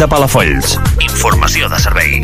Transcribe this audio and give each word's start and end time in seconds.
De 0.00 0.06
Palafolls. 0.08 0.78
Informació 1.04 1.68
de 1.68 1.78
servei. 1.84 2.22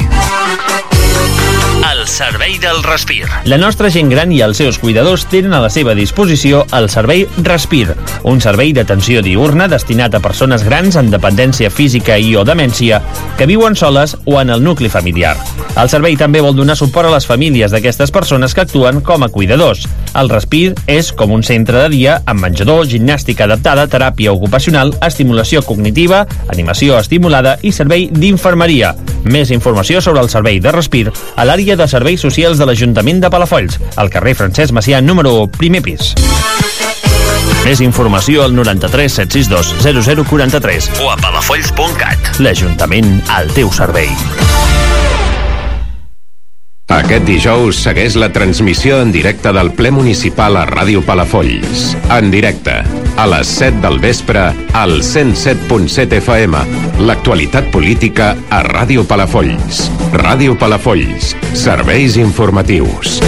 Servei 2.07 2.59
del 2.59 2.85
Respir. 2.85 3.27
La 3.45 3.59
nostra 3.59 3.91
gent 3.91 4.09
gran 4.09 4.31
i 4.33 4.39
els 4.45 4.61
seus 4.63 4.79
cuidadors 4.79 5.25
tenen 5.27 5.53
a 5.57 5.61
la 5.61 5.71
seva 5.75 5.93
disposició 5.99 6.63
el 6.79 6.87
servei 6.89 7.25
Respir, 7.43 7.91
un 8.23 8.39
servei 8.41 8.71
d'atenció 8.77 9.25
diurna 9.27 9.67
destinat 9.69 10.15
a 10.15 10.23
persones 10.23 10.63
grans 10.65 10.97
amb 10.97 11.11
dependència 11.11 11.69
física 11.69 12.17
i 12.17 12.31
o 12.39 12.45
demència 12.47 13.03
que 13.37 13.49
viuen 13.51 13.75
soles 13.77 14.15
o 14.25 14.39
en 14.41 14.55
el 14.55 14.63
nucli 14.63 14.89
familiar. 14.89 15.35
El 15.77 15.91
servei 15.93 16.15
també 16.17 16.41
vol 16.41 16.55
donar 16.57 16.79
suport 16.79 17.11
a 17.11 17.13
les 17.13 17.27
famílies 17.27 17.75
d'aquestes 17.75 18.15
persones 18.15 18.55
que 18.55 18.63
actuen 18.63 19.03
com 19.05 19.27
a 19.27 19.29
cuidadors. 19.29 19.83
El 20.17 20.31
Respir 20.31 20.73
és 20.89 21.11
com 21.13 21.35
un 21.35 21.43
centre 21.45 21.83
de 21.83 21.91
dia 21.93 22.21
amb 22.25 22.41
menjador, 22.41 22.87
gimnàstica 22.89 23.45
adaptada, 23.45 23.85
teràpia 23.91 24.33
ocupacional, 24.33 24.95
estimulació 25.05 25.61
cognitiva, 25.67 26.23
animació 26.55 26.97
estimulada 27.03 27.59
i 27.61 27.75
servei 27.77 28.09
d'infermeria. 28.09 28.95
Més 29.27 29.51
informació 29.51 30.01
sobre 30.01 30.23
el 30.23 30.31
servei 30.33 30.63
de 30.63 30.73
Respir 30.73 31.11
a 31.11 31.45
l'àrea 31.45 31.77
de 31.77 31.89
serveis 31.97 32.21
socials 32.21 32.61
de 32.61 32.69
l'Ajuntament 32.69 33.23
de 33.23 33.31
Palafolls, 33.33 33.81
al 33.97 34.13
carrer 34.13 34.37
Francesc 34.37 34.75
Macià, 34.77 35.01
número 35.01 35.33
1, 35.47 35.53
primer 35.57 35.83
pis. 35.87 36.13
Més 37.65 37.81
informació 37.83 38.45
al 38.45 38.55
93 38.55 39.21
762 39.25 40.29
0043 40.29 40.91
O 41.03 41.11
a 41.11 41.19
palafolls.cat. 41.19 42.37
L'Ajuntament 42.45 43.17
al 43.41 43.51
teu 43.57 43.73
servei. 43.75 44.13
Aquest 46.87 47.25
dijous 47.27 47.81
segueix 47.83 48.15
la 48.15 48.29
transmissió 48.31 49.01
en 49.03 49.11
directe 49.11 49.51
del 49.51 49.73
ple 49.75 49.91
municipal 49.91 50.55
a 50.55 50.63
Ràdio 50.69 51.01
Palafolls. 51.03 51.89
En 52.15 52.31
directe, 52.31 52.77
a 53.19 53.27
les 53.27 53.51
7 53.59 53.83
del 53.83 53.99
vespre, 53.99 54.45
al 54.73 55.01
107.7 55.03 56.21
FM. 56.23 56.63
L'actualitat 57.03 57.73
política 57.75 58.37
a 58.55 58.63
Ràdio 58.63 59.03
Palafolls. 59.03 59.89
Ràdio 60.15 60.55
Palafolls. 60.55 61.35
Serveis 61.59 62.21
informatius. 62.23 63.19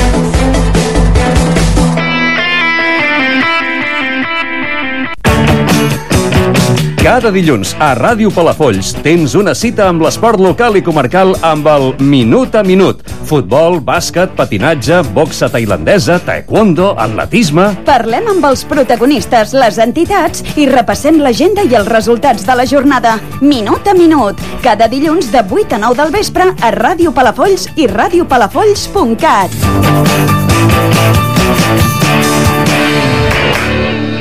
Cada 7.09 7.31
dilluns 7.33 7.71
a 7.81 7.95
Ràdio 7.97 8.29
Palafolls 8.29 8.91
tens 9.01 9.33
una 9.39 9.55
cita 9.57 9.87
amb 9.89 10.03
l'esport 10.05 10.37
local 10.45 10.77
i 10.77 10.83
comarcal 10.85 11.31
amb 11.41 11.65
el 11.73 11.95
Minut 12.05 12.53
a 12.53 12.61
Minut. 12.61 13.01
Futbol, 13.31 13.79
bàsquet, 13.81 14.35
patinatge, 14.37 14.99
boxa 15.17 15.49
tailandesa, 15.49 16.19
taekwondo, 16.27 16.91
atletisme... 17.01 17.71
Parlem 17.89 18.29
amb 18.35 18.45
els 18.51 18.61
protagonistes, 18.69 19.55
les 19.57 19.81
entitats 19.81 20.45
i 20.61 20.69
repassem 20.69 21.17
l'agenda 21.25 21.65
i 21.65 21.73
els 21.81 21.89
resultats 21.89 22.45
de 22.45 22.59
la 22.61 22.69
jornada. 22.69 23.17
Minut 23.41 23.89
a 23.89 23.97
minut. 23.97 24.37
Cada 24.61 24.85
dilluns 24.93 25.33
de 25.33 25.41
8 25.49 25.79
a 25.79 25.81
9 25.87 26.03
del 26.03 26.13
vespre 26.19 26.51
a 26.53 26.75
Ràdio 26.77 27.17
Palafolls 27.17 27.71
i 27.81 27.89
radiopalafolls.cat. 27.89 30.48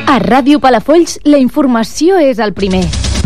A 0.08 0.20
Ràdio 0.24 0.62
Palafolls, 0.64 1.18
la 1.28 1.42
informació 1.44 2.16
és 2.24 2.40
el 2.40 2.54
primer. 2.56 3.07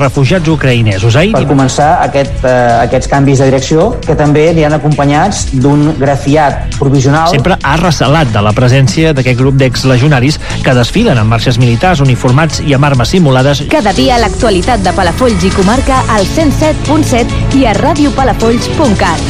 refugiats 0.00 0.48
ucraïnesos. 0.48 1.16
Ahir 1.16 1.32
per 1.32 1.46
començar 1.48 1.88
aquest, 2.04 2.44
eh, 2.44 2.54
aquests 2.84 3.08
canvis 3.10 3.42
de 3.42 3.48
direcció 3.50 3.88
que 4.04 4.16
també 4.18 4.48
aniran 4.50 4.76
acompanyats 4.78 5.48
d'un 5.52 5.94
grafiat 5.98 6.78
provisional. 6.78 7.28
sempre 7.30 7.58
ha 7.62 7.76
recelat 7.76 8.32
de 8.32 8.42
la 8.42 8.52
presència 8.52 9.12
d'aquest 9.12 9.38
grup 9.38 9.54
d'exlegionaris 9.54 10.38
que 10.62 10.74
desfilen 10.74 11.18
amb 11.18 11.30
marxes 11.30 11.58
militars 11.58 12.00
uniformats 12.00 12.60
i 12.60 12.74
amb 12.74 12.84
armes 12.84 13.08
simulades. 13.08 13.64
Cada 13.68 13.92
dia 13.92 14.18
l'actualitat 14.18 14.80
de 14.80 14.92
Palafolls 14.92 15.44
i 15.44 15.50
comarca 15.50 16.04
al 16.08 16.26
107.7 16.26 17.56
i 17.58 17.66
a 17.66 17.74
radiopalafolls.cat. 17.74 19.20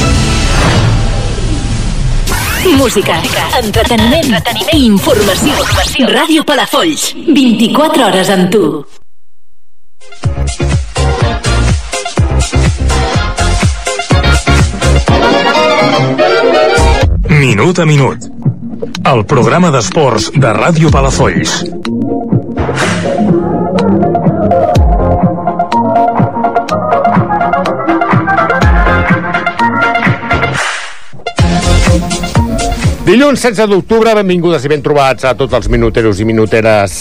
Música, 2.77 3.15
entreteniment, 3.57 4.33
entreteniment 4.35 4.73
i 4.75 4.85
informació. 4.85 5.53
informació. 5.55 6.07
Ràdio 6.11 6.43
Palafolls, 6.43 7.13
24 7.27 8.09
hores 8.09 8.29
amb 8.35 8.51
tu. 8.51 8.63
Minut 17.29 17.79
a 17.79 17.85
minut. 17.85 18.25
El 19.09 19.25
programa 19.25 19.69
d'esports 19.71 20.31
de 20.35 20.49
Ràdio 20.55 20.89
Palafolls. 20.91 21.59
Dilluns 33.09 33.41
16 33.41 33.71
d'octubre, 33.71 34.11
benvingudes 34.19 34.67
i 34.67 34.69
ben 34.69 34.83
trobats 34.85 35.25
a 35.25 35.31
tots 35.33 35.55
els 35.57 35.71
minuteros 35.73 36.19
i 36.21 36.27
minuteres 36.29 36.93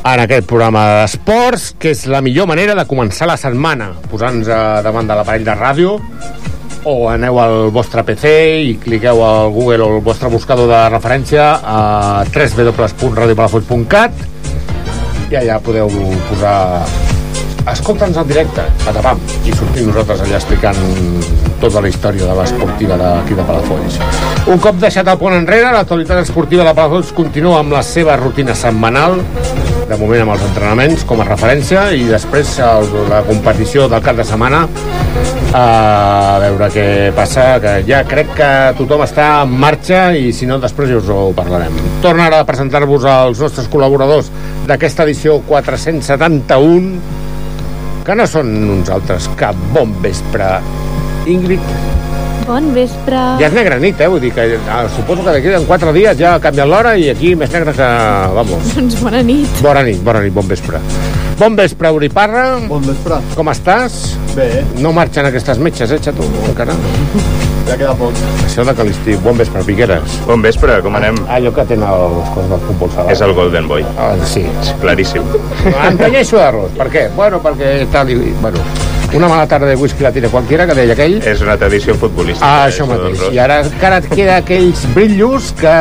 en 0.00 0.20
aquest 0.22 0.46
programa 0.48 1.02
d'esports, 1.02 1.74
que 1.78 1.90
és 1.92 2.06
la 2.08 2.20
millor 2.24 2.46
manera 2.48 2.74
de 2.78 2.84
començar 2.88 3.26
la 3.28 3.36
setmana, 3.40 3.92
posant-nos 4.10 4.48
a 4.48 4.80
davant 4.84 5.06
de 5.08 5.14
l'aparell 5.16 5.44
de 5.44 5.54
ràdio 5.58 5.98
o 6.88 7.10
aneu 7.12 7.36
al 7.42 7.70
vostre 7.74 8.00
PC 8.08 8.30
i 8.70 8.74
cliqueu 8.80 9.20
al 9.20 9.50
Google 9.52 9.84
o 9.84 9.88
al 9.96 10.00
vostre 10.00 10.28
buscador 10.32 10.68
de 10.70 10.88
referència 10.88 11.60
a 11.60 12.24
www.radiopalafolls.cat 12.24 14.12
i 15.30 15.36
allà 15.36 15.60
podeu 15.62 15.92
posar 16.30 16.80
escolta'ns 17.70 18.16
en 18.16 18.26
directe, 18.26 18.62
patapam, 18.82 19.20
i 19.46 19.52
sortim 19.54 19.90
nosaltres 19.90 20.24
allà 20.24 20.38
explicant 20.40 20.80
tota 21.60 21.82
la 21.84 21.90
història 21.92 22.26
de 22.26 22.36
l'esportiva 22.38 22.96
d'aquí 22.98 23.36
de 23.36 23.44
Palafolls. 23.46 23.98
Un 24.50 24.58
cop 24.64 24.80
deixat 24.80 25.06
el 25.12 25.18
pont 25.20 25.36
enrere, 25.36 25.70
l'actualitat 25.74 26.24
esportiva 26.24 26.64
de 26.66 26.74
Palafolls 26.74 27.12
continua 27.16 27.60
amb 27.60 27.76
la 27.76 27.82
seva 27.86 28.16
rutina 28.18 28.56
setmanal, 28.56 29.20
de 29.90 29.96
moment 29.98 30.22
amb 30.22 30.32
els 30.36 30.44
entrenaments 30.46 31.02
com 31.08 31.20
a 31.20 31.26
referència, 31.26 31.88
i 31.96 32.04
després 32.06 32.52
el, 32.62 32.86
la 33.10 33.24
competició 33.26 33.88
del 33.90 34.02
cap 34.04 34.16
de 34.20 34.26
setmana 34.26 34.60
a 35.56 36.38
veure 36.44 36.68
què 36.70 36.86
passa, 37.16 37.58
que 37.62 37.72
ja 37.88 38.04
crec 38.06 38.28
que 38.38 38.50
tothom 38.78 39.02
està 39.02 39.26
en 39.42 39.50
marxa 39.64 40.12
i 40.14 40.30
si 40.36 40.46
no 40.46 40.60
després 40.62 40.92
ja 40.92 41.00
us 41.00 41.08
ho 41.10 41.32
parlarem. 41.34 41.74
Torno 42.04 42.22
ara 42.22 42.38
a 42.44 42.46
presentar-vos 42.46 43.04
als 43.10 43.42
nostres 43.42 43.66
col·laboradors 43.72 44.30
d'aquesta 44.68 45.02
edició 45.08 45.40
471 45.48 47.00
que 48.06 48.14
no 48.16 48.26
són 48.30 48.54
uns 48.78 48.88
altres 48.94 49.26
que 49.38 49.50
bon 49.74 49.90
vespre. 50.04 50.46
Ingrid, 51.30 51.60
Bon 52.50 52.72
vespre. 52.74 53.14
ja 53.38 53.46
és 53.46 53.52
negra 53.54 53.76
nit, 53.78 54.00
eh? 54.02 54.08
Vull 54.10 54.18
dir 54.24 54.32
que 54.34 54.42
eh, 54.56 54.78
suposo 54.96 55.22
que 55.22 55.30
d'aquí 55.36 55.52
en 55.54 55.66
quatre 55.68 55.92
dies 55.94 56.16
ja 56.18 56.32
ha 56.34 56.40
canviat 56.42 56.66
l'hora 56.66 56.96
i 56.98 57.06
aquí 57.12 57.36
més 57.38 57.52
negre 57.54 57.70
que... 57.76 57.90
Vamos. 58.34 58.72
Doncs 58.74 58.96
bona 59.04 59.20
nit. 59.22 59.60
Bona 59.62 59.84
nit, 59.86 60.00
bona 60.02 60.24
nit, 60.24 60.34
bon 60.34 60.48
vespre. 60.50 60.80
Bon 61.38 61.54
vespre, 61.56 61.88
Euriparra. 61.94 62.58
Bon 62.68 62.82
vespre. 62.84 63.20
Com 63.38 63.48
estàs? 63.54 64.00
Bé. 64.34 64.48
No 64.82 64.90
marxen 64.92 65.30
aquestes 65.30 65.62
metges, 65.62 65.94
eh, 65.94 66.00
xato, 66.02 66.26
encara. 66.50 66.74
Ja 67.70 67.76
queda 67.78 67.94
poc. 67.94 68.18
Això 68.48 68.66
de 68.66 68.74
que 68.74 68.88
l'estiu... 68.90 69.22
Bon 69.22 69.38
vespre, 69.38 69.62
Piqueres. 69.70 70.18
Bon 70.26 70.42
vespre, 70.42 70.80
com 70.82 70.98
anem? 70.98 71.22
Allò 71.30 71.54
que 71.54 71.64
tenen 71.70 71.86
les 72.18 72.34
coses 72.34 72.50
del 72.50 72.64
futbol 72.66 72.90
sala. 72.96 73.14
És 73.14 73.22
el 73.22 73.32
Golden 73.38 73.70
Boy. 73.70 73.86
Ah, 73.96 74.16
sí. 74.26 74.42
Claríssim. 74.82 75.22
Em 75.70 76.02
tenyeixo 76.02 76.42
d'arròs. 76.42 76.74
Per 76.82 76.90
què? 76.90 77.06
Bueno, 77.14 77.38
perquè 77.46 77.76
tal 77.94 78.10
i... 78.10 78.18
Bueno, 78.42 78.58
una 79.14 79.28
mala 79.28 79.46
tarda 79.46 79.66
de 79.66 79.76
whisky 79.76 80.02
la 80.02 80.12
tira 80.12 80.28
qualquiera, 80.28 80.66
que 80.66 80.74
deia 80.78 80.94
aquell. 80.94 81.18
És 81.26 81.42
una 81.42 81.56
tradició 81.58 81.94
futbolística. 81.98 82.46
Ah, 82.46 82.66
això 82.68 82.86
del 82.86 83.02
mateix. 83.10 83.34
I 83.34 83.40
ara 83.42 83.60
encara 83.66 84.00
et 84.02 84.10
queda 84.12 84.40
aquells 84.40 84.84
brillos 84.94 85.52
que 85.60 85.76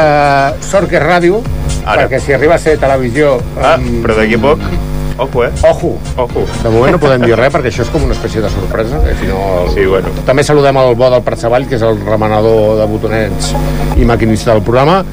sort 0.66 0.90
que 0.90 0.98
és 0.98 1.04
ràdio, 1.04 1.44
Ara. 1.86 2.04
perquè 2.06 2.22
si 2.24 2.34
arriba 2.34 2.56
a 2.56 2.62
ser 2.62 2.78
televisió... 2.81 3.38
Ah, 3.62 3.78
però 3.78 4.18
d'aquí 4.18 4.40
a 4.40 4.46
poc... 4.48 4.72
Ojo, 5.20 5.44
eh? 5.44 5.52
Ojo. 5.70 5.98
Ojo. 6.16 6.46
De 6.64 6.70
moment 6.72 6.94
no 6.96 7.00
podem 7.02 7.26
dir 7.28 7.36
res 7.36 7.52
perquè 7.52 7.68
això 7.74 7.84
és 7.84 7.90
com 7.92 8.06
una 8.08 8.16
espècie 8.16 8.40
de 8.40 8.50
sorpresa. 8.54 9.02
Que 9.04 9.16
si 9.20 9.28
no... 9.28 9.40
Sí, 9.74 9.84
bueno. 9.84 10.14
També 10.25 10.46
saludem 10.48 10.80
el 10.80 10.96
bo 10.96 11.10
del 11.12 11.25
Prat 11.28 11.44
que 11.68 11.75
és 11.75 11.84
el 11.84 12.00
remenador 12.06 12.80
de 12.80 12.88
botonets 12.88 13.52
i 14.00 14.08
maquinista 14.08 14.54
del 14.54 14.64
programa. 14.64 15.04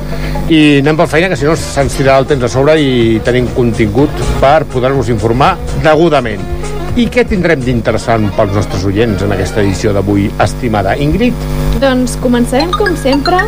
I 0.46 0.78
anem 0.78 0.96
per 0.96 1.08
feina, 1.10 1.28
que 1.28 1.36
si 1.36 1.44
no 1.44 1.56
se'ns 1.58 1.98
tirarà 1.98 2.20
el 2.22 2.30
temps 2.30 2.46
a 2.46 2.48
sobre 2.48 2.78
i 2.78 3.18
tenim 3.26 3.50
contingut 3.56 4.14
per 4.38 4.62
poder-vos 4.70 5.10
informar 5.10 5.56
degudament. 5.82 6.55
I 6.96 7.04
què 7.12 7.26
tindrem 7.28 7.60
d'interessant 7.60 8.30
pels 8.38 8.54
nostres 8.56 8.84
oients 8.88 9.20
en 9.26 9.32
aquesta 9.34 9.60
edició 9.60 9.92
d'avui, 9.92 10.30
estimada 10.40 10.94
Ingrid? 10.96 11.36
Doncs 11.82 12.14
començarem, 12.22 12.70
com 12.72 12.94
sempre, 12.96 13.42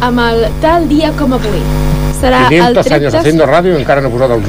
amb 0.00 0.22
el 0.24 0.46
tal 0.62 0.86
dia 0.88 1.10
com 1.18 1.34
avui. 1.36 1.60
Serà 2.20 2.46
el 2.46 2.54
500 2.54 2.86
tret 2.86 2.94
años 2.96 3.12
de... 3.12 3.18
haciendo 3.18 3.46
radio 3.48 3.74
i 3.74 3.80
encara 3.80 4.00
no 4.04 4.08
he 4.08 4.12
posat 4.14 4.32
el... 4.32 4.42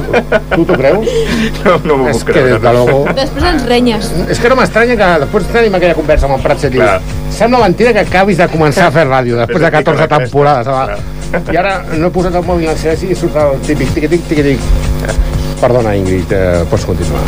Tu 0.54 0.66
t'ho 0.68 0.78
creus? 0.80 1.12
No, 1.66 1.75
no 1.83 1.98
m'ho 2.00 2.07
És 2.12 2.22
puc 2.22 2.30
que 2.30 2.36
creure. 2.38 2.54
des 2.54 2.63
de 2.63 2.74
luego... 2.78 2.95
Després 3.19 3.48
ens 3.51 3.66
renyes. 3.68 4.07
És 4.31 4.39
que 4.44 4.51
no 4.51 4.57
m'estranya 4.60 4.95
que 5.00 5.10
després 5.25 5.51
tenim 5.51 5.75
aquella 5.80 5.98
conversa 6.00 6.28
amb 6.30 6.38
en 6.38 6.45
Prats 6.45 6.68
i 6.68 6.72
dius, 6.75 7.12
sembla 7.36 7.62
mentida 7.66 7.94
que 7.95 8.06
acabis 8.06 8.39
de 8.39 8.48
començar 8.51 8.88
a 8.88 8.95
fer 8.95 9.06
ràdio 9.12 9.39
després 9.44 9.63
de 9.68 9.74
14 9.75 10.07
temporades. 10.16 11.04
I 11.51 11.60
ara 11.60 11.78
no 11.98 12.07
he 12.07 12.16
posat 12.16 12.36
el 12.39 12.48
mòbil 12.48 12.72
en 12.72 12.80
silenci 12.80 13.12
i 13.12 13.19
surt 13.19 13.36
el 13.44 13.60
típic 13.68 13.92
tiqui-tic, 13.95 14.28
tiqui-tic. 14.31 15.31
Perdona, 15.61 15.93
Ingrid, 15.95 16.31
eh, 16.33 16.65
pots 16.69 16.85
continuar. 16.89 17.21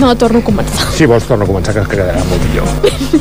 No, 0.00 0.10
torno 0.18 0.40
a 0.40 0.44
començar. 0.44 0.88
Si 0.92 1.06
vols, 1.06 1.24
torna 1.24 1.46
a 1.46 1.48
començar, 1.48 1.72
que 1.72 1.84
es 1.84 1.88
quedarà 1.88 2.24
molt 2.26 2.42
millor. 2.48 2.66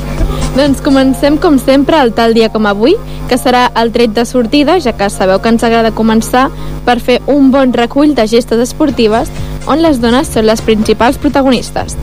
Doncs 0.57 0.79
comencem, 0.81 1.37
com 1.37 1.59
sempre, 1.59 1.99
el 2.01 2.13
tal 2.17 2.33
dia 2.33 2.47
com 2.49 2.65
avui, 2.65 2.95
que 3.29 3.37
serà 3.37 3.67
el 3.77 3.91
tret 3.91 4.15
de 4.15 4.23
sortida, 4.25 4.79
ja 4.79 4.95
que 4.97 5.09
sabeu 5.11 5.41
que 5.43 5.51
ens 5.51 5.65
agrada 5.67 5.91
començar 5.93 6.47
per 6.85 6.97
fer 7.03 7.19
un 7.27 7.51
bon 7.51 7.73
recull 7.75 8.15
de 8.15 8.25
gestes 8.31 8.63
esportives 8.63 9.29
on 9.67 9.83
les 9.83 9.99
dones 9.99 10.31
són 10.31 10.47
les 10.47 10.63
principals 10.65 11.19
protagonistes. 11.21 11.97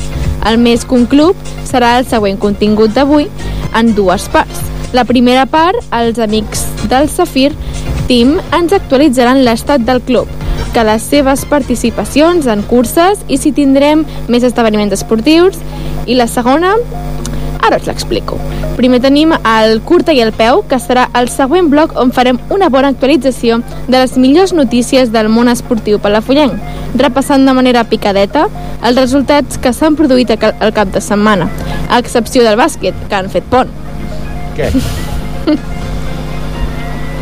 El 0.47 0.61
més 0.61 0.85
que 0.85 0.99
un 0.99 1.09
club 1.09 1.39
serà 1.65 1.97
el 1.99 2.07
següent 2.07 2.39
contingut 2.39 2.95
d'avui 2.95 3.31
en 3.75 3.95
dues 3.97 4.29
parts. 4.31 4.61
La 4.93 5.07
primera 5.09 5.47
part, 5.49 5.81
els 5.97 6.21
amics 6.21 6.67
del 6.93 7.09
Safir 7.09 7.55
Team 8.07 8.37
ens 8.53 8.75
actualitzaran 8.77 9.41
l'estat 9.47 9.81
del 9.89 10.03
club, 10.05 10.29
que 10.73 10.85
les 10.85 11.05
seves 11.05 11.45
participacions 11.49 12.49
en 12.49 12.63
curses 12.69 13.21
i 13.29 13.39
si 13.41 13.53
tindrem 13.53 14.07
més 14.33 14.45
esdeveniments 14.47 14.95
esportius. 14.97 15.59
I 16.09 16.17
la 16.19 16.27
segona, 16.27 16.75
ara 17.63 17.79
us 17.79 17.87
l'explico. 17.87 18.39
Primer 18.77 19.03
tenim 19.05 19.35
el 19.37 19.81
Curta 19.87 20.15
i 20.17 20.23
el 20.25 20.33
Peu, 20.37 20.63
que 20.69 20.81
serà 20.83 21.07
el 21.19 21.29
següent 21.33 21.69
bloc 21.73 21.95
on 22.01 22.13
farem 22.17 22.41
una 22.51 22.71
bona 22.73 22.91
actualització 22.95 23.61
de 23.87 23.99
les 23.99 24.17
millors 24.19 24.55
notícies 24.57 25.13
del 25.15 25.29
món 25.33 25.53
esportiu 25.53 26.01
palafollenc, 26.03 26.57
repassant 26.99 27.47
de 27.47 27.55
manera 27.57 27.85
picadeta 27.85 28.49
els 28.83 28.99
resultats 28.99 29.61
que 29.63 29.75
s'han 29.77 29.99
produït 29.99 30.35
al 30.35 30.75
cap 30.75 30.91
de 30.95 31.05
setmana, 31.05 31.51
a 31.89 32.01
excepció 32.03 32.43
del 32.49 32.59
bàsquet, 32.61 33.07
que 33.09 33.21
han 33.21 33.31
fet 33.31 33.47
pont. 33.53 33.71
Què? 34.57 34.73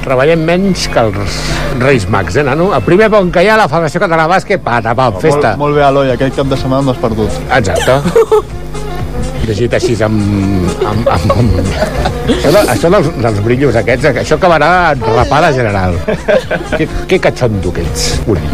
Treballem 0.04 0.40
menys 0.48 0.86
que 0.92 1.02
els 1.02 1.36
Reis 1.80 2.06
Mags, 2.08 2.36
eh, 2.40 2.44
nano? 2.46 2.70
El 2.76 2.82
primer 2.86 3.10
pont 3.12 3.28
que 3.32 3.44
hi 3.44 3.50
ha 3.52 3.58
la 3.60 3.68
Federació 3.68 4.00
Catalana 4.00 4.28
de 4.28 4.34
Bàsquet, 4.34 4.62
patapam, 4.64 5.18
festa. 5.20 5.52
Molt, 5.54 5.60
molt 5.64 5.76
bé, 5.76 5.84
Eloi, 5.88 6.12
aquest 6.14 6.40
cap 6.40 6.48
de 6.48 6.58
setmana 6.60 6.86
no 6.88 6.94
has 6.94 7.02
perdut. 7.02 7.36
Exacte. 7.58 8.00
Llegit 9.46 9.74
així 9.76 9.96
amb... 10.04 10.20
amb, 10.86 11.08
amb, 11.08 11.34
amb... 11.36 11.60
Això, 12.30 12.52
de, 12.54 12.64
això 12.74 12.90
dels, 12.92 13.10
dels 13.24 13.40
brillos 13.44 13.76
aquests, 13.80 14.10
això 14.24 14.38
acabarà 14.38 14.70
rapada 15.00 15.52
general. 15.56 15.96
Que, 16.76 16.88
que 17.10 17.20
catxondo 17.20 17.72
que 17.74 17.84
ets, 17.84 18.12
Uri. 18.30 18.44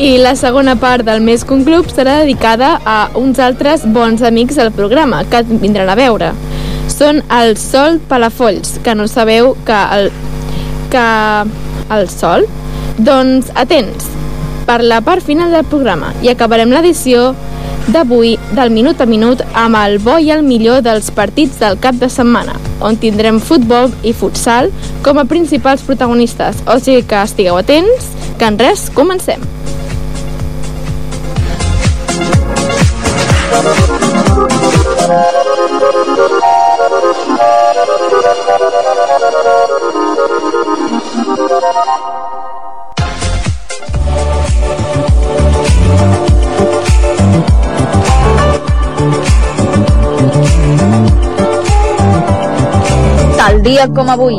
I 0.00 0.14
la 0.22 0.32
segona 0.38 0.78
part 0.80 1.04
del 1.04 1.20
Més 1.20 1.42
que 1.44 1.52
un 1.52 1.66
club 1.66 1.90
serà 1.92 2.20
dedicada 2.22 2.78
a 2.88 3.10
uns 3.20 3.38
altres 3.42 3.84
bons 3.84 4.22
amics 4.24 4.56
del 4.56 4.72
programa 4.72 5.26
que 5.28 5.42
et 5.42 5.50
vindran 5.60 5.90
a 5.92 5.98
veure. 5.98 6.30
Són 6.90 7.22
el 7.32 7.54
Sol 7.56 8.00
Palafolls, 8.10 8.78
que 8.84 8.94
no 8.98 9.06
sabeu 9.08 9.54
que 9.66 9.78
el, 9.96 10.10
que 10.92 11.06
el 11.96 12.08
Sol? 12.12 12.44
Doncs 12.98 13.48
atents, 13.56 14.10
per 14.68 14.82
la 14.84 15.00
part 15.00 15.24
final 15.24 15.54
del 15.54 15.64
programa 15.70 16.12
i 16.22 16.28
acabarem 16.30 16.70
l'edició 16.74 17.30
d'avui 17.90 18.36
del 18.54 18.70
Minut 18.70 19.00
a 19.00 19.06
Minut 19.08 19.40
amb 19.56 19.78
el 19.80 19.98
bo 20.02 20.18
i 20.20 20.30
el 20.34 20.44
millor 20.46 20.82
dels 20.86 21.10
partits 21.14 21.58
del 21.62 21.78
cap 21.82 21.96
de 21.98 22.10
setmana, 22.12 22.54
on 22.84 22.98
tindrem 23.00 23.40
futbol 23.40 23.90
i 24.06 24.12
futsal 24.12 24.70
com 25.06 25.18
a 25.18 25.26
principals 25.26 25.82
protagonistes. 25.86 26.62
O 26.70 26.78
sigui 26.78 27.06
que 27.08 27.22
estigueu 27.24 27.58
atents, 27.58 28.12
que 28.38 28.46
en 28.46 28.60
res 28.60 28.88
comencem. 28.94 29.42
Tal 53.36 53.62
dia 53.66 53.88
com 53.96 54.10
avui. 54.14 54.38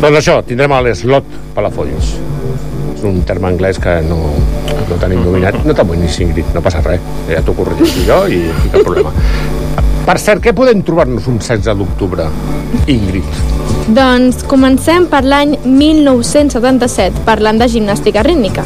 Doncs 0.00 0.16
això, 0.16 0.40
tindrem 0.48 0.72
a 0.72 0.80
l'Slot 0.86 1.26
Palafolls. 1.54 2.14
Un 3.06 3.22
terme 3.28 3.48
anglès 3.48 3.78
que 3.80 4.00
no, 4.04 4.18
no 4.88 4.98
tenim 5.00 5.22
dominat. 5.24 5.56
No 5.64 5.76
t'amoïnis, 5.76 6.18
Ingrid, 6.24 6.52
no 6.54 6.62
passa 6.64 6.82
res. 6.84 7.00
Ja 7.30 7.40
t'ho 7.44 7.54
corregeixo 7.56 8.04
jo 8.06 8.20
i, 8.28 8.42
cap 8.72 8.84
problema. 8.84 9.14
Per 10.06 10.16
cert, 10.18 10.40
què 10.44 10.54
podem 10.56 10.80
trobar-nos 10.82 11.26
un 11.30 11.38
16 11.38 11.76
d'octubre, 11.78 12.26
Ingrid? 12.90 13.26
Doncs 13.94 14.44
comencem 14.48 15.06
per 15.10 15.22
l'any 15.24 15.56
1977, 15.64 17.24
parlant 17.26 17.60
de 17.60 17.68
gimnàstica 17.70 18.24
rítmica. 18.26 18.64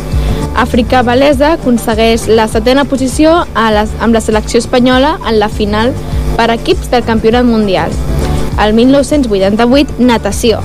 Àfrica 0.55 1.03
Balesa 1.03 1.55
aconsegueix 1.57 2.29
la 2.31 2.47
setena 2.47 2.85
posició 2.87 3.41
a 3.59 3.67
les, 3.75 3.91
amb 4.05 4.15
la 4.15 4.23
selecció 4.23 4.61
espanyola 4.63 5.17
en 5.27 5.41
la 5.41 5.51
final 5.51 5.91
per 6.39 6.51
equips 6.55 6.93
del 6.93 7.07
Campionat 7.09 7.47
Mundial. 7.49 7.91
El 8.63 8.75
1988, 8.79 9.99
natació. 9.99 10.61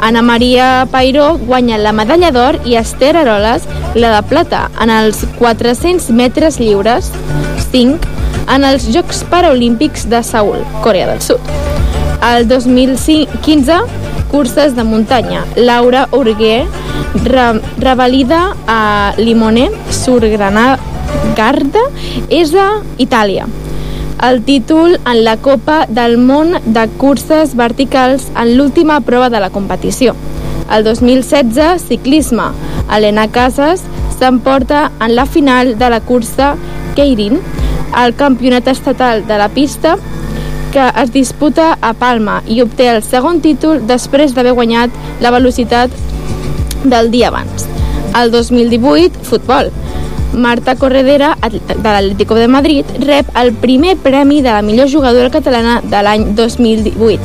Anna 0.00 0.22
Maria 0.22 0.88
Pairó 0.90 1.36
guanya 1.38 1.76
la 1.78 1.92
medalla 1.92 2.30
d'or 2.32 2.58
i 2.64 2.76
Esther 2.80 3.16
Aroles 3.20 3.66
la 3.94 4.14
de 4.16 4.22
plata 4.28 4.70
en 4.80 4.90
els 4.90 5.24
400 5.38 6.08
metres 6.16 6.58
lliures, 6.60 7.10
5 7.70 7.98
en 8.54 8.64
els 8.64 8.88
Jocs 8.94 9.22
Paralímpics 9.30 10.08
de 10.10 10.22
Seul, 10.24 10.64
Corea 10.82 11.06
del 11.10 11.20
Sud. 11.20 11.40
El 12.32 12.48
2015, 12.48 13.78
curses 14.30 14.74
de 14.76 14.84
muntanya. 14.84 15.44
Laura 15.56 16.08
Urguer 16.12 16.64
re 17.24 17.60
revalida 17.78 18.54
a 18.66 19.14
Limone 19.18 19.70
sur 19.90 20.20
Garda 21.36 21.82
és 22.28 22.54
a 22.54 22.70
Itàlia. 22.98 23.46
El 24.22 24.42
títol 24.44 25.00
en 25.06 25.24
la 25.24 25.38
Copa 25.38 25.86
del 25.88 26.18
Món 26.18 26.52
de 26.74 26.82
curses 27.00 27.54
verticals 27.56 28.26
en 28.36 28.50
l'última 28.58 28.98
prova 29.00 29.30
de 29.32 29.40
la 29.40 29.48
competició. 29.48 30.12
El 30.70 30.84
2016, 30.84 31.86
ciclisme. 31.88 32.50
Helena 32.92 33.28
Casas 33.32 33.80
s'emporta 34.18 34.90
en 35.00 35.16
la 35.16 35.24
final 35.24 35.78
de 35.78 35.88
la 35.88 36.02
cursa 36.02 36.52
Keirin, 36.96 37.40
el 38.04 38.14
campionat 38.14 38.68
estatal 38.68 39.26
de 39.26 39.38
la 39.38 39.48
pista 39.48 39.96
que 40.70 40.84
es 41.02 41.12
disputa 41.12 41.78
a 41.80 41.94
Palma 41.94 42.42
i 42.46 42.60
obté 42.60 42.90
el 42.92 43.00
segon 43.02 43.40
títol 43.40 43.86
després 43.88 44.36
d'haver 44.36 44.52
guanyat 44.52 44.92
la 45.24 45.32
velocitat 45.32 45.96
del 46.84 47.10
dia 47.10 47.32
abans. 47.32 47.64
El 48.20 48.30
2018, 48.30 49.24
futbol. 49.24 49.72
Marta 50.32 50.76
Corredera, 50.76 51.36
de 51.42 51.76
l'Atlético 51.82 52.34
de 52.34 52.48
Madrid, 52.48 52.84
rep 53.00 53.28
el 53.36 53.52
primer 53.52 53.96
premi 53.96 54.42
de 54.42 54.50
la 54.50 54.62
millor 54.62 54.90
jugadora 54.90 55.30
catalana 55.30 55.80
de 55.82 56.02
l'any 56.02 56.34
2018 56.34 57.20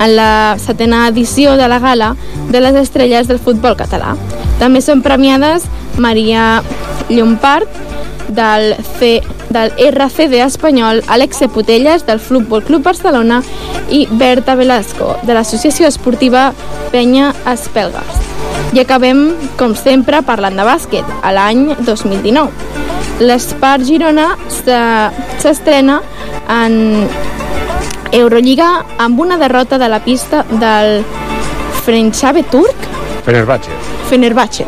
en 0.00 0.16
la 0.16 0.56
setena 0.60 1.06
edició 1.08 1.56
de 1.56 1.68
la 1.68 1.78
gala 1.78 2.14
de 2.50 2.60
les 2.60 2.76
estrelles 2.76 3.28
del 3.28 3.40
futbol 3.40 3.76
català. 3.76 4.14
També 4.60 4.80
són 4.84 5.02
premiades 5.04 5.64
Maria 5.98 6.62
Llompart, 7.08 7.68
del, 8.28 8.74
C, 8.98 9.22
del 9.50 9.72
RCD 9.78 10.42
espanyol, 10.44 11.02
Alexe 11.06 11.48
Putelles, 11.48 12.06
del 12.06 12.20
Futbol 12.20 12.64
Club 12.64 12.82
Barcelona 12.82 13.42
i 13.90 14.06
Berta 14.10 14.56
Velasco, 14.58 15.16
de 15.22 15.34
l'Associació 15.34 15.86
Esportiva 15.86 16.52
Penya 16.90 17.34
Espelgas. 17.52 18.25
I 18.76 18.82
acabem, 18.82 19.22
com 19.56 19.74
sempre, 19.78 20.20
parlant 20.26 20.58
de 20.58 20.66
bàsquet, 20.66 21.14
a 21.22 21.32
l'any 21.32 21.70
2019. 21.86 22.50
L'Espart 23.24 23.86
Girona 23.88 24.32
s'estrena 25.40 26.00
en 26.52 27.06
Eurolliga 28.12 28.68
amb 29.02 29.20
una 29.24 29.38
derrota 29.40 29.78
de 29.80 29.88
la 29.88 30.02
pista 30.04 30.44
del 30.50 31.00
Frenchave 31.86 32.44
turc, 32.52 32.86
Fenerbahce. 33.26 33.72
Fenerbahce. 34.06 34.64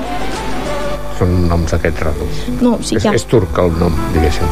Són 1.19 1.35
noms 1.47 1.75
aquests 1.77 2.03
raros. 2.03 2.41
No, 2.59 2.73
sí 2.83 2.97
és, 2.99 3.05
que... 3.05 3.13
és 3.15 3.27
turc 3.31 3.61
el 3.63 3.71
nom, 3.79 3.95
diguéssim. 4.15 4.51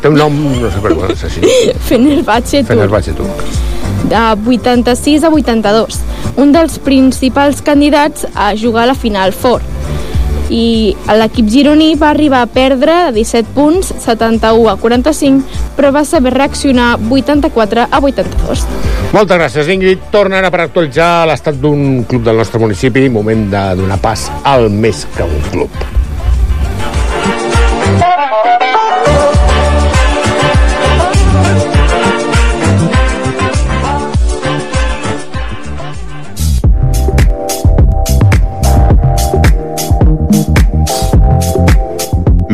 Té 0.00 0.08
un 0.08 0.16
nom, 0.16 0.38
no 0.56 0.70
sé 0.72 0.80
per 0.84 0.94
què, 0.96 1.10
és 1.12 1.24
així. 1.28 1.42
Fenerbahce 1.90 2.62
turc. 2.62 2.70
Fenerbahce 2.70 3.16
turc. 3.18 3.75
De 4.04 4.24
86 4.46 5.24
a 5.24 5.30
82, 5.30 6.00
un 6.36 6.52
dels 6.52 6.78
principals 6.78 7.62
candidats 7.62 8.26
a 8.34 8.54
jugar 8.56 8.84
a 8.84 8.92
la 8.92 8.94
Final 8.94 9.32
Four. 9.32 9.62
i 10.50 10.94
l'equip 11.18 11.48
gironí 11.50 11.94
va 11.98 12.10
arribar 12.12 12.44
a 12.44 12.46
perdre 12.50 12.94
de 13.08 13.18
17 13.18 13.50
punts, 13.54 13.92
71 14.04 14.68
a 14.70 14.76
45, 14.78 15.42
però 15.76 15.90
va 15.92 16.04
saber 16.04 16.34
reaccionar 16.34 16.96
84 17.10 17.88
a 17.90 18.00
82. 18.00 18.66
Moltes 19.12 19.38
gràcies, 19.38 19.70
Ingrid. 19.72 20.08
Torna 20.12 20.38
ara 20.38 20.50
per 20.54 20.64
actualitzar 20.66 21.26
l'estat 21.28 21.58
d'un 21.58 22.04
club 22.08 22.26
del 22.26 22.38
nostre 22.38 22.60
municipi. 22.62 23.08
Moment 23.10 23.46
de 23.50 23.68
donar 23.82 24.00
pas 24.02 24.28
al 24.44 24.70
més 24.70 25.06
que 25.16 25.26
un 25.26 25.46
club. 25.50 26.05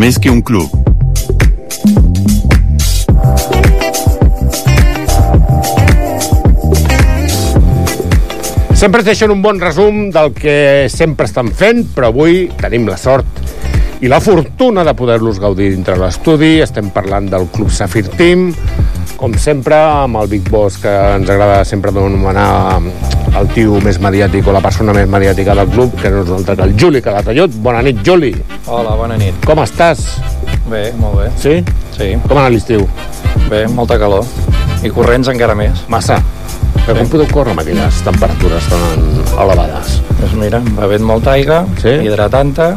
Més 0.02 0.16
que 0.18 0.32
un 0.35 0.40
club. 0.42 0.66
Sempre 8.75 8.99
es 8.99 9.06
deixen 9.06 9.30
un 9.30 9.44
bon 9.44 9.62
resum 9.62 10.09
del 10.11 10.32
que 10.35 10.88
sempre 10.90 11.30
estan 11.30 11.52
fent, 11.54 11.85
però 11.94 12.11
avui 12.11 12.49
tenim 12.59 12.90
la 12.90 12.99
sort 12.99 13.42
i 14.02 14.09
la 14.09 14.18
fortuna 14.21 14.82
de 14.82 14.94
poder-los 14.99 15.38
gaudir 15.38 15.68
dintre 15.71 15.94
l'estudi. 15.94 16.56
Estem 16.61 16.88
parlant 16.90 17.28
del 17.30 17.47
Club 17.54 17.71
Safir 17.71 18.02
Team, 18.18 18.49
com 19.16 19.35
sempre, 19.38 19.76
amb 19.78 20.18
el 20.18 20.30
Big 20.32 20.49
Boss, 20.50 20.80
que 20.82 20.90
ens 20.90 21.28
agrada 21.30 21.61
sempre 21.64 21.92
anomenar 21.94 22.80
el 23.38 23.47
tio 23.54 23.78
més 23.80 24.00
mediàtic 24.02 24.49
o 24.50 24.54
la 24.56 24.61
persona 24.64 24.92
més 24.97 25.06
mediàtica 25.06 25.54
del 25.54 25.71
club, 25.71 25.94
que 26.00 26.11
no 26.11 26.25
és 26.25 26.32
altre 26.35 26.56
que 26.59 26.66
el 26.66 26.75
Juli 26.75 27.02
Calatayud. 27.04 27.54
Bona 27.62 27.85
nit, 27.87 28.00
Juli. 28.04 28.32
Hola, 28.66 28.97
bona 28.99 29.18
nit. 29.21 29.38
Com 29.47 29.62
estàs? 29.62 30.02
Bé, 30.66 30.88
molt 30.99 31.21
bé. 31.21 31.28
Sí? 31.38 31.54
Sí. 31.94 32.09
Com 32.26 32.40
ha 32.40 32.49
anat 32.49 32.56
l'estiu? 32.56 32.88
Bé, 33.47 33.68
molta 33.71 34.00
calor. 34.02 34.26
I 34.82 34.90
corrents 34.90 35.30
encara 35.30 35.54
més. 35.54 35.85
Massa. 35.87 36.18
Però 36.82 36.99
com 36.99 37.06
podeu 37.12 37.30
córrer 37.30 37.54
amb 37.54 37.62
aquelles 37.62 38.02
temperatures 38.02 38.66
tan 38.66 38.82
elevades? 39.44 40.00
Doncs 40.16 40.35
mira, 40.40 40.59
bevent 40.80 41.06
molta 41.06 41.37
aigua, 41.37 41.62
sí? 41.78 41.94
hidratant-te 42.02 42.73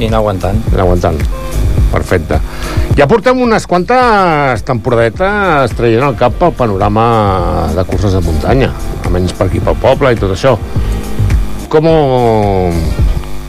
i 0.00 0.08
anar 0.08 0.22
aguantant. 0.24 0.58
Anar 0.72 0.86
aguantant. 0.86 1.20
Perfecte. 1.90 2.38
Ja 2.98 3.06
portem 3.10 3.38
unes 3.42 3.66
quantes 3.70 4.64
temporadetes 4.66 5.74
traient 5.78 6.06
el 6.06 6.16
cap 6.18 6.34
pel 6.38 6.54
panorama 6.58 7.04
de 7.74 7.84
curses 7.88 8.14
de 8.16 8.22
muntanya, 8.24 8.70
almenys 9.04 9.34
per 9.36 9.48
aquí 9.48 9.62
pel 9.62 9.78
poble 9.82 10.14
i 10.14 10.18
tot 10.18 10.34
això. 10.34 10.56
Com... 11.70 11.86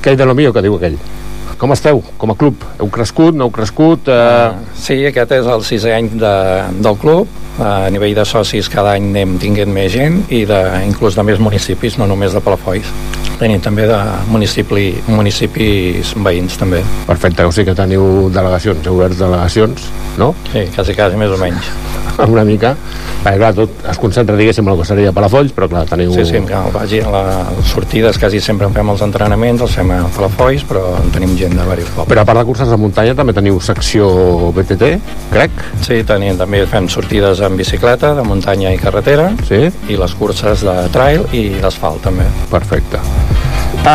Què 0.01 0.13
hi 0.13 0.17
de 0.17 0.25
lo 0.25 0.33
mío, 0.37 0.53
que 0.53 0.63
diu 0.65 0.77
aquell? 0.77 0.97
Com 1.61 1.75
esteu, 1.75 1.99
com 2.17 2.33
a 2.33 2.35
club? 2.37 2.63
Heu 2.81 2.89
crescut, 2.89 3.37
no 3.37 3.45
heu 3.45 3.53
crescut? 3.53 4.09
Eh... 4.09 4.71
Sí, 4.73 4.97
aquest 5.05 5.35
és 5.37 5.45
el 5.45 5.61
sisè 5.65 5.93
any 5.93 6.09
de, 6.17 6.33
del 6.81 6.97
club. 7.01 7.29
A 7.61 7.89
nivell 7.93 8.15
de 8.17 8.25
socis 8.25 8.69
cada 8.71 8.95
any 8.97 9.11
anem 9.11 9.35
tinguent 9.41 9.69
més 9.69 9.91
gent 9.93 10.23
i 10.33 10.41
de, 10.49 10.61
inclús 10.87 11.17
de 11.19 11.25
més 11.27 11.37
municipis, 11.37 11.99
no 12.01 12.09
només 12.09 12.33
de 12.33 12.41
Palafolls. 12.41 12.89
Tenim 13.41 13.61
també 13.65 13.87
de 13.89 13.97
municipi, 14.29 14.91
municipis 15.09 16.11
veïns 16.21 16.59
també. 16.61 16.83
Perfecte, 17.07 17.47
o 17.49 17.55
sigui 17.55 17.71
que 17.71 17.77
teniu 17.79 18.27
delegacions, 18.29 18.85
heu 18.85 18.99
obert 18.99 19.17
delegacions, 19.17 19.89
no? 20.21 20.35
Sí, 20.51 20.67
quasi, 20.75 20.93
quasi, 20.93 21.17
més 21.17 21.33
o 21.33 21.41
menys. 21.41 21.71
Una 22.29 22.43
mica. 22.47 22.75
Perquè, 23.21 23.37
clar, 23.37 23.51
tot 23.57 23.83
es 23.91 23.99
concentra, 24.01 24.35
diguéssim, 24.37 24.65
a 24.65 24.73
la 24.73 24.79
costeria 24.79 25.11
de 25.11 25.15
Palafolls, 25.15 25.53
però, 25.53 25.67
clar, 25.69 25.83
teniu... 25.89 26.13
Sí, 26.15 26.25
sí, 26.25 26.41
que 26.47 26.61
vagi 26.73 27.01
a 27.05 27.11
les 27.13 27.69
sortides 27.69 28.17
quasi 28.21 28.41
sempre 28.41 28.67
en 28.69 28.73
fem 28.73 28.89
els 28.93 29.03
entrenaments, 29.05 29.61
els 29.61 29.75
fem 29.77 29.93
a 29.93 29.99
Palafolls, 30.15 30.65
però 30.69 30.85
en 30.97 31.13
tenim 31.13 31.35
gent 31.37 31.53
de 31.53 31.61
diversos 31.61 31.93
pobles. 31.93 32.09
Però 32.13 32.25
a 32.25 32.29
part 32.29 32.41
de 32.41 32.45
curses 32.49 32.71
de 32.71 32.79
muntanya 32.81 33.13
també 33.17 33.35
teniu 33.37 33.61
secció 33.61 34.09
BTT, 34.57 34.91
crec? 35.33 35.61
Sí, 35.85 36.01
tenim, 36.07 36.39
també 36.41 36.63
fem 36.71 36.89
sortides 36.89 37.43
en 37.45 37.59
bicicleta, 37.59 38.15
de 38.17 38.25
muntanya 38.25 38.73
i 38.73 38.81
carretera, 38.81 39.29
sí? 39.47 39.67
i 39.89 40.01
les 40.01 40.17
curses 40.17 40.65
de 40.65 40.77
trail 40.95 41.29
i 41.37 41.47
d'asfalt 41.61 42.03
també. 42.09 42.25
Perfecte. 42.51 43.01
Uh, 43.81 43.87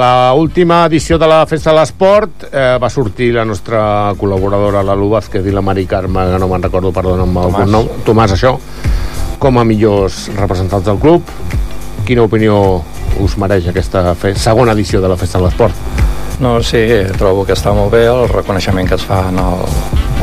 la 0.00 0.32
última 0.34 0.86
edició 0.86 1.18
de 1.18 1.26
la 1.28 1.42
Festa 1.44 1.68
de 1.70 1.76
l'Esport 1.76 2.46
uh, 2.46 2.78
va 2.80 2.88
sortir 2.88 3.26
la 3.34 3.44
nostra 3.44 3.82
col·laboradora 4.16 4.80
la 4.80 4.94
Lu 4.96 5.10
Vázquez 5.12 5.44
i 5.44 5.52
la 5.52 5.60
Mari 5.60 5.84
Carme 5.84 6.24
que 6.30 6.38
no 6.40 6.48
me'n 6.48 6.64
recordo, 6.64 6.88
perdona, 6.88 7.26
amb 7.28 7.60
el 7.60 7.68
nom. 7.68 7.90
Tomàs, 8.06 8.32
això, 8.32 8.54
com 9.42 9.60
a 9.60 9.64
millors 9.68 10.30
representants 10.38 10.88
del 10.88 10.96
club 11.02 11.28
quina 12.08 12.24
opinió 12.24 12.56
us 13.20 13.36
mereix 13.36 13.68
aquesta 13.68 14.14
fe 14.16 14.32
segona 14.40 14.72
edició 14.72 15.04
de 15.04 15.12
la 15.12 15.20
Festa 15.20 15.36
de 15.36 15.50
l'Esport? 15.50 15.76
No, 16.40 16.54
sí, 16.64 16.80
trobo 17.20 17.44
que 17.44 17.52
està 17.52 17.76
molt 17.76 17.92
bé 17.92 18.06
el 18.08 18.24
reconeixement 18.32 18.88
que 18.88 18.96
es 18.96 19.04
fa 19.04 19.26
en 19.28 19.36
el, 19.42 19.68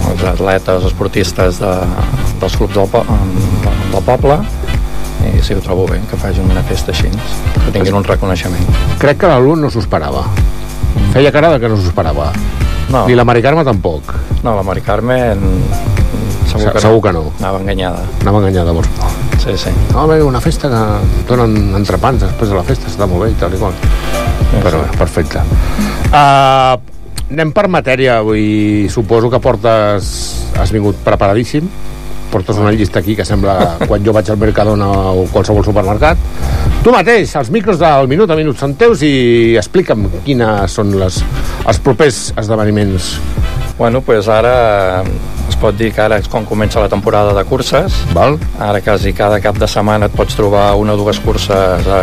els 0.09 0.25
atletes, 0.33 0.89
esportistes 0.89 1.61
de, 1.61 1.75
dels 2.41 2.57
clubs 2.57 2.73
del, 2.73 2.89
po 2.89 3.05
del 3.93 4.09
poble 4.09 4.41
i 5.27 5.43
sí, 5.43 5.53
ho 5.53 5.61
trobo 5.63 5.85
bé, 5.89 5.99
que 6.09 6.17
facin 6.19 6.47
una 6.49 6.63
festa 6.63 6.93
així, 6.95 7.11
que 7.11 7.73
tinguin 7.75 7.97
un 7.99 8.07
reconeixement. 8.07 8.65
Crec 9.01 9.19
que 9.23 9.31
l'alumne 9.31 9.67
no 9.67 9.71
s'ho 9.73 9.83
esperava. 9.83 10.23
Feia 11.13 11.31
cara 11.35 11.51
de 11.53 11.59
que 11.59 11.69
no 11.69 11.77
s'ho 11.77 11.91
esperava. 11.91 12.31
No. 12.89 13.05
Ni 13.07 13.15
la 13.17 13.25
Mari 13.27 13.43
Carme 13.45 13.63
tampoc. 13.67 14.13
No, 14.43 14.55
la 14.55 14.63
Mari 14.65 14.81
Carme 14.81 15.19
segur 16.49 16.71
que, 16.73 16.81
segur 16.81 17.01
que 17.03 17.13
no. 17.13 17.25
Anava 17.39 17.59
enganyada. 17.61 18.05
Anava 18.21 18.41
enganyada, 18.41 18.73
vols? 18.73 18.89
Sí, 19.39 19.55
sí. 19.57 19.73
No, 19.93 20.07
bé, 20.09 20.21
una 20.25 20.41
festa 20.41 20.69
que 20.71 21.27
donen 21.29 21.75
entrepans 21.77 22.23
després 22.25 22.51
de 22.51 22.57
la 22.57 22.65
festa, 22.67 22.89
està 22.91 23.07
molt 23.07 23.27
bé 23.27 23.33
i 23.33 23.37
tal 23.39 23.53
i 23.55 23.61
qual. 23.61 23.75
Sí, 23.75 24.63
Però 24.63 24.81
bé, 24.81 24.89
perfecte. 24.97 25.43
Uh, 26.09 26.79
anem 27.29 27.53
per 27.55 27.67
matèria, 27.71 28.19
avui 28.23 28.89
suposo 28.91 29.29
que 29.31 29.41
portes... 29.43 30.13
has 30.59 30.73
vingut 30.75 30.97
preparadíssim 31.05 31.69
portes 32.31 32.57
una 32.61 32.71
llista 32.71 32.99
aquí 32.99 33.15
que 33.17 33.25
sembla 33.25 33.77
quan 33.87 34.05
jo 34.05 34.13
vaig 34.15 34.29
al 34.29 34.39
Mercadona 34.41 34.87
o 35.11 35.25
qualsevol 35.33 35.65
supermercat. 35.65 36.17
Tu 36.83 36.93
mateix, 36.95 37.33
els 37.35 37.49
micros 37.51 37.79
del 37.81 38.07
Minut 38.07 38.31
a 38.31 38.37
Minut 38.39 38.59
són 38.61 38.77
teus 38.79 39.03
i 39.03 39.57
explica'm 39.59 40.07
quines 40.25 40.77
són 40.79 40.93
les, 41.01 41.19
els 41.67 41.81
propers 41.83 42.29
esdeveniments. 42.39 43.17
Bueno, 43.79 44.01
pues 44.03 44.27
ara 44.27 45.03
es 45.47 45.57
pot 45.59 45.75
dir 45.79 45.91
que 45.95 46.01
ara 46.03 46.17
és 46.19 46.27
quan 46.31 46.47
comença 46.47 46.81
la 46.83 46.89
temporada 46.91 47.33
de 47.35 47.43
curses. 47.47 47.95
Val. 48.15 48.37
Ara 48.59 48.81
quasi 48.83 49.13
cada 49.15 49.39
cap 49.43 49.59
de 49.59 49.67
setmana 49.67 50.09
et 50.09 50.15
pots 50.15 50.35
trobar 50.35 50.73
una 50.79 50.95
o 50.95 50.99
dues 50.99 51.19
curses 51.23 51.87
a, 51.87 52.01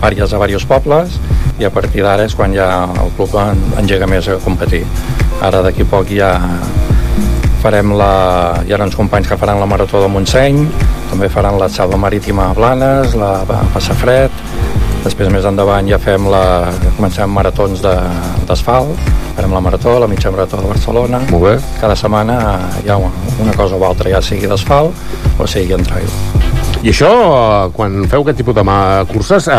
vàries 0.00 0.32
a 0.32 0.38
diversos 0.38 0.64
pobles 0.68 1.18
i 1.58 1.66
a 1.66 1.70
partir 1.74 2.04
d'ara 2.06 2.24
és 2.28 2.36
quan 2.38 2.54
ja 2.54 2.68
el 3.02 3.12
club 3.16 3.34
engega 3.80 4.06
més 4.06 4.28
a 4.28 4.38
competir. 4.44 4.84
Ara 5.44 5.62
d'aquí 5.62 5.84
poc 5.88 6.12
ja 6.16 6.32
farem 7.68 7.92
la... 8.00 8.64
hi 8.64 8.72
ha 8.72 8.80
uns 8.80 8.96
companys 8.96 9.28
que 9.28 9.36
faran 9.36 9.60
la 9.60 9.68
Marató 9.68 10.00
de 10.00 10.08
Montseny, 10.08 10.62
també 11.10 11.28
faran 11.28 11.58
la 11.60 11.68
Salva 11.68 11.98
Marítima 12.00 12.48
a 12.48 12.54
Blanes, 12.56 13.12
la 13.18 13.42
Passafred, 13.74 14.32
després 15.04 15.28
més 15.34 15.44
endavant 15.48 15.88
ja 15.90 15.98
fem 16.00 16.30
la... 16.32 16.42
comencem 16.96 17.28
maratons 17.28 17.84
d'asfalt, 17.84 19.10
farem 19.36 19.52
la 19.52 19.64
Marató, 19.64 19.98
la 20.00 20.08
mitja 20.08 20.32
Marató 20.32 20.62
de 20.62 20.70
Barcelona. 20.72 21.20
Molt 21.28 21.44
bé. 21.44 21.56
Cada 21.82 21.98
setmana 21.98 22.38
hi 22.80 22.88
ha 22.88 22.96
una 22.96 23.52
cosa 23.56 23.76
o 23.76 23.84
altra, 23.90 24.16
ja 24.16 24.24
sigui 24.24 24.48
d'asfalt 24.48 25.36
o 25.36 25.50
sigui 25.50 25.76
en 25.76 25.84
trail. 25.84 26.57
I 26.78 26.92
això, 26.92 27.08
quan 27.74 28.04
feu 28.06 28.22
aquest 28.22 28.38
tipus 28.38 28.54
de 28.54 28.62
curses, 29.10 29.48
eh, 29.50 29.54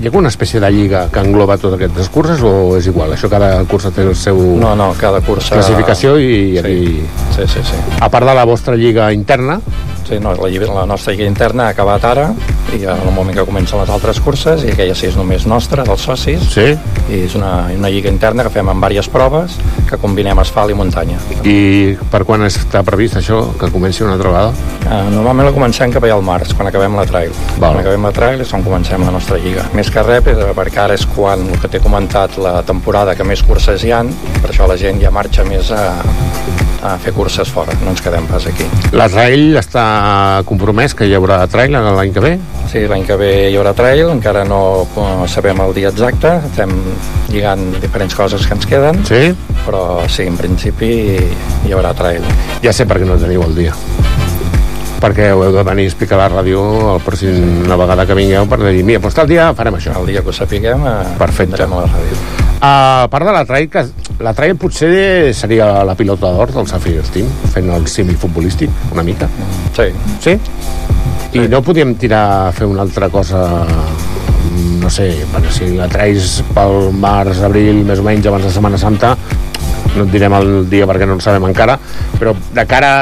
hi 0.00 0.06
ha 0.06 0.08
alguna 0.08 0.30
espècie 0.32 0.60
de 0.60 0.70
lliga 0.72 1.08
que 1.12 1.20
engloba 1.20 1.58
totes 1.60 1.76
aquestes 1.76 2.08
curses 2.08 2.40
o 2.42 2.76
és 2.78 2.86
igual? 2.88 3.12
Això 3.12 3.28
cada 3.28 3.64
cursa 3.68 3.90
té 3.92 4.02
el 4.02 4.14
seu... 4.16 4.38
No, 4.58 4.74
no, 4.74 4.94
cada 4.96 5.20
cursa... 5.20 5.58
Classificació 5.58 6.16
i 6.18 6.56
aquí... 6.58 6.78
Sí, 7.36 7.44
sí, 7.46 7.60
sí. 7.68 7.82
A 8.00 8.08
part 8.08 8.26
de 8.26 8.34
la 8.34 8.46
vostra 8.48 8.76
lliga 8.80 9.12
interna... 9.12 9.60
Sí, 10.14 10.20
no, 10.22 10.30
la, 10.38 10.48
la 10.48 10.86
nostra 10.86 11.12
lliga 11.12 11.26
interna 11.26 11.64
ha 11.66 11.72
acabat 11.74 12.04
ara 12.06 12.28
i 12.74 12.84
en 12.84 13.00
el 13.02 13.10
moment 13.14 13.34
que 13.34 13.44
comencen 13.46 13.80
les 13.80 13.90
altres 13.90 14.20
curses 14.22 14.62
i 14.62 14.70
aquella 14.70 14.94
sí 14.94 15.08
és 15.08 15.16
només 15.18 15.42
nostra, 15.50 15.82
dels 15.86 16.04
socis 16.06 16.44
sí. 16.52 16.66
i 17.10 17.24
és 17.24 17.34
una, 17.34 17.66
una 17.74 17.90
lliga 17.90 18.12
interna 18.12 18.44
que 18.46 18.52
fem 18.54 18.70
amb 18.70 18.86
diverses 18.86 19.10
proves 19.10 19.56
que 19.88 19.98
combinem 19.98 20.38
asfalt 20.38 20.70
i 20.70 20.76
muntanya 20.78 21.18
I 21.42 21.96
per 22.12 22.22
quan 22.28 22.46
està 22.46 22.84
previst 22.86 23.18
això, 23.18 23.40
que 23.58 23.72
comenci 23.74 24.04
una 24.06 24.14
altra 24.14 24.30
vegada? 24.30 24.70
Uh, 24.84 25.10
normalment 25.16 25.50
la 25.50 25.54
comencem 25.56 25.94
cap 25.94 26.06
allà 26.06 26.20
al 26.20 26.26
març, 26.26 26.54
quan 26.54 26.70
acabem 26.70 26.94
la 26.94 27.06
trail 27.10 27.34
Val. 27.56 27.74
quan 27.74 27.82
acabem 27.82 28.06
la 28.06 28.14
trail 28.14 28.46
és 28.46 28.54
quan 28.54 28.66
comencem 28.66 29.02
la 29.02 29.14
nostra 29.14 29.40
lliga 29.42 29.66
més 29.74 29.90
que 29.90 30.06
res, 30.06 30.22
perquè 30.54 30.84
ara 30.84 30.94
és 30.94 31.06
quan 31.10 31.42
el 31.48 31.58
que 31.58 31.72
t'he 31.72 31.82
comentat, 31.82 32.38
la 32.38 32.60
temporada 32.62 33.18
que 33.18 33.26
més 33.26 33.42
curses 33.42 33.82
hi 33.82 33.90
han 33.98 34.14
per 34.40 34.52
això 34.52 34.70
la 34.70 34.78
gent 34.78 35.02
ja 35.02 35.10
marxa 35.14 35.42
més 35.48 35.74
a, 35.74 35.88
a 36.84 36.94
fer 37.02 37.14
curses 37.16 37.50
fora, 37.50 37.74
no 37.82 37.94
ens 37.94 38.02
quedem 38.04 38.30
pas 38.30 38.46
aquí 38.46 38.70
La 38.94 39.10
trail 39.10 39.58
està 39.58 39.84
compromès 40.48 40.94
que 40.96 41.06
hi 41.08 41.14
haurà 41.16 41.42
trail 41.50 41.74
l'any 41.74 42.12
que 42.14 42.22
ve? 42.22 42.32
Sí, 42.70 42.84
l'any 42.90 43.04
que 43.06 43.16
ve 43.20 43.30
hi 43.50 43.56
haurà 43.58 43.74
trail, 43.76 44.08
encara 44.12 44.44
no 44.48 44.86
sabem 45.30 45.60
el 45.64 45.74
dia 45.76 45.92
exacte, 45.92 46.36
estem 46.50 46.72
lligant 47.32 47.66
diferents 47.82 48.14
coses 48.18 48.46
que 48.46 48.56
ens 48.56 48.66
queden, 48.70 49.02
sí? 49.08 49.34
però 49.64 50.04
sí, 50.08 50.26
en 50.28 50.36
principi 50.40 50.92
hi 51.18 51.74
haurà 51.74 51.94
trail. 51.96 52.24
Ja 52.64 52.72
sé 52.72 52.88
per 52.88 53.00
què 53.00 53.08
no 53.08 53.20
teniu 53.20 53.44
el 53.46 53.56
dia. 53.58 53.74
perquè 55.04 55.32
ho 55.36 55.42
heu 55.44 55.52
de 55.52 55.62
venir 55.66 55.84
a 55.84 55.90
explicar 55.90 56.16
a 56.16 56.22
la 56.22 56.30
ràdio 56.32 56.60
el 56.94 57.02
pròxim, 57.04 57.66
la 57.68 57.76
vegada 57.76 58.06
que 58.08 58.16
vingueu 58.16 58.46
per 58.48 58.56
dir, 58.62 58.80
mira, 58.88 59.02
doncs 59.04 59.18
tal 59.18 59.28
dia 59.28 59.50
farem 59.56 59.76
això. 59.76 59.92
El 60.00 60.08
dia 60.08 60.22
que 60.24 60.32
ho 60.32 60.36
sapiguem 60.36 60.86
eh, 60.88 60.94
Perfecte. 61.20 61.60
a 61.60 61.68
la 61.68 61.84
ràdio. 61.90 62.20
A 62.64 62.72
part 63.12 63.28
de 63.28 63.34
la 63.36 63.44
trail, 63.44 63.68
que 63.68 63.84
la 64.20 64.32
trail 64.34 64.54
potser 64.56 65.32
seria 65.34 65.82
la 65.84 65.94
pilota 65.98 66.30
d'or 66.32 66.52
del 66.54 66.66
Safir 66.70 67.00
Steam, 67.06 67.26
fent 67.52 67.70
el 67.74 67.86
símil 67.90 68.16
futbolístic, 68.16 68.70
una 68.92 69.02
mica. 69.02 69.28
Sí. 69.76 69.88
Sí? 70.22 70.36
I 71.34 71.48
no 71.50 71.62
podíem 71.66 71.96
tirar 71.98 72.24
a 72.48 72.52
fer 72.54 72.66
una 72.70 72.82
altra 72.86 73.08
cosa 73.10 73.64
no 74.84 74.90
sé, 74.92 75.08
perquè 75.32 75.50
si 75.50 75.70
la 75.74 75.88
traïs 75.90 76.36
pel 76.54 76.92
març, 76.92 77.40
abril, 77.42 77.80
més 77.88 77.98
o 77.98 78.04
menys 78.06 78.26
abans 78.28 78.44
de 78.44 78.50
Setmana 78.52 78.78
Santa, 78.78 79.14
no 79.96 80.04
et 80.04 80.10
direm 80.12 80.34
el 80.36 80.50
dia 80.70 80.86
perquè 80.86 81.06
no 81.08 81.16
en 81.16 81.22
sabem 81.24 81.46
encara, 81.48 81.78
però 82.20 82.34
de 82.54 82.64
cara, 82.68 82.92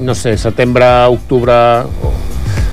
no 0.00 0.14
sé, 0.18 0.36
setembre, 0.36 0.88
octubre... 1.14 1.54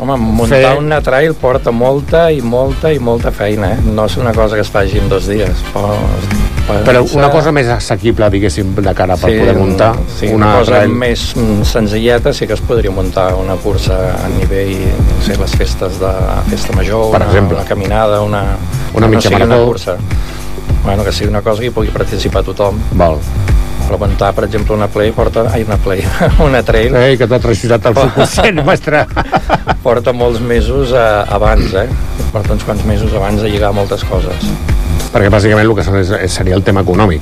Home, 0.02 0.18
muntar 0.20 0.58
Fer- 0.60 0.78
una 0.82 0.98
trail 1.00 1.36
porta 1.40 1.72
molta 1.72 2.26
i 2.34 2.42
molta 2.44 2.92
i 2.92 3.00
molta 3.00 3.32
feina, 3.32 3.70
eh? 3.78 3.78
No 3.96 4.10
és 4.10 4.18
una 4.20 4.34
cosa 4.36 4.58
que 4.58 4.66
es 4.66 4.72
faci 4.74 5.00
en 5.00 5.08
dos 5.08 5.30
dies. 5.32 5.62
Però, 5.72 5.94
Però 6.66 7.04
una 7.14 7.28
cosa 7.30 7.52
més 7.54 7.68
assequible, 7.70 8.26
diguéssim, 8.34 8.72
de 8.76 8.94
cara 8.98 9.16
per 9.22 9.30
poder 9.30 9.54
muntar 9.58 9.92
sí, 10.18 10.32
una, 10.34 10.36
una 10.48 10.54
cosa 10.60 10.72
trail. 10.80 10.94
més 10.98 11.26
mm, 11.38 11.62
senzilleta 11.70 12.34
sí 12.34 12.48
que 12.50 12.54
es 12.58 12.62
podria 12.66 12.90
muntar 12.92 13.28
una 13.38 13.54
cursa 13.62 14.00
a 14.18 14.30
nivell, 14.34 14.88
no 14.98 15.20
sé, 15.22 15.38
les 15.38 15.54
festes 15.60 16.00
de 16.02 16.14
festa 16.50 16.74
major, 16.74 17.12
Per 17.12 17.22
una, 17.22 17.28
exemple. 17.30 17.58
una 17.60 17.66
caminada, 17.70 18.22
una, 18.22 18.44
Una 18.96 19.06
no 19.06 19.12
mitja 19.14 19.30
una 19.30 19.46
marató. 19.46 19.66
cursa. 19.68 19.98
Bueno, 20.84 21.04
que 21.04 21.12
sigui 21.12 21.30
una 21.30 21.42
cosa 21.42 21.62
que 21.62 21.68
hi 21.68 21.74
pugui 21.74 21.90
participar 21.94 22.44
tothom. 22.44 22.80
Val. 22.94 23.20
Però 23.86 24.00
muntar, 24.02 24.32
per 24.34 24.46
exemple, 24.46 24.74
una 24.74 24.88
play 24.88 25.12
porta... 25.14 25.44
Ai, 25.54 25.62
una 25.64 25.78
play, 25.78 26.02
una 26.42 26.64
trail. 26.66 26.96
Ei, 26.96 27.18
que 27.18 27.28
t'ha 27.30 27.38
traicionat 27.40 27.86
el 27.86 27.94
subconscient, 28.00 28.64
mestre. 28.66 29.04
porta 29.86 30.14
molts 30.14 30.42
mesos 30.42 30.90
eh, 30.98 31.06
abans, 31.30 31.74
eh? 31.78 31.86
Porta 32.34 32.54
uns 32.58 32.66
quants 32.66 32.82
mesos 32.90 33.14
abans 33.14 33.42
de 33.46 33.50
lligar 33.54 33.70
moltes 33.78 34.02
coses. 34.10 34.50
Perquè 35.16 35.30
bàsicament 35.32 35.64
el 35.70 35.76
que 35.78 35.82
és- 36.02 36.32
seria 36.34 36.56
el 36.56 36.64
tema 36.64 36.82
econòmic. 36.84 37.22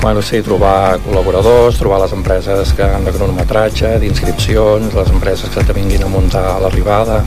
Bueno, 0.00 0.22
sí, 0.22 0.40
trobar 0.40 0.98
col·laboradors, 1.04 1.76
trobar 1.76 1.98
les 2.00 2.12
empreses 2.12 2.72
que 2.72 2.82
han 2.84 3.04
de 3.04 3.10
cronometratge, 3.12 3.98
d'inscripcions, 3.98 4.94
les 4.94 5.10
empreses 5.10 5.50
que 5.50 5.62
te 5.64 5.72
vinguin 5.74 6.02
a 6.04 6.06
muntar 6.06 6.44
a 6.54 6.60
l'arribada, 6.60 7.22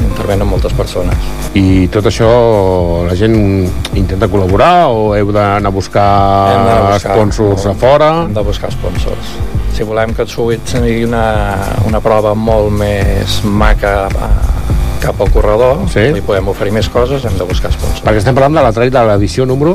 intervenen 0.00 0.46
moltes 0.46 0.72
persones. 0.74 1.16
I 1.54 1.88
tot 1.88 2.04
això 2.06 3.04
la 3.08 3.16
gent 3.16 3.66
intenta 3.94 4.28
col·laborar 4.28 4.86
o 4.92 5.16
heu 5.16 5.32
d'anar 5.32 5.66
a 5.66 5.70
buscar, 5.74 6.92
buscar- 6.92 7.16
sponsors 7.16 7.66
a 7.66 7.74
fora? 7.74 8.10
Hem 8.26 8.34
de 8.34 8.42
buscar 8.42 8.70
sponsors. 8.70 9.34
Si 9.74 9.82
volem 9.82 10.14
que 10.14 10.22
et 10.22 10.28
sigui 10.28 11.02
una, 11.04 11.56
una 11.84 11.98
prova 12.00 12.34
molt 12.34 12.70
més 12.70 13.40
maca 13.42 14.06
eh, 14.06 14.63
cap 15.04 15.20
al 15.20 15.30
corredor, 15.30 15.84
Sí. 15.92 16.00
li 16.14 16.20
podem 16.24 16.48
oferir 16.48 16.72
més 16.72 16.88
coses, 16.88 17.24
hem 17.24 17.36
de 17.38 17.44
buscar 17.44 17.70
sponsors. 17.72 18.02
Perquè 18.04 18.22
estem 18.22 18.34
parlant 18.34 18.56
de 18.56 18.62
la 18.64 18.72
trail 18.72 18.90
de 18.90 19.04
l'edició 19.10 19.46
número 19.46 19.74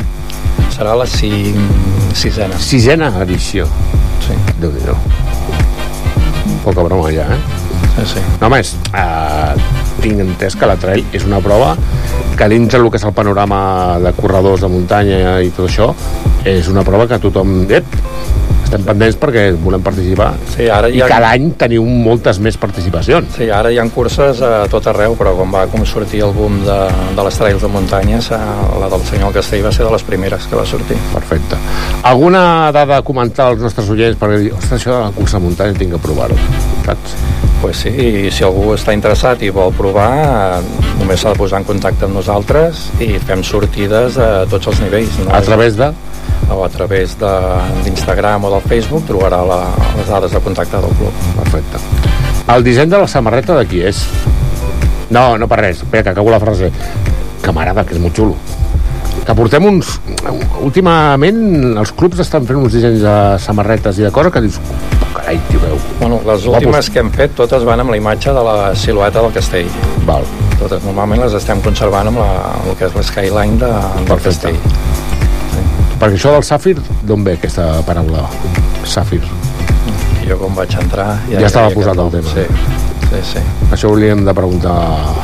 Serà 0.75 0.95
la 0.97 1.05
cinc, 1.05 1.55
sisena. 2.13 2.57
sisena 2.59 3.11
edició. 3.21 3.65
Sí. 4.25 4.33
Déu-n'hi-do. 4.61 4.95
Poca 6.63 6.83
broma 6.83 7.09
ja, 7.11 7.23
eh? 7.33 7.39
Sí, 7.99 8.13
sí. 8.15 8.19
No, 8.39 8.47
home, 8.47 8.59
és, 8.59 8.75
eh, 8.93 9.53
tinc 10.01 10.19
entès 10.23 10.55
que 10.55 10.67
la 10.69 10.75
trail 10.79 11.05
és 11.13 11.25
una 11.27 11.39
prova 11.43 11.73
que 12.37 12.47
dins 12.47 12.71
del 12.71 12.89
que 12.89 12.97
és 12.97 13.03
el 13.03 13.11
panorama 13.13 13.97
de 13.99 14.13
corredors 14.15 14.61
de 14.61 14.69
muntanya 14.71 15.41
i 15.43 15.49
tot 15.55 15.67
això, 15.69 15.89
és 16.45 16.67
una 16.71 16.83
prova 16.87 17.07
que 17.07 17.19
tothom... 17.19 17.65
Ep, 17.69 17.85
estem 18.69 18.83
pendents 18.85 19.15
perquè 19.17 19.47
volem 19.57 19.81
participar. 19.81 20.27
Sí, 20.53 20.67
ara 20.69 20.89
I 20.93 20.99
ha- 21.01 21.07
cada 21.09 21.31
any 21.33 21.47
teniu 21.57 21.81
moltes 21.89 22.37
més 22.39 22.55
participacions. 22.61 23.31
Sí, 23.35 23.47
ara 23.49 23.71
hi 23.73 23.79
ha 23.81 23.85
curses 23.89 24.41
a 24.45 24.67
tot 24.69 24.85
arreu, 24.91 25.15
però 25.17 25.33
quan 25.35 25.49
va 25.51 25.63
com 25.71 25.81
sortir 25.89 26.21
el 26.21 26.33
boom 26.37 26.59
de, 26.67 26.77
de 27.17 27.23
les 27.25 27.39
trails 27.41 27.61
de 27.65 27.67
muntanya, 27.73 28.21
s'ha- 28.21 28.39
la 28.79 28.89
del 28.93 29.01
senyor 29.09 29.33
Castell 29.33 29.65
va 29.65 29.71
ser 29.73 29.85
de 29.87 29.91
les 29.95 30.03
primeres 30.05 30.45
que 30.45 30.55
va 30.55 30.65
sortir. 30.69 30.97
Perfecte. 31.13 31.57
Alguna 32.03 32.71
dada 32.71 32.97
a 32.97 33.01
comentar 33.01 33.47
als 33.49 33.59
nostres 33.65 33.89
oients 33.89 34.17
per 34.21 34.29
dir, 34.37 34.53
ostres, 34.53 34.77
això 34.83 34.93
de 34.99 35.01
la 35.07 35.11
cursa 35.17 35.39
de 35.39 35.43
muntanya 35.47 35.73
tinc 35.79 35.91
que 35.97 36.01
provar-ho, 36.05 36.37
saps? 36.85 37.17
Pues 37.63 37.75
sí, 37.81 37.89
i 37.89 38.29
si 38.31 38.45
algú 38.47 38.69
està 38.77 38.93
interessat 38.95 39.41
i 39.43 39.49
vol 39.51 39.73
provar, 39.75 40.11
eh, 40.13 40.61
només 41.01 41.19
s'ha 41.19 41.33
de 41.33 41.41
posar 41.41 41.59
en 41.59 41.65
contacte 41.67 42.05
amb 42.05 42.15
nosaltres 42.15 42.85
i 43.03 43.17
fem 43.19 43.41
sortides 43.43 44.15
a 44.21 44.45
tots 44.47 44.67
els 44.71 44.79
nivells. 44.85 45.17
No? 45.25 45.33
A 45.35 45.41
través 45.41 45.75
de? 45.75 45.89
O 46.51 46.63
a 46.65 46.69
través 46.69 47.17
de- 47.19 47.83
d'Instagram 47.85 48.43
o 48.45 48.51
del 48.55 48.61
Facebook 48.67 49.05
trobarà 49.07 49.43
la, 49.45 49.59
les 49.97 50.07
dades 50.09 50.31
de 50.33 50.39
contacte 50.39 50.77
del 50.77 50.95
club. 50.97 51.13
Perfecte. 51.43 51.77
El 52.55 52.63
disseny 52.63 52.89
de 52.89 52.97
la 52.97 53.07
samarreta 53.07 53.55
de 53.59 53.65
qui 53.69 53.81
és? 53.85 54.03
No, 55.13 55.37
no 55.37 55.47
per 55.47 55.59
res, 55.61 55.77
espera, 55.83 56.03
que 56.03 56.09
acabo 56.09 56.29
la 56.33 56.39
frase. 56.39 56.71
Que 57.41 57.51
m'agrada, 57.53 57.85
que 57.85 57.93
és 57.95 58.01
molt 58.01 58.15
xulo. 58.17 58.35
Que 59.25 59.35
portem 59.37 59.65
uns... 59.69 59.99
Últimament 60.65 61.39
els 61.77 61.91
clubs 61.95 62.19
estan 62.23 62.45
fent 62.49 62.57
uns 62.59 62.73
dissenys 62.73 63.01
de 63.05 63.13
samarretes 63.41 63.99
i 64.01 64.05
de 64.07 64.11
coses 64.11 64.33
que 64.33 64.41
dius, 64.43 64.57
oh, 64.59 65.07
carai, 65.15 65.37
tio, 65.49 65.59
veu. 65.63 65.77
Bueno, 65.99 66.19
les 66.25 66.45
últimes 66.49 66.89
que 66.89 66.99
hem 67.03 67.11
fet 67.13 67.35
totes 67.37 67.63
van 67.67 67.79
amb 67.83 67.93
la 67.93 67.97
imatge 68.01 68.33
de 68.35 68.43
la 68.43 68.57
silueta 68.75 69.21
del 69.21 69.33
castell. 69.35 69.69
Val. 70.09 70.25
Totes 70.59 70.83
normalment 70.83 71.21
les 71.23 71.37
estem 71.39 71.61
conservant 71.65 72.09
amb 72.11 72.19
la, 72.19 72.29
el 72.65 72.75
que 72.79 72.89
és 72.89 72.95
l'eskyline 72.97 73.57
de, 73.61 73.69
del 73.69 74.09
Perfecte. 74.09 74.51
castell. 74.51 74.88
Perquè 75.99 76.15
això 76.15 76.31
del 76.37 76.45
sàfir, 76.47 76.77
d'on 77.03 77.23
ve 77.25 77.33
aquesta 77.35 77.65
paraula? 77.87 78.23
Sàfir. 78.87 79.19
Jo 80.29 80.37
quan 80.39 80.53
vaig 80.55 80.75
entrar... 80.79 81.17
Ja, 81.31 81.39
hi 81.41 81.47
estava 81.47 81.71
posat 81.73 81.99
el 81.99 82.11
tema. 82.13 82.31
Sí, 82.31 82.45
sí, 83.09 83.21
sí. 83.33 83.41
Això 83.73 83.89
hauríem 83.89 84.21
de 84.27 84.33
preguntar 84.37 84.75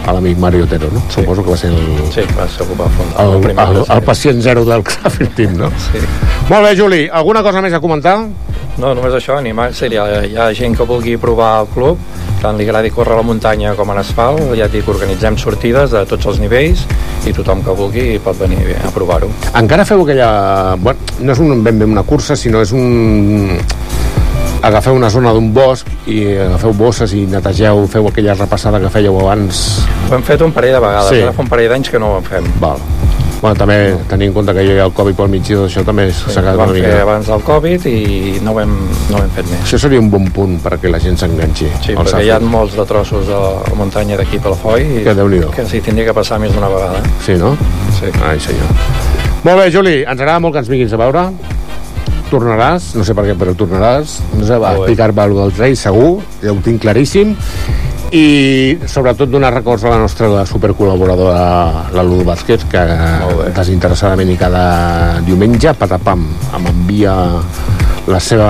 a 0.05 0.15
l'amic 0.15 0.39
Mario 0.41 0.65
Otero, 0.65 0.89
no? 0.91 1.03
Sí. 1.07 1.21
Suposo 1.21 1.45
que 1.45 1.53
va 1.53 1.57
ser 1.61 1.69
el, 1.71 1.79
Sí, 2.11 2.25
va 2.35 2.47
ser 2.51 2.65
el 2.67 2.73
va 2.79 2.89
fundar 2.97 3.23
el, 3.23 3.35
el, 3.37 3.51
el, 3.53 3.73
grup. 3.75 3.91
el 3.95 4.03
pacient 4.09 4.41
zero 4.43 4.65
del 4.67 4.83
Sàfir 4.97 5.29
Team, 5.37 5.55
no? 5.61 5.69
Sí. 5.85 6.01
Molt 6.49 6.67
bé, 6.67 6.75
Juli. 6.79 7.03
Alguna 7.21 7.43
cosa 7.45 7.61
més 7.63 7.73
a 7.77 7.79
comentar? 7.83 8.17
No, 8.77 8.91
només 8.93 9.13
això, 9.15 9.37
animar. 9.39 9.69
Seria, 9.73 10.03
hi 10.27 10.35
ha 10.35 10.49
gent 10.53 10.75
que 10.75 10.83
vulgui 10.87 11.15
provar 11.21 11.61
el 11.61 11.67
club, 11.73 11.99
tant 12.41 12.57
li 12.59 12.65
agradi 12.67 12.91
córrer 12.91 13.15
a 13.15 13.21
la 13.21 13.23
muntanya 13.23 13.71
com 13.77 13.89
en 13.93 14.01
asfalt, 14.01 14.41
ja 14.59 14.65
et 14.67 14.73
dic, 14.75 14.87
organitzem 14.91 15.37
sortides 15.39 15.93
de 15.95 16.01
tots 16.09 16.27
els 16.27 16.41
nivells 16.43 16.83
i 17.25 17.33
tothom 17.33 17.63
que 17.63 17.71
vulgui 17.77 18.19
pot 18.23 18.35
venir 18.37 18.75
a 18.83 18.91
provar-ho. 18.93 19.29
Encara 19.55 19.85
feu 19.87 20.03
aquella... 20.03 20.75
Bueno, 20.75 20.99
no 21.21 21.31
és 21.33 21.39
un, 21.39 21.63
ben 21.63 21.79
bé 21.79 21.87
una 21.87 22.03
cursa, 22.03 22.35
sinó 22.35 22.61
és 22.65 22.75
un... 22.75 23.57
Agafeu 24.65 24.95
una 24.97 25.11
zona 25.13 25.29
d'un 25.35 25.51
bosc 25.53 25.85
i 26.09 26.23
agafeu 26.41 26.71
bosses 26.73 27.11
i 27.13 27.25
netegeu, 27.29 27.83
feu 27.91 28.07
aquella 28.09 28.33
repassada 28.33 28.79
que 28.81 28.89
fèieu 28.89 29.19
abans. 29.21 29.59
Ho 30.09 30.15
hem 30.17 30.23
fet 30.25 30.41
un 30.41 30.51
parell 30.55 30.73
de 30.73 30.79
vegades, 30.81 31.11
Sí. 31.13 31.21
ara 31.21 31.33
fa 31.37 31.43
un 31.45 31.51
parell 31.51 31.69
d'anys 31.69 31.91
que 31.93 31.99
no 32.01 32.15
ho 32.17 32.21
fem. 32.25 32.47
Val. 32.59 32.81
Bueno, 33.41 33.55
també 33.59 33.75
tenint 34.09 34.29
en 34.31 34.33
compte 34.33 34.53
que 34.55 34.63
hi 34.65 34.77
ha 34.79 34.85
el 34.87 34.93
Covid 34.95 35.17
pel 35.19 35.29
mig 35.29 35.49
això 35.51 35.83
també 35.85 36.07
s'ha 36.11 36.31
Sí, 36.31 36.39
quedat 36.39 36.55
una 36.55 36.73
mica... 36.73 36.93
abans 37.03 37.27
del 37.29 37.43
Covid 37.45 37.85
i 37.91 38.39
no 38.45 38.53
ho 38.55 38.61
hem, 38.61 38.73
no 39.11 39.17
ho 39.19 39.23
hem 39.23 39.33
fet 39.35 39.49
més. 39.51 39.61
Això 39.67 39.79
seria 39.85 39.99
un 40.01 40.09
bon 40.09 40.25
punt 40.33 40.55
perquè 40.63 40.89
la 40.91 40.99
gent 41.03 41.19
s'enganxi. 41.21 41.67
Sí, 41.85 41.97
perquè 41.97 42.23
hi 42.25 42.31
ha 42.33 42.39
molts 42.39 42.77
de 42.79 42.85
trossos 42.89 43.27
de 43.29 43.37
la 43.37 43.75
muntanya 43.77 44.17
d'aquí 44.21 44.39
per 44.41 44.55
la 44.55 44.59
Foi 44.61 44.81
i 45.01 45.03
Que 45.05 45.13
que 45.55 45.65
s'hi 45.69 45.81
tindria 45.81 46.07
que 46.09 46.13
passar 46.17 46.39
més 46.39 46.53
d'una 46.55 46.69
vegada. 46.71 47.03
Sí, 47.25 47.35
no? 47.41 47.55
Sí. 47.99 48.09
Ai, 48.23 48.39
senyor. 48.39 48.71
Molt 49.45 49.59
bé, 49.61 49.69
Juli, 49.71 49.99
ens 50.01 50.19
agrada 50.19 50.39
molt 50.39 50.55
que 50.55 50.63
ens 50.63 50.69
vinguis 50.71 50.93
a 50.93 50.97
veure. 50.97 51.27
Tornaràs, 52.31 52.95
no 52.97 53.03
sé 53.05 53.13
per 53.13 53.27
què, 53.27 53.35
però 53.37 53.53
tornaràs. 53.53 54.17
No 54.33 54.45
sé, 54.47 54.57
va 54.57 54.73
explicar-me 54.79 55.27
el 55.29 55.35
del 55.37 55.53
trail, 55.53 55.77
segur, 55.77 56.15
ja 56.41 56.51
ho 56.55 56.57
tinc 56.65 56.81
claríssim. 56.81 57.35
I 58.13 58.77
sobretot 58.85 59.29
donar 59.29 59.53
records 59.53 59.83
a 59.85 59.89
la 59.89 59.97
nostra 59.97 60.45
supercol·laboradora, 60.45 61.89
la 61.95 62.03
Lulu 62.05 62.25
Vázquez, 62.27 62.65
que 62.69 62.83
desinteressadament 63.55 64.29
i 64.29 64.37
cada 64.37 64.65
diumenge, 65.25 65.73
patapam, 65.79 66.25
em 66.55 66.69
envia 66.71 67.15
la 68.05 68.19
seva 68.21 68.49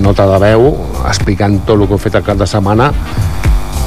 nota 0.00 0.24
de 0.30 0.38
veu 0.40 0.70
explicant 1.08 1.60
tot 1.68 1.76
el 1.76 1.88
que 1.88 1.98
he 1.98 2.04
fet 2.06 2.16
el 2.16 2.24
cap 2.24 2.38
de 2.40 2.48
setmana 2.48 2.88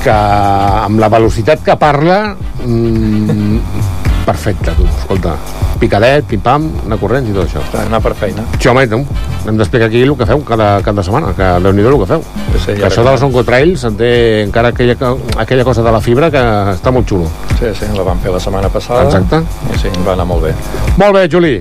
que 0.02 0.14
amb 0.14 1.02
la 1.02 1.10
velocitat 1.14 1.64
que 1.66 1.78
parla 1.78 2.36
mm, 2.66 4.01
perfecte, 4.26 4.74
tu, 4.78 4.86
escolta 4.86 5.36
picadet, 5.82 6.26
pim-pam, 6.30 6.68
anar 6.86 6.98
corrents 7.02 7.30
i 7.32 7.34
tot 7.34 7.48
això 7.48 7.64
Anar 7.82 8.02
per 8.04 8.14
feina. 8.18 8.44
Sí, 8.60 8.70
home, 8.70 8.86
no, 8.92 9.02
hem 9.48 9.58
d'explicar 9.58 9.90
aquí 9.90 10.04
el 10.06 10.14
que 10.18 10.28
feu 10.30 10.44
cada 10.46 10.70
cap 10.86 10.98
de 10.98 11.06
setmana, 11.08 11.34
que 11.38 11.48
déu 11.64 11.74
nhi 11.74 11.86
el 11.90 11.98
que 12.04 12.10
feu. 12.14 12.24
Sí, 12.54 12.76
que 12.78 12.86
això 12.88 13.06
de 13.06 13.16
les 13.16 13.26
oncotrails 13.26 13.86
té 13.98 14.12
encara 14.44 14.74
aquella, 14.76 14.96
aquella 15.42 15.66
cosa 15.66 15.84
de 15.84 15.94
la 15.96 16.02
fibra 16.02 16.30
que 16.34 16.44
està 16.76 16.94
molt 16.94 17.10
xulo. 17.10 17.30
Sí, 17.58 17.74
sí, 17.78 17.90
la 17.98 18.06
vam 18.08 18.22
fer 18.22 18.34
la 18.34 18.40
setmana 18.44 18.70
passada. 18.70 19.08
Exacte. 19.10 19.42
I 19.74 19.82
sí, 19.82 19.94
va 20.06 20.14
anar 20.14 20.28
molt 20.30 20.46
bé. 20.46 20.56
Molt 21.02 21.18
bé, 21.18 21.28
Juli. 21.32 21.56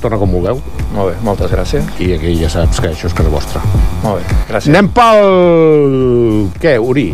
Torna 0.00 0.16
com 0.16 0.30
vulgueu. 0.32 0.62
Molt 0.94 1.10
bé, 1.10 1.18
moltes 1.26 1.50
gràcies. 1.52 1.84
I 2.00 2.14
aquí 2.16 2.32
ja 2.38 2.48
saps 2.52 2.80
que 2.80 2.94
això 2.94 3.10
és 3.10 3.14
casa 3.16 3.32
vostra. 3.32 3.60
Molt 4.04 4.22
bé, 4.22 4.40
gràcies. 4.48 4.72
Anem 4.72 4.88
pel... 4.94 6.50
Què, 6.62 6.78
Uri? 6.78 7.10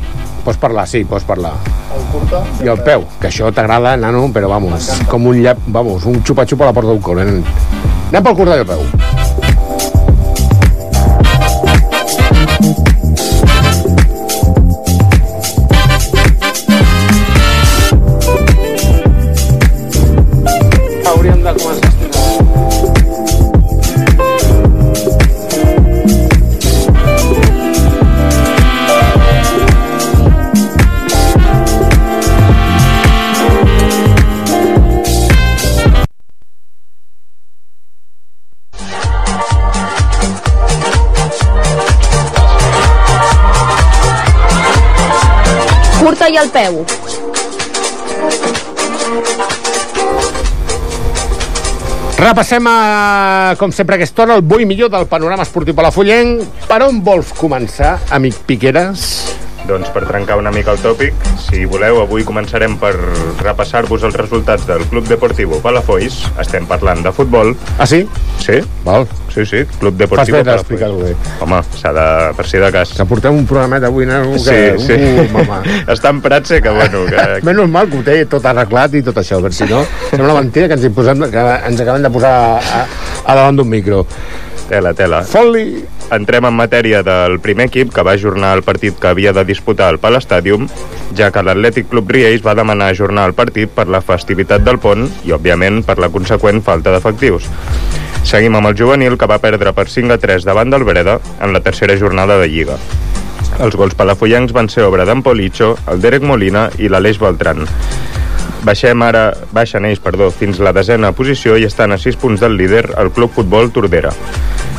Pots 0.47 0.61
parlar, 0.63 0.87
sí, 0.87 1.01
pots 1.05 1.25
parlar. 1.27 1.57
El 1.91 2.05
curta 2.13 2.45
I 2.63 2.71
el 2.71 2.79
peu, 2.87 3.03
que 3.19 3.27
això 3.33 3.51
t'agrada, 3.51 3.97
nano, 3.99 4.29
però 4.31 4.53
vamos, 4.55 4.93
com 5.11 5.27
un 5.27 5.43
llap, 5.43 5.67
vamos, 5.67 6.07
un 6.07 6.23
xupa-xupa 6.23 6.69
a 6.69 6.71
la 6.71 6.79
porta 6.79 6.95
d'un 6.95 7.03
col. 7.03 7.25
Eh? 7.25 7.31
Anem 8.13 8.31
pel 8.31 8.39
curt 8.39 8.55
del 8.55 8.69
peu. 8.71 9.16
Curta 46.07 46.29
i 46.31 46.37
al 46.39 46.51
peu. 46.55 46.85
Repassem, 52.17 52.69
a, 52.71 53.55
com 53.59 53.73
sempre, 53.75 53.97
a 53.97 53.99
aquesta 53.99 54.23
hora, 54.23 54.37
el 54.39 54.45
bo 54.47 54.61
millor 54.63 54.93
del 54.93 55.09
panorama 55.11 55.43
esportiu 55.43 55.75
palafollenc. 55.75 56.47
Per 56.71 56.79
on 56.87 57.03
vols 57.03 57.35
començar, 57.35 57.97
amic 58.15 58.39
Piqueres? 58.47 59.11
Doncs 59.67 59.89
per 59.91 60.05
trencar 60.07 60.37
una 60.39 60.53
mica 60.55 60.71
el 60.71 60.79
tòpic, 60.79 61.15
si 61.43 61.65
voleu, 61.67 61.99
avui 62.05 62.23
començarem 62.27 62.77
per 62.79 62.93
repassar-vos 63.43 64.05
els 64.07 64.15
resultats 64.15 64.63
del 64.69 64.85
Club 64.93 65.09
Deportivo 65.11 65.59
Palafolls. 65.65 66.21
Estem 66.39 66.69
parlant 66.71 67.03
de 67.03 67.11
futbol. 67.15 67.51
Ah, 67.79 67.87
sí? 67.91 68.05
Sí. 68.39 68.61
Val. 68.85 69.09
Sí, 69.35 69.45
sí, 69.45 69.65
Club 69.81 69.97
Fas 69.99 69.99
Deportivo 69.99 70.39
bé 70.39 70.45
Palafolls. 70.45 71.03
bé. 71.03 71.17
Home, 71.43 71.59
s'ha 71.81 71.93
de... 71.93 72.07
per 72.39 72.47
si 72.47 72.63
de 72.63 72.71
cas. 72.73 72.95
Que 72.97 73.09
portem 73.11 73.35
un 73.37 73.45
programet 73.51 73.85
avui, 73.91 74.07
nano, 74.07 74.39
Sí, 74.39 74.55
que... 74.55 74.79
sí. 74.79 74.95
Uh, 74.95 75.27
mama. 75.35 75.59
Està 75.97 76.15
emprat, 76.15 76.47
sé 76.47 76.63
que, 76.63 76.71
bueno, 76.71 77.03
que... 77.11 77.27
Menys 77.51 77.73
mal 77.75 77.91
que 77.91 77.99
ho 77.99 78.07
té 78.07 78.17
tot 78.31 78.47
arreglat 78.47 78.95
i 78.95 79.03
tot 79.03 79.19
això, 79.21 79.43
perquè 79.43 79.59
si 79.65 79.71
no, 79.73 79.83
sembla 80.13 80.39
mentida 80.39 80.71
que 80.71 80.79
ens, 80.79 80.87
hi 80.87 80.95
posem, 80.95 81.27
que 81.33 81.47
ens 81.73 81.83
acabem 81.85 82.07
de 82.07 82.15
posar 82.15 82.35
a, 82.63 82.87
a 83.27 83.35
davant 83.35 83.59
d'un 83.59 83.69
micro. 83.75 84.05
Tela, 84.71 84.95
tela. 84.99 85.21
Foli! 85.27 85.69
Entrem 86.15 86.45
en 86.47 86.55
matèria 86.55 87.01
del 87.03 87.41
primer 87.43 87.65
equip 87.67 87.91
que 87.95 88.03
va 88.07 88.13
ajornar 88.15 88.53
el 88.55 88.63
partit 88.63 88.95
que 89.01 89.09
havia 89.11 89.33
de 89.35 89.43
disputar 89.49 89.89
al 89.91 89.99
Palestàdium, 89.99 90.69
ja 91.19 91.33
que 91.35 91.43
l'Atlètic 91.43 91.89
Club 91.91 92.13
Riells 92.15 92.45
va 92.47 92.55
demanar 92.55 92.93
ajornar 92.93 93.25
el 93.27 93.35
partit 93.35 93.73
per 93.75 93.89
la 93.91 94.01
festivitat 94.01 94.63
del 94.63 94.79
pont 94.79 95.09
i, 95.27 95.35
òbviament, 95.35 95.83
per 95.83 95.99
la 95.99 96.11
conseqüent 96.15 96.63
falta 96.63 96.95
d'efectius. 96.95 97.51
Seguim 98.27 98.55
amb 98.59 98.71
el 98.71 98.79
juvenil, 98.79 99.19
que 99.19 99.27
va 99.27 99.41
perdre 99.43 99.75
per 99.75 99.89
5 99.91 100.15
a 100.15 100.19
3 100.23 100.47
davant 100.47 100.71
del 100.71 100.87
Breda 100.87 101.19
en 101.43 101.53
la 101.53 101.63
tercera 101.63 101.99
jornada 101.99 102.39
de 102.39 102.47
Lliga. 102.51 102.79
Els 103.59 103.75
gols 103.75 103.99
palafollencs 103.99 104.55
van 104.55 104.71
ser 104.71 104.87
obra 104.87 105.07
d'en 105.09 105.23
Policho, 105.27 105.75
el 105.91 106.03
Derek 106.03 106.23
Molina 106.23 106.69
i 106.79 106.91
l'Aleix 106.91 107.19
Beltran. 107.19 107.67
Baixem 108.67 109.03
ara, 109.03 109.29
baixen 109.55 109.87
ells, 109.87 110.03
perdó, 110.03 110.31
fins 110.35 110.59
la 110.63 110.75
desena 110.75 111.13
posició 111.15 111.59
i 111.59 111.67
estan 111.67 111.95
a 111.95 111.99
6 111.99 112.19
punts 112.23 112.43
del 112.43 112.57
líder, 112.59 112.89
el 112.99 113.11
Club 113.15 113.35
Futbol 113.35 113.71
Tordera. 113.75 114.15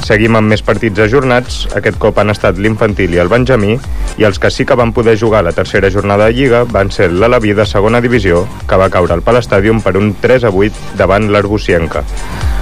Seguim 0.06 0.38
amb 0.38 0.52
més 0.52 0.62
partits 0.64 1.02
ajornats, 1.04 1.64
aquest 1.76 1.98
cop 2.00 2.20
han 2.22 2.30
estat 2.32 2.60
l'infantil 2.62 3.16
i 3.16 3.22
el 3.22 3.32
Benjamí, 3.32 3.78
i 4.18 4.26
els 4.28 4.40
que 4.40 4.52
sí 4.54 4.66
que 4.66 4.78
van 4.78 4.94
poder 4.94 5.18
jugar 5.20 5.44
la 5.44 5.56
tercera 5.56 5.90
jornada 5.92 6.28
de 6.28 6.36
Lliga 6.38 6.64
van 6.70 6.92
ser 6.92 7.10
l'Alaví 7.12 7.54
de 7.58 7.66
segona 7.66 8.02
divisió, 8.02 8.46
que 8.68 8.80
va 8.80 8.92
caure 8.94 9.16
al 9.16 9.26
Palestàdium 9.26 9.82
per 9.82 9.98
un 9.98 10.14
3 10.22 10.48
a 10.48 10.54
8 10.54 10.98
davant 11.00 11.30
l'Arbucienca. 11.32 12.04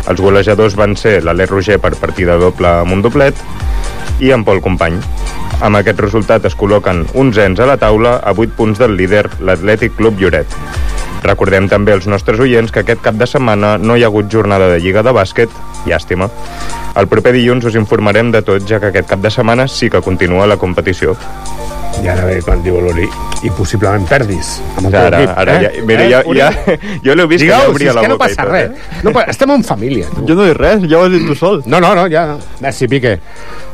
Els 0.07 0.21
golejadors 0.21 0.77
van 0.79 0.95
ser 0.95 1.19
l'Ale 1.25 1.47
Roger 1.49 1.79
per 1.81 1.95
partida 1.99 2.37
doble 2.41 2.69
amb 2.69 2.93
un 2.93 3.01
doblet 3.05 3.39
i 4.21 4.31
en 4.31 4.45
Pol 4.45 4.61
Company. 4.61 4.99
Amb 5.63 5.79
aquest 5.79 6.01
resultat 6.03 6.45
es 6.49 6.55
col·loquen 6.57 7.05
11 7.13 7.61
a 7.63 7.69
la 7.69 7.77
taula 7.81 8.17
a 8.19 8.33
8 8.35 8.55
punts 8.57 8.81
del 8.81 8.97
líder, 8.99 9.25
l'Atlètic 9.39 9.95
Club 9.97 10.19
Lloret. 10.19 10.51
Recordem 11.25 11.69
també 11.71 11.95
als 11.95 12.05
nostres 12.11 12.39
oients 12.39 12.71
que 12.71 12.83
aquest 12.83 13.01
cap 13.01 13.15
de 13.17 13.25
setmana 13.25 13.77
no 13.81 13.95
hi 13.95 14.03
ha 14.03 14.11
hagut 14.11 14.29
jornada 14.29 14.67
de 14.69 14.81
Lliga 14.83 15.01
de 15.01 15.13
bàsquet, 15.15 15.49
llàstima. 15.87 16.29
El 16.95 17.08
proper 17.12 17.34
dilluns 17.36 17.65
us 17.67 17.75
informarem 17.75 18.29
de 18.31 18.41
tot, 18.45 18.63
ja 18.69 18.79
que 18.79 18.88
aquest 18.93 19.10
cap 19.10 19.19
de 19.19 19.29
setmana 19.34 19.67
sí 19.67 19.89
que 19.91 19.99
continua 20.01 20.45
la 20.47 20.55
competició. 20.58 21.15
I 22.03 22.08
ara 22.12 22.25
ve 22.27 22.41
quan 22.43 22.60
diu 22.63 22.75
l'Ori, 22.84 23.05
i 23.47 23.49
possiblement 23.55 24.03
perdis 24.08 24.58
amb 24.75 24.88
el 24.88 24.91
teu 24.91 24.99
Ara, 24.99 25.19
equip. 25.23 25.38
ara, 25.39 25.53
eh? 25.55 25.62
ja, 25.63 25.84
mira, 25.88 26.08
ja, 26.12 26.19
Uri? 26.27 26.39
ja, 26.41 26.49
jo 27.05 27.15
l'he 27.15 27.25
vist 27.31 27.43
que 27.43 27.47
Digueu, 27.47 27.60
ja 27.60 27.65
si 27.65 27.71
obria 27.71 27.89
és 27.91 27.95
la 27.95 28.01
que 28.03 28.10
no 28.12 28.17
boca 28.17 28.27
i 28.27 28.36
passa 28.36 28.43
tot, 28.43 28.51
res. 28.51 28.71
eh? 28.71 28.99
No, 29.08 29.13
estem 29.36 29.53
en 29.55 29.63
família. 29.63 30.10
Tu. 30.12 30.25
Jo 30.27 30.36
no 30.36 30.47
dic 30.49 30.58
res, 30.60 30.84
ja 30.91 30.99
ho 30.99 31.05
has 31.08 31.13
dit 31.15 31.25
tu 31.27 31.36
sol. 31.39 31.62
No, 31.65 31.79
no, 31.79 31.93
no, 31.95 32.08
ja. 32.12 32.25
Merci, 32.63 32.88
Piqué. 32.91 33.15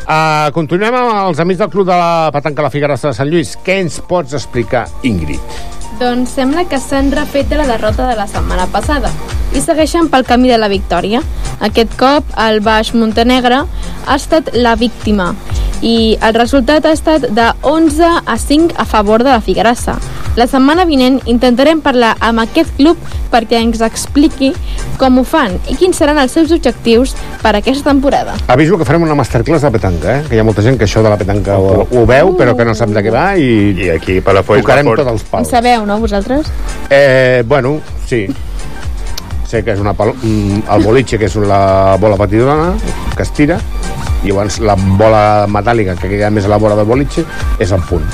Uh, 0.01 0.49
continuem 0.53 0.95
amb 0.97 1.13
els 1.31 1.39
amics 1.41 1.61
del 1.61 1.69
Club 1.73 1.87
de 1.89 1.97
la 1.97 2.29
Petanca 2.33 2.65
La 2.65 2.69
Figueres 2.73 3.01
de 3.05 3.13
Sant 3.17 3.29
Lluís. 3.29 3.55
Què 3.65 3.79
ens 3.81 3.99
pots 4.05 4.33
explicar, 4.37 4.85
Ingrid? 5.03 5.41
Doncs 5.99 6.33
sembla 6.37 6.65
que 6.69 6.79
s'han 6.79 7.11
refet 7.11 7.49
de 7.49 7.57
la 7.59 7.67
derrota 7.67 8.07
de 8.09 8.15
la 8.15 8.27
setmana 8.27 8.67
passada 8.71 9.11
i 9.53 9.61
segueixen 9.61 10.07
pel 10.09 10.25
camí 10.25 10.49
de 10.49 10.57
la 10.57 10.69
victòria. 10.71 11.21
Aquest 11.61 11.93
cop 11.99 12.29
el 12.39 12.61
Baix 12.65 12.93
Montenegre 12.95 13.63
ha 13.65 14.15
estat 14.15 14.53
la 14.55 14.75
víctima 14.75 15.33
i 15.81 16.17
el 16.21 16.33
resultat 16.37 16.85
ha 16.85 16.93
estat 16.95 17.27
de 17.35 17.51
11 17.61 18.09
a 18.25 18.37
5 18.37 18.77
a 18.77 18.85
favor 18.85 19.23
de 19.23 19.31
la 19.31 19.41
Figuerassa. 19.41 19.97
La 20.39 20.45
setmana 20.47 20.85
vinent 20.87 21.17
intentarem 21.27 21.81
parlar 21.83 22.13
amb 22.23 22.39
aquest 22.39 22.71
club 22.77 22.99
perquè 23.31 23.59
ens 23.59 23.81
expliqui 23.83 24.53
com 24.99 25.17
ho 25.19 25.23
fan 25.27 25.57
i 25.67 25.75
quins 25.75 25.97
seran 25.99 26.19
els 26.21 26.31
seus 26.31 26.53
objectius 26.55 27.11
per 27.41 27.51
aquesta 27.57 27.89
temporada. 27.89 28.37
Aviso 28.47 28.77
que 28.79 28.87
farem 28.87 29.03
una 29.03 29.15
masterclass 29.19 29.65
de 29.67 29.71
petanca, 29.75 30.13
eh? 30.19 30.21
que 30.29 30.37
hi 30.37 30.39
ha 30.39 30.45
molta 30.47 30.63
gent 30.63 30.77
que 30.79 30.87
això 30.87 31.03
de 31.03 31.11
la 31.11 31.17
petanca 31.19 31.57
ho, 31.59 31.83
ho 31.83 32.05
veu, 32.07 32.31
però 32.39 32.55
que 32.55 32.63
no 32.67 32.75
sap 32.77 32.93
de 32.95 33.03
què 33.03 33.11
va 33.11 33.25
i, 33.35 33.49
I 33.75 33.89
aquí 33.97 34.19
a 34.21 34.25
Palafolls 34.29 34.63
tocarem 34.63 34.87
tots 34.93 35.11
els 35.11 35.25
En 35.27 35.31
pals. 35.33 35.51
sabeu, 35.51 35.85
no, 35.85 35.99
vosaltres? 35.99 36.47
Eh, 36.89 37.43
bueno, 37.47 37.79
sí. 38.07 38.23
Sé 39.51 39.65
que 39.65 39.75
és 39.75 39.83
una 39.83 39.91
pal... 39.93 40.13
mm, 40.15 40.63
el 40.71 40.83
boliche, 40.87 41.19
que 41.19 41.27
és 41.27 41.35
la 41.43 41.97
bola 41.99 42.15
petitona, 42.15 42.71
que 43.17 43.27
es 43.27 43.33
tira, 43.35 43.59
i 44.23 44.29
llavors 44.31 44.61
la 44.63 44.77
bola 44.79 45.43
metàl·lica 45.51 45.97
que 45.99 46.07
queda 46.07 46.31
més 46.31 46.47
a 46.47 46.53
la 46.55 46.61
bola 46.61 46.79
del 46.79 46.87
boliche 46.87 47.25
és 47.59 47.75
el 47.75 47.83
punt. 47.89 48.07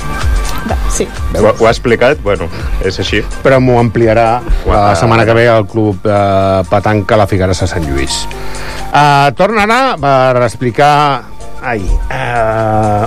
Sí. 0.94 1.08
Ho, 1.38 1.52
ho 1.52 1.66
ha 1.68 1.72
explicat? 1.72 2.22
Bueno, 2.24 2.48
és 2.86 2.98
així. 3.04 3.22
Però 3.44 3.60
m'ho 3.64 3.78
ampliarà 3.80 4.42
la 4.66 4.96
setmana 4.98 5.26
que 5.28 5.36
ve 5.38 5.48
al 5.52 5.68
club 5.70 6.06
eh, 6.08 6.64
Petanca 6.70 7.20
La 7.20 7.28
Figueres 7.30 7.62
a 7.64 7.68
Sant 7.70 7.86
Lluís. 7.86 8.26
Uh, 8.88 9.30
tornarà 9.38 9.98
per 10.02 10.44
explicar... 10.48 11.24
Ai, 11.68 11.82
uh, 12.14 13.06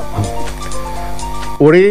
Uri, 1.64 1.86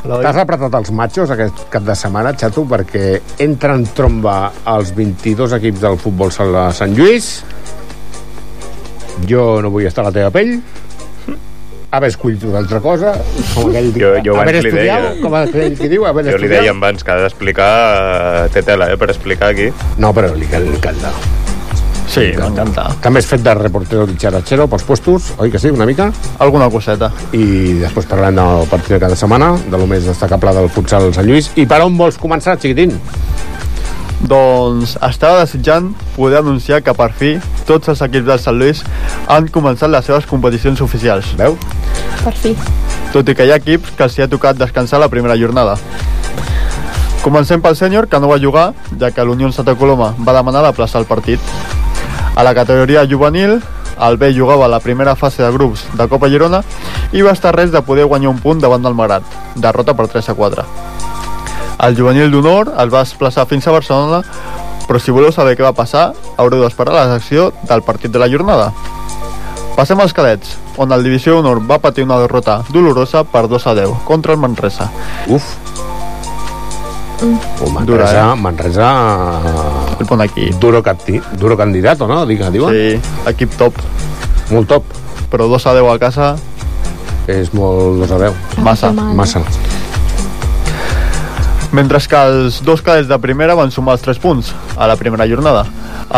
T'has 0.00 0.38
apretat 0.40 0.72
els 0.78 0.90
matxos 0.96 1.30
aquest 1.34 1.66
cap 1.72 1.84
de 1.84 1.94
setmana, 1.98 2.32
xato, 2.38 2.64
perquè 2.68 3.20
entren 3.44 3.84
tromba 3.96 4.36
els 4.72 4.94
22 4.96 5.52
equips 5.58 5.82
del 5.82 5.98
futbol 6.00 6.32
sala 6.32 6.70
Sant 6.76 6.94
Lluís. 6.96 7.28
Jo 9.28 9.60
no 9.60 9.68
vull 9.74 9.84
estar 9.90 10.06
a 10.06 10.08
la 10.08 10.14
teva 10.14 10.32
pell. 10.32 10.56
Haver 11.90 12.08
escollit 12.12 12.44
una 12.46 12.58
altra 12.62 12.78
cosa, 12.78 13.12
com 13.54 13.66
aquell 13.72 13.88
Jo, 13.98 14.12
jo 14.22 14.36
haver 14.38 14.60
estudiat, 14.60 15.08
deia... 15.08 15.22
com 15.24 15.34
aquell 15.34 15.72
que 15.78 15.88
diu, 15.90 16.04
haver 16.06 16.22
Jo 16.28 16.36
li 16.36 16.44
estudiat. 16.46 16.60
deia 16.62 16.70
abans 16.76 17.02
que 17.02 17.10
ha 17.10 17.16
d'explicar... 17.24 17.70
eh, 18.44 18.48
Té 18.54 18.62
tela, 18.62 18.86
eh, 18.92 18.98
per 19.00 19.08
explicar 19.10 19.48
aquí. 19.50 19.66
No, 19.98 20.12
però 20.14 20.30
li 20.36 20.46
cal- 20.46 20.68
li 20.68 20.76
encanta. 20.76 21.10
Sí, 22.10 22.28
m'encanta. 22.38 22.88
També 23.02 23.20
has 23.22 23.26
fet 23.30 23.42
de 23.42 23.52
reportero 23.54 24.06
dicharachero 24.06 24.68
pels 24.70 24.82
puestos, 24.86 25.28
oi 25.38 25.50
que 25.50 25.58
sí, 25.62 25.70
una 25.70 25.86
mica? 25.86 26.08
Alguna 26.42 26.66
coseta. 26.70 27.10
I 27.34 27.76
després 27.82 28.06
parlem 28.10 28.38
del 28.38 28.66
partit 28.70 28.94
de 28.96 29.02
cada 29.08 29.18
setmana, 29.18 29.52
de 29.70 29.78
lo 29.78 29.86
més 29.90 30.06
destacable 30.06 30.54
del 30.56 30.70
futsal 30.74 31.10
Sant 31.14 31.26
Lluís. 31.26 31.50
I 31.58 31.66
per 31.70 31.82
on 31.86 31.98
vols 31.98 32.18
començar, 32.18 32.54
xiquitín? 32.58 32.94
Doncs 34.20 34.98
estava 35.00 35.40
desitjant 35.40 35.94
poder 36.16 36.42
anunciar 36.42 36.82
que 36.84 36.92
per 36.96 37.08
fi 37.16 37.38
tots 37.68 37.88
els 37.88 38.02
equips 38.04 38.26
del 38.28 38.42
Sant 38.42 38.58
Lluís 38.60 38.84
han 39.32 39.48
començat 39.48 39.90
les 39.90 40.04
seves 40.04 40.28
competicions 40.28 40.82
oficials. 40.84 41.32
Veu? 41.40 41.56
Per 42.20 42.34
fi. 42.36 42.54
Tot 43.14 43.28
i 43.28 43.34
que 43.34 43.48
hi 43.48 43.54
ha 43.54 43.58
equips 43.62 43.96
que 43.96 44.04
els 44.04 44.18
hi 44.18 44.26
ha 44.26 44.30
tocat 44.30 44.60
descansar 44.60 45.00
la 45.00 45.08
primera 45.08 45.38
jornada. 45.40 45.78
Comencem 47.24 47.60
pel 47.60 47.76
sènior, 47.76 48.06
que 48.08 48.20
no 48.20 48.30
va 48.30 48.38
jugar, 48.40 48.70
ja 49.00 49.10
que 49.12 49.24
l'Unió 49.24 49.50
Santa 49.52 49.74
Coloma 49.76 50.14
va 50.24 50.36
demanar 50.36 50.62
d'aplaçar 50.64 51.02
el 51.02 51.08
partit. 51.08 51.40
A 52.36 52.44
la 52.44 52.54
categoria 52.56 53.04
juvenil, 53.08 53.58
el 54.00 54.16
B 54.16 54.32
jugava 54.32 54.68
la 54.68 54.80
primera 54.80 55.16
fase 55.16 55.42
de 55.42 55.50
grups 55.52 55.84
de 55.98 56.06
Copa 56.08 56.30
Girona 56.32 56.62
i 57.12 57.20
va 57.20 57.34
estar 57.36 57.52
res 57.56 57.72
de 57.72 57.82
poder 57.84 58.06
guanyar 58.08 58.30
un 58.32 58.40
punt 58.40 58.62
davant 58.62 58.82
del 58.82 58.96
Marat, 58.96 59.26
derrota 59.56 59.92
per 59.92 60.08
3 60.08 60.30
a 60.32 60.34
4. 60.38 60.64
El 61.80 61.96
juvenil 61.96 62.30
d'honor 62.32 62.74
el 62.78 62.90
va 62.92 63.04
desplaçar 63.04 63.46
fins 63.48 63.66
a 63.66 63.72
Barcelona, 63.72 64.20
però 64.86 64.98
si 65.00 65.12
voleu 65.14 65.32
saber 65.32 65.54
què 65.56 65.64
va 65.64 65.72
passar, 65.72 66.10
haureu 66.36 66.64
d'esperar 66.64 66.92
la 66.96 67.06
secció 67.14 67.50
del 67.68 67.82
partit 67.86 68.12
de 68.12 68.20
la 68.20 68.28
jornada. 68.28 68.72
Passem 69.76 70.00
als 70.02 70.12
cadets, 70.12 70.58
on 70.76 70.92
el 70.92 71.04
Divisió 71.06 71.38
d'Honor 71.38 71.62
va 71.64 71.78
patir 71.80 72.04
una 72.04 72.18
derrota 72.20 72.58
dolorosa 72.68 73.22
per 73.24 73.46
2 73.48 73.66
a 73.70 73.74
10 73.78 74.02
contra 74.04 74.34
el 74.34 74.40
Manresa. 74.42 74.90
Uf. 75.28 75.54
O 77.64 77.70
Manresa, 77.70 77.86
Dura, 77.86 78.32
eh? 78.32 78.36
Manresa... 78.36 78.90
El 80.00 80.06
pon 80.06 80.20
aquí. 80.20 80.50
Duro, 80.60 80.82
capti, 80.82 81.20
duro 81.38 81.56
candidato, 81.56 82.06
no? 82.08 82.24
Dic, 82.26 82.42
diuen? 82.52 82.72
Sí, 82.74 83.10
equip 83.30 83.56
top. 83.60 83.76
Molt 84.50 84.68
top. 84.68 84.84
Però 85.32 85.48
2 85.48 85.66
a 85.66 85.74
10 85.80 85.92
a 85.94 85.98
casa, 86.02 86.30
És 87.30 87.52
molt 87.54 88.00
2 88.02 88.10
a 88.16 88.18
10. 88.26 88.34
massa. 88.64 88.90
Massa. 88.92 89.44
Mentre 91.72 92.00
que 92.02 92.18
els 92.18 92.62
dos 92.66 92.82
cadets 92.82 93.06
de 93.08 93.18
primera 93.22 93.54
van 93.54 93.70
sumar 93.70 93.94
els 93.94 94.02
3 94.02 94.18
punts 94.18 94.50
a 94.76 94.88
la 94.90 94.96
primera 94.98 95.26
jornada. 95.30 95.64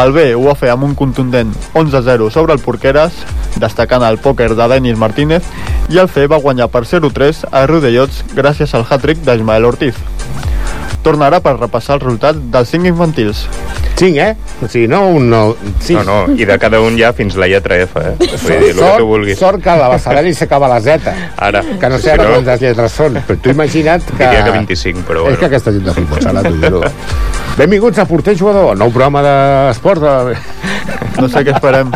El 0.03 0.13
B 0.17 0.31
ho 0.33 0.47
va 0.47 0.55
fer 0.57 0.71
amb 0.73 0.87
un 0.87 0.95
contundent 0.97 1.53
11-0 1.75 2.31
sobre 2.33 2.57
el 2.57 2.63
Porqueres, 2.65 3.13
destacant 3.61 4.05
el 4.07 4.17
pòquer 4.25 4.55
de 4.57 4.69
Denis 4.73 4.97
Martínez, 4.97 5.45
i 5.93 6.01
el 6.01 6.09
C 6.09 6.25
va 6.27 6.41
guanyar 6.41 6.71
per 6.73 6.87
0-3 6.89 7.45
a 7.53 7.67
Riudellots 7.69 8.25
gràcies 8.33 8.73
al 8.73 8.87
hat-trick 8.89 9.21
d'Ismael 9.27 9.69
Ortiz. 9.69 10.01
Torna 11.03 11.27
ara 11.29 11.41
per 11.43 11.57
repassar 11.59 11.97
els 11.99 12.05
resultats 12.05 12.39
dels 12.53 12.69
5 12.71 12.87
infantils. 12.91 13.47
5, 13.99 14.19
eh? 14.19 14.37
O 14.65 14.69
sigui, 14.69 14.89
no 14.89 15.03
un... 15.09 15.29
No, 15.31 15.43
sis. 15.81 15.97
No, 15.99 16.03
no, 16.27 16.35
i 16.35 16.47
de 16.49 16.57
cada 16.59 16.81
un 16.83 16.97
ja 16.99 17.13
fins 17.13 17.37
la 17.39 17.47
lletra 17.51 17.77
F, 17.85 18.01
eh? 18.01 18.15
Vull 18.19 18.63
dir, 18.63 18.71
el 18.73 18.81
que 18.81 18.93
tu 18.99 19.07
vulguis. 19.07 19.39
sort 19.39 19.63
que 19.63 19.71
a 19.71 19.77
la 19.79 19.89
Basarelli 19.93 20.33
s'acaba 20.35 20.69
la 20.71 20.81
Z. 20.81 21.13
Ara. 21.37 21.63
Que 21.81 21.89
no 21.93 21.99
sé 21.99 22.03
Si 22.03 22.11
ara 22.15 22.25
no- 22.25 22.31
quantes 22.39 22.61
lletres 22.65 22.93
són, 22.97 23.21
però 23.29 23.39
tu 23.43 23.51
imagina't 23.55 24.03
que... 24.17 24.23
Diria 24.25 24.45
que 24.45 24.51
25, 24.57 25.05
però 25.07 25.27
És 25.29 25.37
que 25.39 25.47
bueno. 25.47 25.47
aquesta 25.53 25.73
gent 25.77 25.85
de 25.91 25.95
futbol 26.01 26.23
sala, 26.23 26.43
t'ho 26.43 26.57
juro. 26.57 26.83
Benvinguts 27.59 27.99
a 28.01 28.07
Porter 28.09 28.35
Jugador, 28.39 28.75
nou 28.81 28.91
programa 28.91 29.23
d'esport. 29.23 30.01
De... 30.03 30.37
No 31.21 31.29
sé 31.29 31.45
què 31.45 31.53
esperem. 31.55 31.93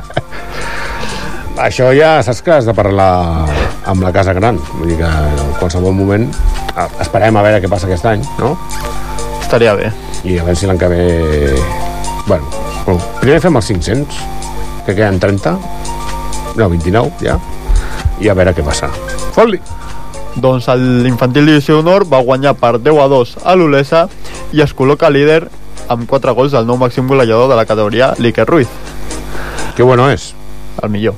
Això 1.57 1.89
ja 1.97 2.19
saps 2.21 2.43
que 2.45 2.53
has 2.53 2.67
de 2.69 2.75
parlar 2.77 3.47
amb 3.89 4.03
la 4.05 4.13
casa 4.13 4.35
gran. 4.37 4.59
Vull 4.77 4.91
dir 4.93 4.99
que 5.01 5.09
en 5.09 5.55
qualsevol 5.61 5.95
moment 5.97 6.29
esperem 7.01 7.37
a 7.37 7.45
veure 7.47 7.63
què 7.65 7.71
passa 7.73 7.89
aquest 7.89 8.05
any, 8.11 8.25
no? 8.37 8.53
Estaria 9.41 9.73
bé. 9.79 9.89
I 10.27 10.37
a 10.37 10.45
veure 10.45 10.59
si 10.59 10.69
l'any 10.69 10.81
que 10.81 10.91
ve... 10.93 11.03
Bueno, 12.27 12.45
bueno, 12.85 13.01
primer 13.23 13.41
fem 13.41 13.57
els 13.57 13.73
500, 13.73 14.21
que 14.85 14.95
queden 14.95 15.21
30. 15.23 15.57
No, 16.61 16.69
29, 16.69 17.25
ja. 17.25 17.39
I 18.21 18.29
a 18.29 18.37
veure 18.37 18.53
què 18.57 18.65
passa. 18.67 18.91
Fot-li! 19.37 19.61
Doncs 20.37 20.69
l'infantil 20.77 21.49
divisió 21.49 21.79
d'honor 21.79 22.05
va 22.11 22.21
guanyar 22.21 22.53
per 22.61 22.77
10 22.77 23.01
a 23.01 23.07
2 23.09 23.37
a 23.41 23.55
l'Olesa 23.57 24.03
i 24.53 24.61
es 24.61 24.75
col·loca 24.77 25.09
líder 25.09 25.47
amb 25.89 26.05
4 26.11 26.35
gols 26.37 26.53
del 26.53 26.67
nou 26.69 26.77
màxim 26.77 27.09
golejador 27.09 27.49
de 27.49 27.57
la 27.57 27.65
categoria, 27.65 28.13
l'Iker 28.19 28.45
Ruiz. 28.45 28.69
Que 29.77 29.87
bueno 29.87 30.11
és. 30.13 30.35
El 30.83 30.91
millor. 30.91 31.15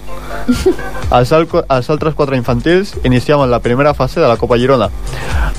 Els, 1.18 1.33
al 1.33 1.47
els 1.49 1.90
altres 1.90 2.14
4 2.14 2.37
infantils 2.37 2.94
iniciaven 3.03 3.51
la 3.51 3.62
primera 3.64 3.94
fase 3.94 4.21
de 4.21 4.29
la 4.29 4.37
Copa 4.37 4.59
Girona. 4.61 4.90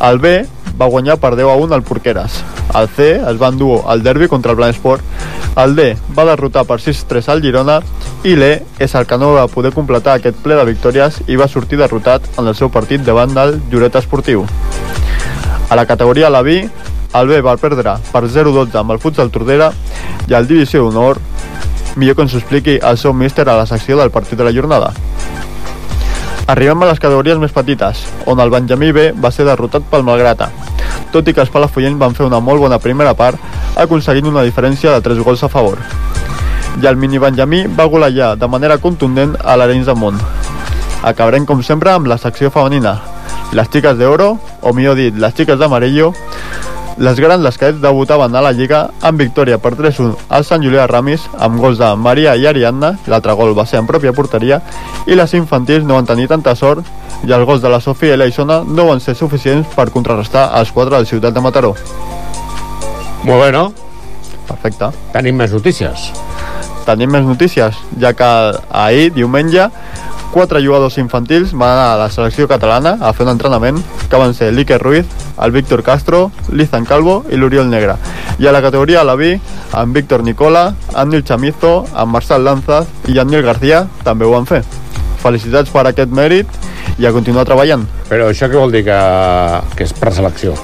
El 0.06 0.20
B 0.20 0.46
va 0.80 0.88
guanyar 0.88 1.18
per 1.20 1.36
10 1.36 1.50
a 1.50 1.56
1 1.60 1.76
al 1.76 1.84
Porqueres. 1.84 2.44
El 2.78 2.88
C 2.96 3.10
es 3.18 3.42
va 3.42 3.50
endur 3.50 3.82
al 3.88 4.04
derbi 4.04 4.28
contra 4.28 4.52
el 4.54 4.58
Planesport. 4.58 5.04
El 5.60 5.76
D 5.76 5.96
va 6.16 6.26
derrotar 6.30 6.64
per 6.70 6.78
6-3 6.80 7.28
al 7.34 7.42
Girona 7.44 7.80
i 8.24 8.36
l'E 8.38 8.62
és 8.80 8.94
el 8.96 9.08
que 9.10 9.18
no 9.18 9.34
va 9.36 9.48
poder 9.52 9.74
completar 9.76 10.16
aquest 10.16 10.38
ple 10.44 10.56
de 10.56 10.68
victòries 10.70 11.20
i 11.28 11.40
va 11.40 11.50
sortir 11.52 11.82
derrotat 11.82 12.30
en 12.38 12.48
el 12.48 12.56
seu 12.56 12.70
partit 12.72 13.04
davant 13.04 13.34
del 13.36 13.58
Lloret 13.72 13.98
Esportiu. 14.00 14.46
A 15.70 15.76
la 15.76 15.86
categoria 15.86 16.30
la 16.30 16.42
B, 16.42 16.62
el 17.14 17.28
B 17.28 17.42
va 17.42 17.58
perdre 17.58 17.98
per 18.14 18.24
0-12 18.30 18.80
amb 18.80 18.96
el 18.96 19.02
Futsal 19.04 19.32
Tordera 19.34 19.72
i 20.30 20.38
el 20.38 20.48
Divisió 20.48 20.86
d'Honor 20.86 21.20
millor 22.00 22.16
que 22.16 22.24
ens 22.26 22.34
expliqui 22.40 22.80
el 22.80 22.98
seu 22.98 23.14
míster 23.14 23.46
a 23.50 23.58
la 23.60 23.68
secció 23.68 24.00
del 24.00 24.10
partit 24.10 24.40
de 24.40 24.48
la 24.48 24.54
jornada. 24.56 24.94
Arribem 26.50 26.82
a 26.82 26.88
les 26.90 27.00
categories 27.04 27.38
més 27.38 27.54
petites, 27.54 28.08
on 28.26 28.40
el 28.42 28.50
Benjamí 28.50 28.90
B 28.96 29.12
va 29.14 29.30
ser 29.30 29.46
derrotat 29.46 29.84
pel 29.92 30.08
Malgrata, 30.08 30.48
tot 31.14 31.28
i 31.28 31.34
que 31.36 31.44
els 31.44 31.52
palafollencs 31.54 32.00
van 32.02 32.16
fer 32.18 32.26
una 32.26 32.40
molt 32.42 32.64
bona 32.64 32.80
primera 32.82 33.14
part, 33.14 33.38
aconseguint 33.78 34.32
una 34.32 34.46
diferència 34.48 34.96
de 34.96 35.04
3 35.06 35.22
gols 35.28 35.44
a 35.46 35.52
favor. 35.52 35.78
I 36.82 36.88
el 36.88 36.98
mini 36.98 37.20
Benjamí 37.22 37.66
va 37.68 37.86
golejar 37.92 38.36
de 38.40 38.48
manera 38.48 38.80
contundent 38.82 39.36
a 39.44 39.58
l'Arenys 39.60 39.86
de 39.90 39.96
Mont. 40.00 40.18
Acabarem, 41.04 41.46
com 41.46 41.62
sempre, 41.64 41.92
amb 41.92 42.08
la 42.08 42.18
secció 42.18 42.50
femenina. 42.50 42.98
Les 43.54 43.70
xiques 43.70 43.98
de 43.98 44.08
oro, 44.08 44.38
o 44.62 44.74
millor 44.74 44.98
dit, 44.98 45.16
les 45.16 45.34
xiques 45.34 45.58
d'amarillo, 45.60 46.14
les 47.00 47.20
grans, 47.20 47.42
les 47.42 47.58
cadets, 47.58 47.80
debutaven 47.80 48.34
a 48.36 48.42
la 48.44 48.52
Lliga 48.52 48.90
amb 49.08 49.22
victòria 49.24 49.56
per 49.64 49.72
3-1 49.80 50.12
al 50.36 50.44
Sant 50.44 50.64
Julià 50.66 50.84
Ramis 50.90 51.30
amb 51.40 51.62
gols 51.64 51.80
de 51.80 51.88
Maria 51.96 52.34
i 52.36 52.44
Ariadna, 52.50 52.92
l'altre 53.08 53.36
gol 53.40 53.54
va 53.56 53.64
ser 53.66 53.80
en 53.80 53.88
pròpia 53.88 54.12
porteria, 54.12 54.60
i 55.08 55.16
les 55.16 55.34
infantils 55.40 55.88
no 55.88 55.96
van 55.96 56.10
tenir 56.10 56.28
tanta 56.28 56.58
sort 56.60 56.84
i 57.24 57.32
els 57.32 57.46
gols 57.48 57.64
de 57.64 57.72
la 57.72 57.80
Sofia 57.80 58.18
i 58.18 58.20
la 58.20 58.28
Isona 58.28 58.60
no 58.68 58.90
van 58.90 59.00
ser 59.00 59.16
suficients 59.16 59.72
per 59.76 59.88
contrarrestar 59.96 60.50
els 60.60 60.74
quatre 60.76 60.98
de 60.98 61.06
la 61.06 61.08
ciutat 61.08 61.36
de 61.36 61.44
Mataró. 61.46 61.72
Molt 63.24 63.46
bé, 63.46 63.52
no? 63.56 63.70
Perfecte. 64.50 64.92
Tenim 65.16 65.40
més 65.40 65.56
notícies. 65.56 66.10
Tenim 66.84 67.16
més 67.16 67.24
notícies, 67.24 67.80
ja 68.02 68.12
que 68.12 68.30
ahir, 68.76 69.12
diumenge, 69.16 69.70
quatre 70.32 70.62
jugadors 70.62 70.98
infantils 70.98 71.52
van 71.54 71.72
anar 71.72 71.88
a 71.94 71.98
la 71.98 72.10
selecció 72.14 72.48
catalana 72.48 72.98
a 73.02 73.12
fer 73.14 73.26
un 73.26 73.32
entrenament 73.34 73.80
que 74.10 74.20
van 74.22 74.34
ser 74.38 74.52
l'Iker 74.54 74.80
Ruiz, 74.82 75.06
el 75.42 75.52
Víctor 75.52 75.84
Castro, 75.84 76.32
l'Izan 76.52 76.86
Calvo 76.86 77.24
i 77.30 77.38
l'Oriol 77.38 77.70
Negra. 77.70 77.98
I 78.40 78.48
a 78.48 78.54
la 78.54 78.62
categoria 78.62 79.04
la 79.04 79.16
B, 79.16 79.36
amb 79.74 79.96
Víctor 79.96 80.24
Nicola, 80.24 80.74
Andil 80.94 81.24
Chamizo, 81.24 81.86
amb 81.94 82.14
Marçal 82.14 82.44
Lanzas 82.44 82.88
i 83.08 83.18
Daniel 83.18 83.44
García 83.44 83.86
també 84.04 84.26
ho 84.26 84.34
van 84.36 84.48
fer. 84.50 84.64
Felicitats 85.20 85.74
per 85.74 85.88
aquest 85.90 86.14
mèrit 86.16 86.48
i 87.00 87.08
a 87.08 87.14
continuar 87.16 87.48
treballant. 87.48 87.88
Però 88.10 88.30
això 88.30 88.48
què 88.48 88.60
vol 88.60 88.72
dir? 88.72 88.86
Que, 88.88 89.00
que 89.76 89.88
és 89.88 89.96
preselecció? 89.98 90.56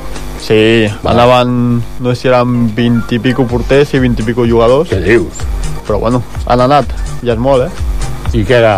Sí, 0.45 0.85
anaven, 1.03 1.81
no 2.03 2.13
sé 2.13 2.21
si 2.21 2.29
eren 2.29 2.69
20 2.75 3.17
i 3.17 3.19
pico 3.23 3.47
porters 3.49 3.95
i 3.95 4.03
20 4.03 4.21
i 4.21 4.29
pico 4.29 4.45
jugadors. 4.45 4.91
Què 4.91 5.01
dius? 5.01 5.43
Però 5.87 5.99
bueno, 6.01 6.21
han 6.45 6.61
anat, 6.65 6.91
ja 7.25 7.33
és 7.33 7.41
molt, 7.41 7.65
eh? 7.65 7.94
I 8.35 8.41
què 8.43 8.57
era? 8.57 8.73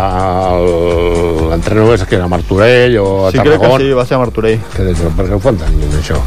L'entrenador 1.50 1.96
és 1.98 2.04
que 2.06 2.14
era 2.18 2.28
Martorell 2.30 2.94
o 3.02 3.08
a 3.26 3.32
Sí, 3.32 3.38
crec 3.40 3.56
que 3.56 3.58
Tarragona? 3.58 3.82
sí, 3.84 3.92
va 3.96 4.04
ser 4.06 4.14
a 4.14 4.20
Martorell. 4.22 4.60
Que 4.76 4.84
des, 4.86 5.00
per 5.16 5.26
què 5.26 5.34
ho 5.34 5.40
fan 5.42 5.58
tan 5.58 5.72
lluny, 5.80 5.96
això? 5.98 6.20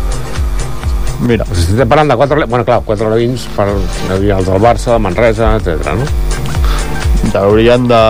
Mira. 1.22 1.46
Pues 1.48 1.68
estem 1.70 1.88
parlant 1.88 2.10
de 2.12 2.18
quatre... 2.18 2.46
Bueno, 2.50 2.66
clar, 2.66 2.82
quatre 2.88 3.08
alevins 3.08 3.46
per 3.56 3.68
hi 4.18 4.32
ha 4.34 4.40
els 4.42 4.50
del 4.50 4.60
Barça, 4.64 4.98
Manresa, 5.00 5.54
etc. 5.62 5.94
no? 5.96 6.08
Ja 7.32 7.44
haurien 7.46 7.86
de 7.88 8.02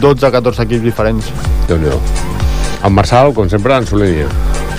12-14 0.00 0.62
equips 0.64 0.84
diferents. 0.86 1.32
déu 1.68 1.78
nhi 1.82 1.90
En 2.86 2.94
Marçal, 2.96 3.34
com 3.34 3.48
sempre, 3.50 3.76
en 3.76 3.86
Solidia. 3.86 4.28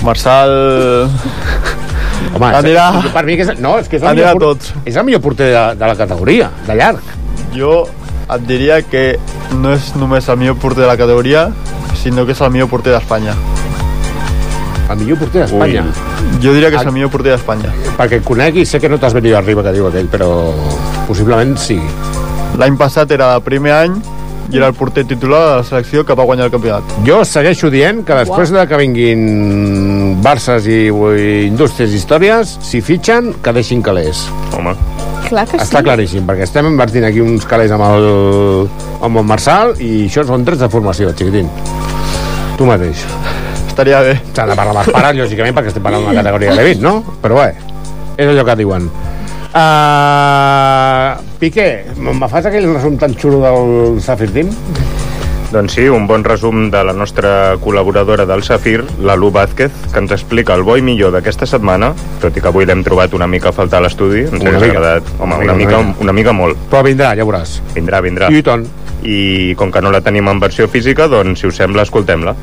Marçal... 0.01 0.49
Home, 2.33 2.47
Anirà- 2.55 3.01
és, 3.03 3.11
per 3.11 3.25
mi 3.25 3.35
que 3.35 3.43
és, 3.43 3.59
no, 3.59 3.75
és 3.81 3.87
que 3.89 3.97
és 3.97 4.03
el, 4.05 4.15
millor, 4.15 4.37
tots. 4.39 4.73
és 4.85 4.95
el 4.95 5.03
millor 5.05 5.21
porter 5.21 5.47
de, 5.51 5.63
de 5.75 5.87
la 5.89 5.95
categoria, 5.97 6.49
de 6.67 6.75
llarg. 6.77 7.01
Jo 7.53 7.73
et 8.31 8.45
diria 8.47 8.77
que 8.87 9.17
no 9.55 9.73
és 9.75 9.91
només 9.99 10.27
el 10.29 10.39
millor 10.39 10.57
porter 10.61 10.85
de 10.85 10.89
la 10.89 10.97
categoria, 10.97 11.49
sinó 12.01 12.25
que 12.25 12.35
és 12.35 12.41
el 12.41 12.51
millor 12.53 12.69
porter 12.71 12.93
d'Espanya. 12.95 13.35
El 14.91 14.97
millor 14.99 15.19
porter 15.19 15.43
d'Espanya. 15.45 15.83
Jo 16.43 16.53
diria 16.55 16.71
que 16.71 16.79
és 16.79 16.87
el 16.87 16.95
millor 16.95 17.11
porter 17.13 17.35
d'Espanya. 17.35 17.73
Perquè 17.97 18.21
et 18.21 18.25
conec 18.27 18.61
i 18.61 18.65
sé 18.65 18.79
que 18.79 18.89
no 18.91 18.99
t'has 18.99 19.15
venit 19.17 19.35
arriba, 19.37 19.63
que 19.63 19.75
diu 19.75 19.87
aquell, 19.89 20.09
però 20.11 20.31
possiblement 21.07 21.57
sí. 21.59 21.79
L'any 22.59 22.79
passat 22.79 23.11
era 23.15 23.33
el 23.35 23.43
primer 23.45 23.75
any 23.77 23.99
i 24.51 24.57
era 24.59 24.67
el 24.67 24.75
porter 24.75 25.05
titular 25.07 25.39
de 25.45 25.53
la 25.61 25.67
selecció 25.67 26.03
que 26.05 26.15
va 26.17 26.25
guanyar 26.27 26.49
el 26.49 26.51
campionat. 26.51 26.97
Jo 27.07 27.21
segueixo 27.27 27.71
dient 27.71 28.03
que 28.07 28.17
després 28.23 28.51
de 28.51 28.65
que 28.67 28.81
vinguin 28.81 30.17
Barces 30.23 30.67
i, 30.67 30.81
i 30.89 31.29
Indústries 31.47 31.93
i 31.93 32.01
Històries, 32.01 32.57
si 32.65 32.83
fitxen, 32.83 33.31
que 33.43 33.55
deixin 33.55 33.85
calés. 33.85 34.27
Home. 34.57 34.75
Clar 35.31 35.45
que 35.47 35.55
Està 35.63 35.79
sí. 35.79 35.85
claríssim, 35.85 36.25
perquè 36.27 36.43
estem 36.43 36.67
invertint 36.67 37.05
aquí 37.07 37.21
uns 37.23 37.45
calés 37.47 37.71
amb 37.71 37.85
el, 37.87 38.07
amb 39.07 39.21
el 39.21 39.27
Marçal 39.29 39.77
i 39.79 39.91
això 40.09 40.25
són 40.27 40.43
drets 40.43 40.59
de 40.59 40.67
formació, 40.73 41.13
xiquitín. 41.15 41.47
Tu 42.59 42.67
mateix. 42.67 43.05
Estaria 43.69 44.01
bé. 44.03 44.17
S'ha 44.35 44.43
de 44.49 44.57
parlar 44.59 44.73
amb 44.75 44.81
els 44.83 44.91
pares, 44.91 45.15
lògicament, 45.21 45.55
perquè 45.55 45.71
estem 45.71 45.85
parlant 45.85 46.03
d'una 46.03 46.17
categoria 46.19 46.57
de 46.59 46.65
20, 46.67 46.83
no? 46.83 46.97
Però 47.23 47.39
bé, 47.39 47.47
és 48.19 48.27
allò 48.33 48.43
que 48.49 48.57
diuen. 48.59 48.89
Uh, 49.51 51.15
Piqué, 51.39 51.69
me 51.95 52.27
fas 52.31 52.45
aquell 52.51 52.67
resum 52.73 52.99
tan 52.99 53.15
xulo 53.15 53.39
del 53.43 54.01
Safir 54.03 54.29
Team? 54.35 54.51
Doncs 55.51 55.73
sí, 55.75 55.83
un 55.91 56.05
bon 56.07 56.23
resum 56.23 56.69
de 56.71 56.79
la 56.87 56.93
nostra 56.95 57.57
col·laboradora 57.59 58.23
del 58.25 58.39
Safir, 58.43 58.85
la 59.03 59.17
Lu 59.19 59.31
Vázquez, 59.35 59.71
que 59.91 59.99
ens 59.99 60.13
explica 60.15 60.55
el 60.55 60.63
bo 60.63 60.77
i 60.79 60.83
millor 60.85 61.11
d'aquesta 61.11 61.45
setmana, 61.49 61.89
tot 62.23 62.37
i 62.39 62.43
que 62.43 62.47
avui 62.47 62.63
l'hem 62.65 62.85
trobat 62.87 63.11
una 63.17 63.27
mica 63.27 63.49
a 63.51 63.55
faltar 63.55 63.81
a 63.81 63.85
l'estudi. 63.85 64.21
Ens 64.29 64.39
Una 64.39 64.53
mica. 64.55 64.69
agradat, 64.69 65.09
home, 65.19 65.35
Una 65.35 65.43
una, 65.51 65.53
mica, 65.59 65.67
mica, 65.67 65.77
una 65.81 65.87
mica. 65.91 66.01
una 66.07 66.13
mica 66.21 66.31
molt. 66.37 66.57
Però 66.71 66.83
vindrà, 66.87 67.11
ja 67.19 67.25
veuràs. 67.27 67.57
Vindrà, 67.75 67.99
vindrà. 68.01 68.31
I 68.31 68.41
tant. 68.41 68.63
I 69.03 69.55
com 69.59 69.71
que 69.73 69.81
no 69.81 69.91
la 69.91 69.99
tenim 69.99 70.27
en 70.29 70.39
versió 70.39 70.69
física, 70.69 71.09
doncs, 71.11 71.41
si 71.41 71.47
us 71.51 71.55
sembla, 71.59 71.83
escoltem-la. 71.83 72.35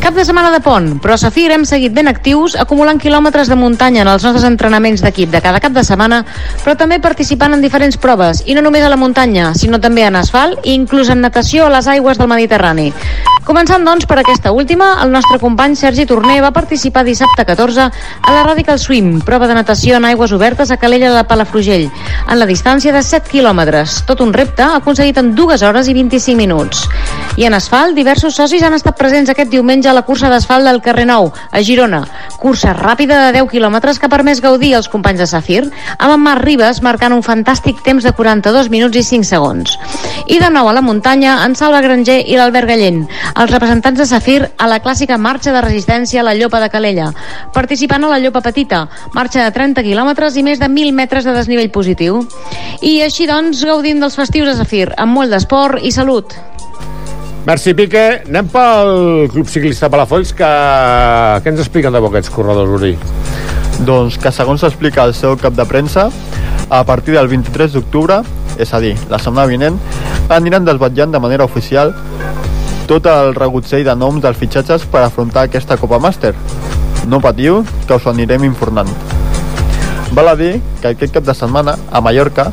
Cap 0.00 0.14
de 0.16 0.24
setmana 0.24 0.48
de 0.50 0.62
pont, 0.64 0.94
però 0.96 1.12
a 1.12 1.20
Safir 1.20 1.50
hem 1.52 1.66
seguit 1.68 1.92
ben 1.92 2.08
actius, 2.08 2.54
acumulant 2.56 2.96
quilòmetres 2.98 3.50
de 3.52 3.56
muntanya 3.60 4.00
en 4.00 4.08
els 4.08 4.24
nostres 4.24 4.46
entrenaments 4.48 5.02
d'equip 5.04 5.28
de 5.28 5.42
cada 5.44 5.60
cap 5.60 5.74
de 5.76 5.84
setmana, 5.84 6.22
però 6.64 6.72
també 6.80 6.96
participant 7.04 7.52
en 7.52 7.60
diferents 7.60 8.00
proves, 8.00 8.40
i 8.48 8.56
no 8.56 8.64
només 8.64 8.86
a 8.86 8.88
la 8.88 8.96
muntanya, 8.96 9.52
sinó 9.52 9.76
també 9.78 10.06
en 10.08 10.16
asfalt 10.16 10.64
i 10.64 10.72
inclús 10.72 11.12
en 11.12 11.20
natació 11.20 11.66
a 11.66 11.74
les 11.76 11.86
aigües 11.92 12.16
del 12.16 12.32
Mediterrani. 12.32 12.94
Començant, 13.44 13.84
doncs, 13.84 14.06
per 14.08 14.18
aquesta 14.20 14.52
última, 14.56 14.94
el 15.04 15.12
nostre 15.12 15.38
company 15.40 15.76
Sergi 15.76 16.04
Torner 16.08 16.40
va 16.40 16.52
participar 16.56 17.04
dissabte 17.04 17.44
14 17.44 17.86
a 17.90 18.34
la 18.34 18.42
Radical 18.46 18.78
Swim, 18.78 19.18
prova 19.20 19.48
de 19.48 19.56
natació 19.58 19.96
en 19.96 20.08
aigües 20.08 20.32
obertes 20.32 20.70
a 20.70 20.78
Calella 20.80 21.12
de 21.12 21.24
Palafrugell, 21.28 21.90
en 22.26 22.38
la 22.38 22.48
distància 22.48 22.92
de 22.92 23.02
7 23.02 23.28
quilòmetres. 23.28 24.00
Tot 24.08 24.24
un 24.24 24.32
repte 24.32 24.64
aconseguit 24.64 25.20
en 25.20 25.34
2 25.34 25.64
hores 25.68 25.88
i 25.88 25.96
25 25.96 26.38
minuts. 26.40 26.86
I 27.36 27.44
en 27.46 27.54
asfalt, 27.54 27.94
diversos 27.94 28.34
socis 28.34 28.62
han 28.66 28.74
estat 28.74 28.96
presents 28.98 29.30
aquest 29.30 29.50
diumenge 29.52 29.88
a 29.88 29.94
la 29.94 30.02
cursa 30.02 30.28
d'asfalt 30.28 30.66
del 30.66 30.80
carrer 30.82 31.06
Nou, 31.06 31.28
a 31.30 31.62
Girona. 31.62 32.00
Cursa 32.42 32.72
ràpida 32.74 33.20
de 33.26 33.36
10 33.38 33.48
quilòmetres 33.52 34.00
que 34.00 34.08
ha 34.08 34.12
permès 34.12 34.40
gaudir 34.42 34.72
als 34.74 34.88
companys 34.90 35.22
de 35.22 35.28
Safir, 35.30 35.62
amb 35.96 36.14
en 36.16 36.20
Marc 36.24 36.42
Ribas 36.42 36.82
marcant 36.82 37.14
un 37.14 37.22
fantàstic 37.22 37.84
temps 37.86 38.04
de 38.04 38.12
42 38.12 38.68
minuts 38.74 38.98
i 38.98 39.04
5 39.06 39.28
segons. 39.30 39.76
I 40.26 40.40
de 40.42 40.50
nou 40.50 40.68
a 40.68 40.74
la 40.74 40.82
muntanya, 40.82 41.38
en 41.46 41.54
Salva 41.54 41.80
Granger 41.86 42.18
i 42.26 42.36
l'Albert 42.36 42.68
Gallent, 42.68 43.04
els 43.36 43.54
representants 43.54 44.02
de 44.02 44.08
Safir 44.10 44.40
a 44.58 44.68
la 44.68 44.80
clàssica 44.82 45.18
marxa 45.18 45.54
de 45.54 45.62
resistència 45.62 46.20
a 46.20 46.26
la 46.26 46.34
Llopa 46.34 46.60
de 46.60 46.68
Calella, 46.68 47.12
participant 47.54 48.04
a 48.04 48.10
la 48.10 48.18
Llopa 48.18 48.42
Petita, 48.42 48.86
marxa 49.14 49.44
de 49.46 49.54
30 49.54 49.86
quilòmetres 49.86 50.36
i 50.36 50.44
més 50.46 50.58
de 50.58 50.66
1.000 50.66 50.92
metres 50.92 51.24
de 51.24 51.36
desnivell 51.36 51.70
positiu. 51.70 52.24
I 52.82 53.00
així 53.06 53.30
doncs 53.30 53.62
gaudim 53.64 54.02
dels 54.02 54.18
festius 54.18 54.50
de 54.50 54.58
Safir, 54.58 54.88
amb 54.98 55.14
molt 55.14 55.30
d'esport 55.30 55.78
i 55.80 55.94
salut. 55.94 56.34
Merci, 57.46 57.72
Pique. 57.72 58.20
Anem 58.28 58.48
pel 58.52 59.28
Club 59.32 59.48
Ciclista 59.48 59.88
Palafolls, 59.88 60.34
que... 60.36 60.48
Què 61.40 61.48
ens 61.48 61.62
expliquen 61.62 61.94
de 61.96 62.02
bo 62.02 62.10
aquests 62.10 62.28
corredors, 62.34 62.74
Uri? 62.76 62.92
Doncs 63.88 64.18
que 64.20 64.32
segons 64.34 64.60
explica 64.68 65.06
el 65.08 65.14
seu 65.16 65.38
cap 65.40 65.56
de 65.56 65.64
premsa, 65.64 66.10
a 66.68 66.82
partir 66.84 67.16
del 67.16 67.30
23 67.32 67.72
d'octubre, 67.78 68.20
és 68.60 68.74
a 68.76 68.80
dir, 68.84 68.92
la 69.08 69.18
setmana 69.18 69.48
vinent, 69.48 69.78
aniran 70.28 70.68
desvetllant 70.68 71.16
de 71.16 71.22
manera 71.24 71.48
oficial 71.48 71.94
tot 72.90 73.08
el 73.08 73.32
regutzell 73.34 73.86
de 73.88 73.94
noms 73.96 74.20
dels 74.20 74.36
fitxatges 74.36 74.84
per 74.92 75.00
afrontar 75.06 75.46
aquesta 75.46 75.78
Copa 75.80 75.98
Màster. 76.02 76.34
No 77.08 77.22
patiu, 77.24 77.62
que 77.88 77.96
us 77.96 78.08
anirem 78.10 78.44
informant. 78.44 78.92
Val 80.12 80.28
a 80.28 80.36
dir 80.36 80.58
que 80.82 80.92
aquest 80.92 81.14
cap 81.14 81.24
de 81.24 81.34
setmana, 81.38 81.78
a 81.88 82.04
Mallorca, 82.04 82.50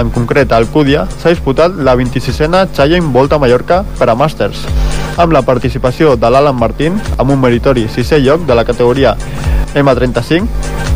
en 0.00 0.10
concret 0.10 0.52
a 0.52 0.58
Alcúdia, 0.58 1.04
s'ha 1.20 1.32
disputat 1.32 1.76
la 1.76 1.94
26a 1.96 2.66
Challenge 2.74 3.12
Volta 3.12 3.38
Mallorca 3.38 3.82
per 3.98 4.08
a 4.08 4.16
Màsters, 4.16 4.64
amb 5.20 5.34
la 5.36 5.42
participació 5.46 6.16
de 6.16 6.30
l'Alan 6.30 6.56
Martín 6.56 6.96
amb 7.18 7.30
un 7.30 7.40
meritori 7.40 7.86
sisè 7.88 8.18
lloc 8.24 8.46
de 8.48 8.56
la 8.56 8.64
categoria 8.64 9.14
M35, 9.74 10.48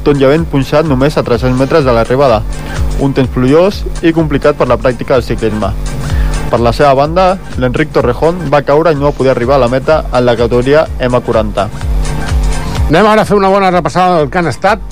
tot 0.04 0.18
ben 0.18 0.44
punxat 0.50 0.88
només 0.88 1.16
a 1.16 1.22
300 1.22 1.58
metres 1.58 1.84
de 1.84 1.92
l'arribada, 1.92 2.42
un 3.00 3.12
temps 3.12 3.30
pluiós 3.30 3.84
i 4.02 4.12
complicat 4.12 4.56
per 4.56 4.68
la 4.68 4.78
pràctica 4.78 5.14
del 5.14 5.26
ciclisme. 5.26 5.72
Per 6.50 6.60
la 6.60 6.72
seva 6.72 6.94
banda, 6.94 7.38
l'Enric 7.58 7.92
Torrejón 7.92 8.48
va 8.52 8.62
caure 8.62 8.92
i 8.92 8.98
no 8.98 9.08
va 9.08 9.16
poder 9.16 9.32
arribar 9.32 9.56
a 9.56 9.64
la 9.64 9.68
meta 9.72 10.04
en 10.12 10.24
la 10.24 10.36
categoria 10.36 10.86
M40. 11.00 11.68
Anem 12.88 13.06
ara 13.08 13.22
a 13.22 13.28
fer 13.28 13.36
una 13.36 13.48
bona 13.48 13.72
repassada 13.72 14.18
del 14.20 14.30
que 14.30 14.38
han 14.38 14.52
estat 14.52 14.82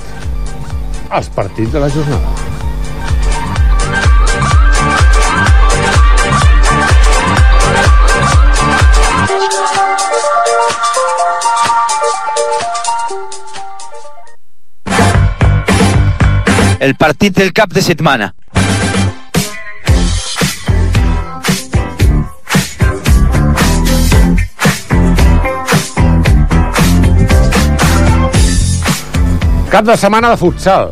els 1.13 1.29
partits 1.29 1.73
de 1.73 1.81
la 1.85 1.93
jornada. 1.93 2.42
El 16.83 16.97
partit 16.97 17.37
del 17.39 17.53
cap 17.53 17.71
de 17.73 17.81
setmana. 17.81 18.35
Cap 29.71 29.87
de 29.87 29.97
setmana 29.97 30.31
de 30.31 30.37
futsal. 30.37 30.91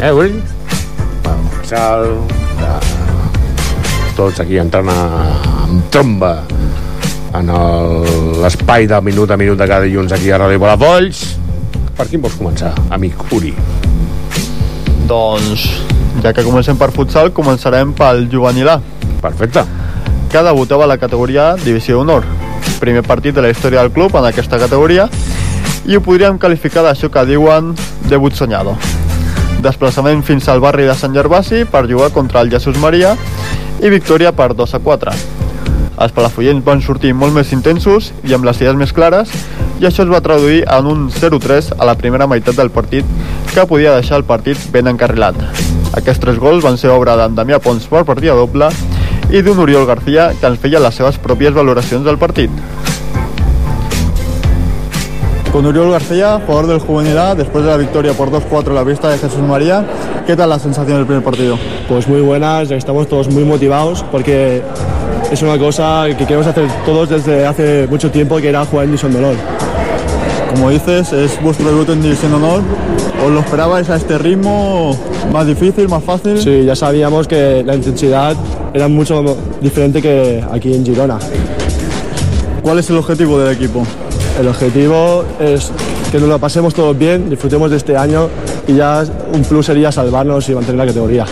Eh, 0.00 0.12
Uri? 0.12 0.36
Bueno, 1.24 1.48
futsal... 1.56 2.04
De... 2.60 2.72
Tots 4.14 4.38
aquí 4.44 4.60
entrant 4.62 4.86
a... 4.92 4.98
amb 5.64 5.88
tromba 5.90 6.36
en 7.34 7.48
el- 7.50 8.36
l'espai 8.44 8.86
de 8.86 9.00
minut 9.02 9.32
a 9.34 9.40
minut 9.40 9.58
de 9.58 9.66
cada 9.66 9.88
dilluns 9.88 10.14
aquí 10.14 10.30
a 10.30 10.38
Ràdio 10.38 10.60
Palafolls. 10.62 11.24
Per 11.98 12.06
quin 12.10 12.22
vols 12.22 12.38
començar, 12.38 12.70
amic 12.94 13.18
Uri? 13.34 13.50
Doncs, 15.04 15.66
ja 16.22 16.32
que 16.32 16.42
comencem 16.46 16.78
per 16.80 16.88
futsal, 16.94 17.28
començarem 17.36 17.92
pel 17.96 18.24
juvenil 18.32 18.70
A. 18.72 18.78
Perfecte. 19.20 19.64
Que 20.32 20.42
debutava 20.42 20.86
a 20.86 20.90
la 20.94 20.96
categoria 20.98 21.52
Divisió 21.60 21.98
d'Honor. 21.98 22.24
Primer 22.80 23.02
partit 23.04 23.36
de 23.36 23.44
la 23.44 23.50
història 23.52 23.82
del 23.82 23.92
club 23.92 24.16
en 24.16 24.30
aquesta 24.30 24.58
categoria 24.58 25.08
i 25.84 25.96
ho 25.96 26.00
podríem 26.00 26.40
qualificar 26.40 26.86
d'això 26.86 27.10
que 27.12 27.26
diuen 27.28 27.74
debut 28.08 28.32
soñado. 28.32 28.78
Desplaçament 29.64 30.24
fins 30.24 30.48
al 30.48 30.64
barri 30.64 30.88
de 30.88 30.96
Sant 30.96 31.12
Gervasi 31.12 31.64
per 31.68 31.84
jugar 31.90 32.10
contra 32.12 32.40
el 32.40 32.50
Jesús 32.52 32.80
Maria 32.80 33.14
i 33.84 33.92
victòria 33.92 34.32
per 34.32 34.54
2 34.56 34.74
a 34.74 34.80
4. 34.80 35.33
Els 35.94 36.12
palafollens 36.14 36.64
van 36.66 36.82
sortir 36.82 37.12
molt 37.14 37.34
més 37.36 37.52
intensos 37.54 38.10
i 38.26 38.34
amb 38.34 38.46
les 38.48 38.58
idees 38.60 38.74
més 38.78 38.92
clares 38.92 39.30
i 39.80 39.86
això 39.86 40.02
es 40.02 40.10
va 40.10 40.22
traduir 40.24 40.64
en 40.70 40.88
un 40.90 41.06
0-3 41.10 41.72
a 41.78 41.86
la 41.86 41.94
primera 41.98 42.26
meitat 42.30 42.58
del 42.58 42.72
partit 42.74 43.06
que 43.52 43.66
podia 43.70 43.94
deixar 43.94 44.18
el 44.18 44.26
partit 44.26 44.58
ben 44.74 44.90
encarrilat. 44.90 45.38
Aquests 45.94 46.22
tres 46.22 46.40
gols 46.42 46.64
van 46.64 46.78
ser 46.78 46.90
obra 46.90 47.14
d'en 47.20 47.36
Damià 47.38 47.60
Pons 47.62 47.86
per 47.90 48.02
partida 48.08 48.34
doble 48.34 48.70
i 49.30 49.42
d'un 49.42 49.62
Oriol 49.62 49.86
García 49.86 50.32
que 50.40 50.50
ens 50.50 50.58
feia 50.62 50.82
les 50.82 50.98
seves 50.98 51.20
pròpies 51.22 51.54
valoracions 51.54 52.04
del 52.04 52.18
partit. 52.18 52.50
Con 55.54 55.66
Uriol 55.66 55.92
García, 55.92 56.40
jugador 56.44 56.66
del 56.66 56.80
Juvenil 56.80 57.16
A, 57.16 57.36
después 57.36 57.62
de 57.62 57.70
la 57.70 57.76
victoria 57.76 58.12
por 58.12 58.28
2-4 58.28 58.70
a 58.70 58.74
la 58.74 58.82
vista 58.82 59.08
de 59.08 59.18
Jesús 59.18 59.38
María, 59.38 59.86
¿qué 60.26 60.34
tal 60.34 60.48
la 60.48 60.58
sensación 60.58 60.96
del 60.96 61.06
primer 61.06 61.22
partido? 61.22 61.56
Pues 61.88 62.08
muy 62.08 62.20
buenas, 62.22 62.72
estamos 62.72 63.06
todos 63.06 63.28
muy 63.28 63.44
motivados 63.44 64.04
porque 64.10 64.64
es 65.30 65.42
una 65.42 65.58
cosa 65.58 66.04
que 66.16 66.24
queremos 66.24 66.46
hacer 66.46 66.68
todos 66.84 67.08
desde 67.08 67.46
hace 67.46 67.86
mucho 67.88 68.10
tiempo 68.10 68.36
que 68.36 68.48
era 68.48 68.64
jugar 68.64 68.84
en 68.84 68.90
División 68.90 69.12
de 69.12 69.18
Honor. 69.18 69.36
Como 70.54 70.70
dices, 70.70 71.12
es 71.12 71.42
vuestro 71.42 71.66
debut 71.68 71.88
en 71.88 72.02
División 72.02 72.30
de 72.30 72.36
Honor. 72.36 72.62
¿Os 73.24 73.32
lo 73.32 73.40
esperabais 73.40 73.90
a 73.90 73.96
este 73.96 74.18
ritmo? 74.18 74.96
¿Más 75.32 75.46
difícil, 75.46 75.88
más 75.88 76.04
fácil? 76.04 76.40
Sí, 76.40 76.64
ya 76.64 76.76
sabíamos 76.76 77.26
que 77.26 77.62
la 77.64 77.74
intensidad 77.74 78.36
era 78.72 78.88
mucho 78.88 79.36
diferente 79.60 80.00
que 80.00 80.44
aquí 80.52 80.74
en 80.74 80.84
Girona. 80.84 81.18
¿Cuál 82.62 82.78
es 82.78 82.90
el 82.90 82.96
objetivo 82.96 83.38
del 83.38 83.54
equipo? 83.54 83.84
El 84.40 84.48
objetivo 84.48 85.24
es 85.40 85.70
que 86.10 86.18
nos 86.18 86.28
lo 86.28 86.38
pasemos 86.38 86.74
todos 86.74 86.96
bien, 86.96 87.28
disfrutemos 87.28 87.70
de 87.70 87.76
este 87.76 87.96
año 87.96 88.28
y 88.66 88.74
ya 88.74 89.04
un 89.32 89.42
plus 89.42 89.66
sería 89.66 89.90
salvarnos 89.90 90.48
y 90.48 90.54
mantener 90.54 90.78
la 90.78 90.86
categoría. 90.86 91.26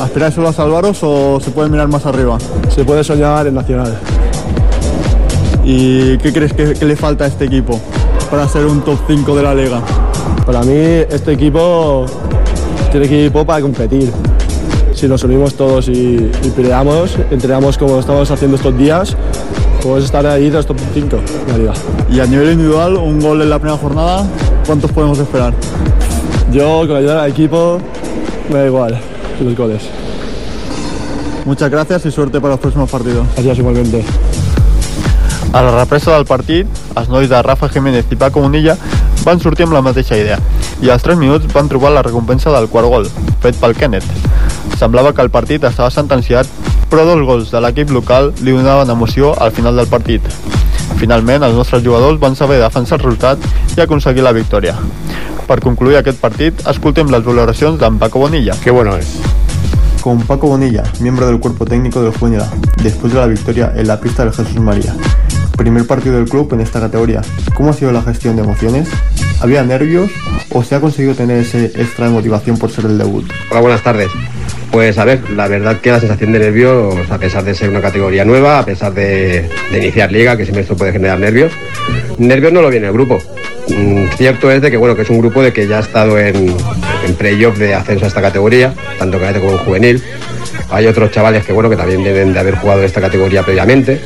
¿Aspiráis 0.00 0.32
solo 0.32 0.48
a 0.48 0.52
salvaros 0.52 1.00
o 1.02 1.40
se 1.40 1.50
puede 1.50 1.68
mirar 1.68 1.88
más 1.88 2.06
arriba? 2.06 2.38
Se 2.68 2.84
puede 2.84 3.02
soñar 3.02 3.48
en 3.48 3.54
Nacional. 3.54 3.98
¿Y 5.64 6.16
qué 6.18 6.32
crees 6.32 6.52
que, 6.52 6.74
que 6.74 6.84
le 6.84 6.94
falta 6.94 7.24
a 7.24 7.26
este 7.26 7.46
equipo 7.46 7.80
para 8.30 8.46
ser 8.48 8.66
un 8.66 8.80
top 8.82 8.96
5 9.08 9.34
de 9.34 9.42
la 9.42 9.54
liga? 9.56 9.82
Para 10.46 10.62
mí 10.62 10.72
este 10.72 11.32
equipo 11.32 12.06
tiene 12.92 13.06
equipo 13.06 13.44
para 13.44 13.60
competir. 13.60 14.12
Si 14.94 15.08
nos 15.08 15.24
unimos 15.24 15.54
todos 15.54 15.88
y, 15.88 16.30
y 16.44 16.50
peleamos, 16.54 17.16
entrenamos 17.32 17.76
como 17.76 17.98
estamos 17.98 18.30
haciendo 18.30 18.56
estos 18.56 18.78
días, 18.78 19.16
podemos 19.82 20.04
estar 20.04 20.24
ahí 20.26 20.44
de 20.44 20.58
los 20.58 20.66
top 20.66 20.78
5 20.94 21.16
de 21.16 21.52
la 21.52 21.58
liga. 21.58 21.72
Y 22.08 22.20
a 22.20 22.26
nivel 22.26 22.52
individual, 22.52 22.96
un 22.96 23.20
gol 23.20 23.42
en 23.42 23.50
la 23.50 23.58
primera 23.58 23.78
jornada, 23.78 24.24
¿cuántos 24.64 24.92
podemos 24.92 25.18
esperar? 25.18 25.52
Yo, 26.52 26.78
con 26.80 26.92
la 26.92 26.98
ayuda 26.98 27.22
del 27.22 27.32
equipo, 27.32 27.78
me 28.48 28.60
da 28.60 28.66
igual 28.66 29.17
los 29.44 29.56
goles. 29.56 29.82
Muchas 31.44 31.70
gracias 31.70 32.04
y 32.06 32.10
suerte 32.10 32.40
para 32.40 32.54
los 32.54 32.60
próximos 32.60 32.90
partidos. 32.90 33.26
Gracias 33.34 33.58
igualmente. 33.58 34.04
A 35.52 35.62
la 35.62 35.70
represa 35.70 36.12
del 36.12 36.26
partit, 36.26 36.68
els 36.92 37.08
nois 37.08 37.28
de 37.30 37.38
Rafa 37.42 37.70
Jiménez 37.72 38.10
i 38.12 38.16
Paco 38.20 38.42
Bonilla 38.44 38.74
van 39.24 39.40
sortir 39.40 39.64
amb 39.64 39.72
la 39.72 39.80
mateixa 39.80 40.18
idea 40.20 40.36
i 40.84 40.90
als 40.92 41.02
3 41.06 41.16
minuts 41.18 41.48
van 41.54 41.70
trobar 41.72 41.94
la 41.94 42.02
recompensa 42.04 42.52
del 42.52 42.68
quart 42.68 42.88
gol, 42.92 43.08
fet 43.40 43.56
pel 43.56 43.74
Kenneth. 43.74 44.06
Semblava 44.78 45.14
que 45.14 45.24
el 45.24 45.32
partit 45.32 45.64
estava 45.64 45.90
sentenciat, 45.90 46.46
però 46.92 47.06
dos 47.08 47.24
gols 47.26 47.50
de 47.50 47.62
l'equip 47.64 47.90
local 47.96 48.34
li 48.44 48.52
donaven 48.52 48.92
emoció 48.92 49.32
al 49.40 49.56
final 49.56 49.80
del 49.80 49.88
partit. 49.88 50.22
Finalment, 50.98 51.44
els 51.46 51.54
nostres 51.54 51.84
jugadors 51.84 52.18
van 52.18 52.34
saber 52.34 52.58
defensar 52.58 52.98
el 52.98 53.04
resultat 53.04 53.44
i 53.76 53.80
aconseguir 53.84 54.24
la 54.26 54.32
victòria. 54.34 54.74
Per 55.46 55.60
concluir 55.62 55.96
aquest 56.00 56.18
partit, 56.18 56.64
escoltem 56.66 57.12
les 57.14 57.22
valoracions 57.24 57.78
d'en 57.78 58.00
Paco 58.00 58.18
Bonilla. 58.18 58.56
Qué 58.64 58.70
bueno 58.74 58.96
es. 58.96 59.14
Con 60.02 60.20
Paco 60.22 60.48
Bonilla, 60.48 60.82
miembro 61.00 61.26
del 61.26 61.38
cuerpo 61.38 61.64
técnico 61.64 62.02
del 62.02 62.12
Juvenil 62.12 62.42
después 62.82 63.12
de 63.12 63.20
la 63.20 63.26
victoria 63.26 63.72
en 63.76 63.86
la 63.86 64.00
pista 64.00 64.24
del 64.24 64.34
Jesús 64.34 64.60
María. 64.60 64.94
Primer 65.56 65.86
partido 65.86 66.16
del 66.16 66.28
club 66.28 66.52
en 66.54 66.60
esta 66.60 66.80
categoría. 66.80 67.22
¿Cómo 67.54 67.70
ha 67.70 67.72
sido 67.72 67.92
la 67.92 68.02
gestión 68.02 68.34
de 68.36 68.42
emociones? 68.42 68.88
¿Había 69.40 69.62
nervios 69.62 70.10
o 70.50 70.64
se 70.64 70.74
ha 70.74 70.80
conseguido 70.80 71.14
tener 71.14 71.38
ese 71.38 71.66
extra 71.66 72.06
de 72.06 72.12
motivación 72.12 72.58
por 72.58 72.70
ser 72.70 72.86
el 72.86 72.98
debut? 72.98 73.24
Hola, 73.50 73.60
buenas 73.60 73.82
tardes. 73.82 74.08
Pues 74.70 74.98
a 74.98 75.04
ver, 75.04 75.30
la 75.30 75.48
verdad 75.48 75.80
que 75.80 75.90
la 75.90 75.98
sensación 75.98 76.32
de 76.32 76.38
nervios, 76.40 76.94
a 77.10 77.18
pesar 77.18 77.42
de 77.42 77.54
ser 77.54 77.70
una 77.70 77.80
categoría 77.80 78.24
nueva, 78.24 78.58
a 78.58 78.64
pesar 78.64 78.92
de, 78.92 79.48
de 79.72 79.78
iniciar 79.78 80.12
liga, 80.12 80.36
que 80.36 80.44
siempre 80.44 80.62
esto 80.62 80.76
puede 80.76 80.92
generar 80.92 81.18
nervios, 81.18 81.52
nervios 82.18 82.52
no 82.52 82.62
lo 82.62 82.68
viene 82.70 82.86
el 82.86 82.92
grupo. 82.92 83.18
Mm, 83.68 84.08
Cierto 84.16 84.50
es 84.50 84.62
de 84.62 84.70
que 84.70 84.76
bueno 84.76 84.94
que 84.94 85.02
es 85.02 85.10
un 85.10 85.18
grupo 85.18 85.42
de 85.42 85.52
que 85.52 85.66
ya 85.66 85.78
ha 85.78 85.80
estado 85.80 86.18
en, 86.18 86.54
en 87.06 87.14
playoff 87.16 87.58
de 87.58 87.74
ascenso 87.74 88.04
a 88.04 88.08
esta 88.08 88.20
categoría, 88.22 88.74
tanto 88.98 89.18
cadete 89.18 89.40
como 89.40 89.52
en 89.52 89.58
juvenil. 89.58 90.02
Hay 90.70 90.86
otros 90.86 91.10
chavales 91.10 91.44
que 91.46 91.52
bueno 91.52 91.70
que 91.70 91.76
también 91.76 92.04
deben 92.04 92.32
de 92.32 92.38
haber 92.38 92.56
jugado 92.56 92.82
esta 92.82 93.00
categoría 93.00 93.42
previamente. 93.42 94.00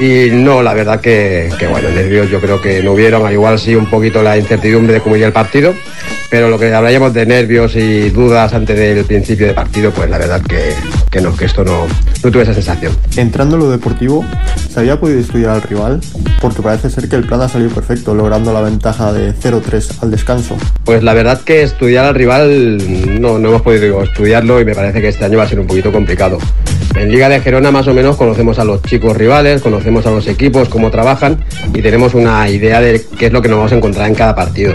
Y 0.00 0.30
no, 0.32 0.62
la 0.62 0.74
verdad 0.74 1.00
que, 1.00 1.48
que, 1.58 1.66
bueno, 1.66 1.88
nervios 1.90 2.28
yo 2.30 2.40
creo 2.40 2.60
que 2.60 2.82
no 2.82 2.92
hubieron, 2.92 3.24
al 3.24 3.32
igual 3.32 3.58
sí 3.58 3.74
un 3.76 3.88
poquito 3.88 4.22
la 4.22 4.36
incertidumbre 4.36 4.94
de 4.94 5.00
cómo 5.00 5.16
iría 5.16 5.26
el 5.28 5.32
partido, 5.32 5.74
pero 6.32 6.48
lo 6.48 6.58
que 6.58 6.72
hablaríamos 6.72 7.12
de 7.12 7.26
nervios 7.26 7.76
y 7.76 8.08
dudas 8.08 8.54
antes 8.54 8.74
del 8.74 9.04
principio 9.04 9.44
del 9.44 9.54
partido, 9.54 9.90
pues 9.90 10.08
la 10.08 10.16
verdad 10.16 10.40
que, 10.40 10.72
que 11.10 11.20
no, 11.20 11.36
que 11.36 11.44
esto 11.44 11.62
no, 11.62 11.86
no 12.24 12.30
tuve 12.30 12.44
esa 12.44 12.54
sensación. 12.54 12.96
Entrando 13.18 13.56
en 13.56 13.64
lo 13.64 13.70
deportivo, 13.70 14.24
¿se 14.70 14.80
había 14.80 14.98
podido 14.98 15.20
estudiar 15.20 15.50
al 15.50 15.60
rival? 15.60 16.00
Porque 16.40 16.62
parece 16.62 16.88
ser 16.88 17.10
que 17.10 17.16
el 17.16 17.26
plan 17.26 17.42
ha 17.42 17.50
salido 17.50 17.68
perfecto, 17.68 18.14
logrando 18.14 18.50
la 18.54 18.62
ventaja 18.62 19.12
de 19.12 19.34
0-3 19.34 20.02
al 20.02 20.10
descanso. 20.10 20.56
Pues 20.84 21.02
la 21.02 21.12
verdad 21.12 21.38
que 21.42 21.64
estudiar 21.64 22.06
al 22.06 22.14
rival 22.14 23.20
no, 23.20 23.38
no 23.38 23.48
hemos 23.50 23.60
podido 23.60 24.02
estudiarlo 24.02 24.58
y 24.58 24.64
me 24.64 24.74
parece 24.74 25.02
que 25.02 25.08
este 25.08 25.26
año 25.26 25.36
va 25.36 25.44
a 25.44 25.48
ser 25.48 25.60
un 25.60 25.66
poquito 25.66 25.92
complicado. 25.92 26.38
En 26.94 27.10
Liga 27.10 27.28
de 27.28 27.42
Gerona 27.42 27.70
más 27.70 27.88
o 27.88 27.92
menos 27.92 28.16
conocemos 28.16 28.58
a 28.58 28.64
los 28.64 28.80
chicos 28.80 29.14
rivales, 29.18 29.60
conocemos 29.60 30.06
a 30.06 30.10
los 30.10 30.26
equipos, 30.26 30.70
cómo 30.70 30.90
trabajan 30.90 31.44
y 31.74 31.82
tenemos 31.82 32.14
una 32.14 32.48
idea 32.48 32.80
de 32.80 33.04
qué 33.18 33.26
es 33.26 33.32
lo 33.34 33.42
que 33.42 33.50
nos 33.50 33.58
vamos 33.58 33.72
a 33.72 33.76
encontrar 33.76 34.08
en 34.08 34.14
cada 34.14 34.34
partido. 34.34 34.74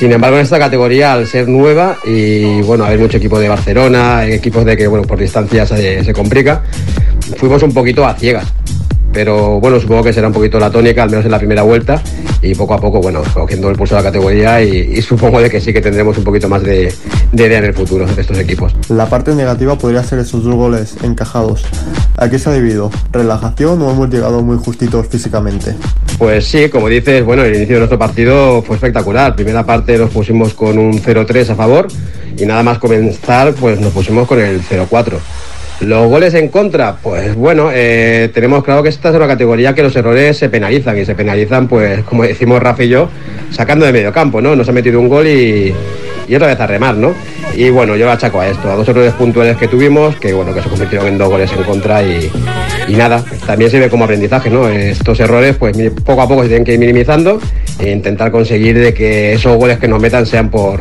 Sin 0.00 0.10
embargo, 0.12 0.38
en 0.38 0.44
esta 0.44 0.58
categoría, 0.58 1.12
al 1.12 1.26
ser 1.26 1.46
nueva 1.46 1.98
y 2.06 2.62
bueno, 2.62 2.86
haber 2.86 2.98
mucho 2.98 3.18
equipo 3.18 3.38
de 3.38 3.50
Barcelona, 3.50 4.24
equipos 4.24 4.64
de 4.64 4.74
que 4.74 4.86
bueno, 4.86 5.06
por 5.06 5.18
distancia 5.18 5.66
se, 5.66 6.02
se 6.02 6.12
complica, 6.14 6.62
fuimos 7.36 7.62
un 7.62 7.74
poquito 7.74 8.06
a 8.06 8.14
ciegas 8.14 8.50
pero 9.12 9.60
bueno, 9.60 9.80
supongo 9.80 10.04
que 10.04 10.12
será 10.12 10.28
un 10.28 10.32
poquito 10.32 10.58
la 10.58 10.70
tónica, 10.70 11.02
al 11.02 11.10
menos 11.10 11.24
en 11.24 11.30
la 11.30 11.38
primera 11.38 11.62
vuelta, 11.62 12.02
y 12.42 12.54
poco 12.54 12.74
a 12.74 12.80
poco, 12.80 13.00
bueno, 13.00 13.22
cogiendo 13.34 13.68
el 13.68 13.76
pulso 13.76 13.96
de 13.96 14.02
la 14.02 14.08
categoría 14.08 14.62
y, 14.62 14.92
y 14.96 15.02
supongo 15.02 15.40
de 15.40 15.50
que 15.50 15.60
sí 15.60 15.72
que 15.72 15.80
tendremos 15.80 16.16
un 16.18 16.24
poquito 16.24 16.48
más 16.48 16.62
de, 16.62 16.92
de, 17.32 17.46
idea 17.46 17.58
en 17.58 17.64
el 17.64 17.74
futuro 17.74 18.06
de 18.06 18.20
estos 18.20 18.38
equipos. 18.38 18.74
La 18.88 19.06
parte 19.06 19.34
negativa 19.34 19.76
podría 19.76 20.02
ser 20.04 20.20
esos 20.20 20.44
dos 20.44 20.54
goles 20.54 20.96
encajados. 21.02 21.64
¿A 22.16 22.28
qué 22.28 22.38
se 22.38 22.50
ha 22.50 22.52
debido? 22.52 22.90
¿Relajación 23.12 23.82
o 23.82 23.90
hemos 23.90 24.10
llegado 24.10 24.42
muy 24.42 24.56
justitos 24.58 25.06
físicamente? 25.08 25.74
Pues 26.18 26.46
sí, 26.46 26.68
como 26.68 26.88
dices, 26.88 27.24
bueno, 27.24 27.42
el 27.44 27.54
inicio 27.54 27.76
de 27.76 27.80
nuestro 27.80 27.98
partido 27.98 28.62
fue 28.62 28.76
espectacular. 28.76 29.34
Primera 29.34 29.64
parte 29.64 29.96
nos 29.98 30.10
pusimos 30.10 30.54
con 30.54 30.78
un 30.78 31.00
0-3 31.00 31.50
a 31.50 31.54
favor 31.54 31.88
y 32.36 32.46
nada 32.46 32.62
más 32.62 32.78
comenzar, 32.78 33.54
pues 33.54 33.80
nos 33.80 33.92
pusimos 33.92 34.28
con 34.28 34.38
el 34.40 34.62
0-4. 34.62 35.14
Los 35.80 36.10
goles 36.10 36.34
en 36.34 36.48
contra, 36.48 36.96
pues 36.96 37.34
bueno, 37.34 37.70
eh, 37.72 38.30
tenemos 38.34 38.62
claro 38.62 38.82
que 38.82 38.90
esta 38.90 39.08
es 39.08 39.14
una 39.14 39.26
categoría 39.26 39.74
que 39.74 39.82
los 39.82 39.96
errores 39.96 40.36
se 40.36 40.50
penalizan 40.50 40.98
y 40.98 41.06
se 41.06 41.14
penalizan, 41.14 41.68
pues 41.68 42.04
como 42.04 42.22
decimos 42.24 42.62
Rafa 42.62 42.84
y 42.84 42.90
yo, 42.90 43.08
sacando 43.50 43.86
de 43.86 43.92
medio 43.92 44.12
campo, 44.12 44.42
¿no? 44.42 44.54
Nos 44.54 44.68
ha 44.68 44.72
metido 44.72 45.00
un 45.00 45.08
gol 45.08 45.26
y, 45.26 45.74
otra 46.34 46.48
vez 46.48 46.60
a 46.60 46.66
remar, 46.66 46.96
¿no? 46.96 47.14
Y 47.56 47.70
bueno, 47.70 47.96
yo 47.96 48.04
lo 48.04 48.12
achaco 48.12 48.40
a 48.40 48.48
esto, 48.48 48.70
a 48.70 48.76
dos 48.76 48.86
errores 48.88 49.14
puntuales 49.14 49.56
que 49.56 49.68
tuvimos, 49.68 50.16
que 50.16 50.34
bueno, 50.34 50.52
que 50.52 50.62
se 50.62 50.68
convirtieron 50.68 51.08
en 51.08 51.16
dos 51.16 51.30
goles 51.30 51.50
en 51.50 51.64
contra 51.64 52.02
y, 52.02 52.30
y 52.86 52.92
nada, 52.92 53.24
también 53.46 53.70
sirve 53.70 53.88
como 53.88 54.04
aprendizaje, 54.04 54.50
¿no? 54.50 54.68
Estos 54.68 55.18
errores, 55.18 55.56
pues 55.56 55.74
poco 56.04 56.20
a 56.20 56.28
poco 56.28 56.42
se 56.42 56.48
tienen 56.48 56.64
que 56.64 56.74
ir 56.74 56.78
minimizando 56.78 57.40
e 57.78 57.90
intentar 57.90 58.30
conseguir 58.30 58.78
de 58.78 58.92
que 58.92 59.32
esos 59.32 59.56
goles 59.56 59.78
que 59.78 59.88
nos 59.88 60.00
metan 60.00 60.26
sean 60.26 60.50
por, 60.50 60.80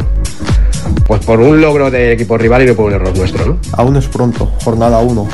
pues 1.06 1.26
por 1.26 1.40
un 1.40 1.62
logro 1.62 1.90
del 1.90 2.12
equipo 2.12 2.38
rival 2.38 2.64
y 2.64 2.68
no 2.68 2.76
por 2.76 2.86
un 2.86 2.94
error 2.94 3.18
nuestro, 3.18 3.46
¿no? 3.46 3.60
Aún 3.74 3.96
es 3.98 4.08
pronto, 4.08 4.46
jornada 4.64 5.00
1, 5.00 5.28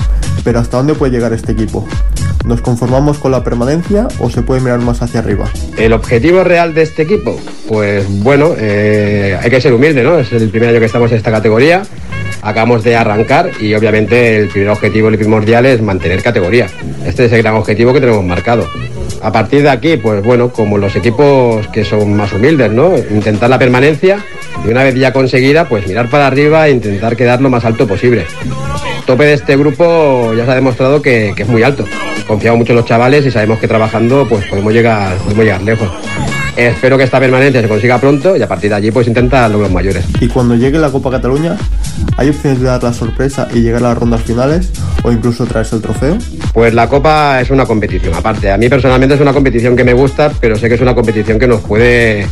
pero 0.43 0.59
¿hasta 0.59 0.77
dónde 0.77 0.93
puede 0.93 1.11
llegar 1.11 1.33
este 1.33 1.51
equipo? 1.51 1.85
¿Nos 2.45 2.61
conformamos 2.61 3.17
con 3.17 3.31
la 3.31 3.43
permanencia 3.43 4.07
o 4.19 4.29
se 4.29 4.43
puede 4.43 4.61
mirar 4.61 4.79
más 4.79 5.01
hacia 5.01 5.19
arriba? 5.19 5.49
El 5.77 5.93
objetivo 5.93 6.43
real 6.43 6.73
de 6.73 6.83
este 6.83 7.01
equipo, 7.01 7.39
pues 7.67 8.05
bueno, 8.23 8.51
eh, 8.57 9.37
hay 9.41 9.49
que 9.49 9.59
ser 9.59 9.73
humilde, 9.73 10.03
¿no? 10.03 10.19
Es 10.19 10.31
el 10.31 10.49
primer 10.49 10.69
año 10.69 10.79
que 10.79 10.85
estamos 10.85 11.11
en 11.11 11.17
esta 11.17 11.31
categoría, 11.31 11.81
acabamos 12.43 12.83
de 12.83 12.95
arrancar 12.95 13.49
y 13.59 13.73
obviamente 13.73 14.37
el 14.37 14.49
primer 14.49 14.69
objetivo, 14.69 15.07
el 15.09 15.17
primordial 15.17 15.65
es 15.65 15.81
mantener 15.81 16.21
categoría. 16.21 16.67
Este 17.03 17.25
es 17.25 17.31
el 17.31 17.41
gran 17.41 17.55
objetivo 17.55 17.91
que 17.91 17.99
tenemos 17.99 18.23
marcado. 18.23 18.67
A 19.23 19.31
partir 19.31 19.63
de 19.63 19.69
aquí, 19.69 19.97
pues 19.97 20.23
bueno, 20.23 20.49
como 20.49 20.77
los 20.77 20.95
equipos 20.95 21.67
que 21.69 21.83
son 21.83 22.15
más 22.15 22.31
humildes, 22.31 22.71
¿no? 22.71 22.93
Intentar 22.95 23.49
la 23.49 23.57
permanencia 23.57 24.23
y 24.63 24.69
una 24.69 24.83
vez 24.83 24.95
ya 24.95 25.11
conseguida, 25.11 25.67
pues 25.67 25.87
mirar 25.87 26.09
para 26.09 26.27
arriba 26.27 26.67
e 26.67 26.71
intentar 26.71 27.15
quedar 27.15 27.41
lo 27.41 27.49
más 27.49 27.65
alto 27.65 27.87
posible. 27.87 28.25
El 28.99 29.05
tope 29.05 29.25
de 29.25 29.33
este 29.33 29.57
grupo 29.57 30.33
ya 30.35 30.45
se 30.45 30.51
ha 30.51 30.55
demostrado 30.55 31.01
que, 31.01 31.33
es 31.35 31.47
muy 31.47 31.63
alto. 31.63 31.85
Confiamos 32.27 32.59
mucho 32.59 32.71
en 32.71 32.77
los 32.77 32.85
chavales 32.85 33.25
y 33.25 33.31
sabemos 33.31 33.59
que 33.59 33.67
trabajando 33.67 34.27
pues 34.27 34.45
podemos 34.45 34.73
llegar, 34.73 35.15
podemos 35.17 35.43
llegar 35.43 35.61
lejos. 35.61 35.89
Espero 36.55 36.97
que 36.97 37.03
esta 37.03 37.19
permanencia 37.19 37.61
se 37.61 37.67
consiga 37.67 37.99
pronto 37.99 38.37
y 38.37 38.41
a 38.41 38.47
partir 38.47 38.69
de 38.69 38.77
allí 38.77 38.91
pues 38.91 39.07
intenta 39.07 39.47
logros 39.49 39.71
mayores. 39.71 40.05
Y 40.21 40.27
cuando 40.27 40.55
llegue 40.55 40.79
la 40.79 40.89
Copa 40.89 41.11
Cataluña, 41.11 41.57
¿hay 42.15 42.29
opciones 42.29 42.61
de 42.61 42.67
dar 42.67 42.81
la 42.81 42.93
sorpresa 42.93 43.49
y 43.53 43.59
llegar 43.59 43.83
a 43.83 43.89
las 43.89 43.97
rondas 43.97 44.21
finales 44.21 44.71
o 45.03 45.11
incluso 45.11 45.45
traerse 45.45 45.75
el 45.75 45.81
trofeo? 45.81 46.17
Pues 46.53 46.73
la 46.73 46.87
Copa 46.87 47.41
es 47.41 47.49
una 47.49 47.65
competición 47.65 48.13
aparte. 48.13 48.51
A 48.51 48.57
mí 48.57 48.69
personalmente 48.69 49.15
es 49.15 49.21
una 49.21 49.33
competición 49.33 49.75
que 49.75 49.83
me 49.83 49.93
gusta, 49.93 50.31
pero 50.39 50.55
sé 50.55 50.69
que 50.69 50.75
es 50.75 50.81
una 50.81 50.95
competición 50.95 51.39
que 51.39 51.47
nos 51.47 51.61
puede 51.61 52.25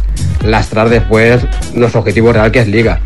lastrar 0.45 0.89
después 0.89 1.45
nuestro 1.73 1.99
objetivo 1.99 2.31
real 2.31 2.51
que 2.51 2.59
es 2.59 2.67
Liga. 2.67 3.01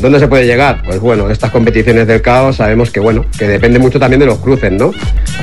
¿Dónde 0.00 0.18
se 0.18 0.26
puede 0.26 0.46
llegar? 0.46 0.82
Pues 0.84 0.98
bueno, 0.98 1.30
estas 1.30 1.50
competiciones 1.52 2.08
del 2.08 2.22
caos 2.22 2.56
sabemos 2.56 2.90
que 2.90 2.98
bueno, 2.98 3.24
que 3.38 3.46
depende 3.46 3.78
mucho 3.78 4.00
también 4.00 4.18
de 4.18 4.26
los 4.26 4.38
cruces, 4.38 4.72
¿no? 4.72 4.90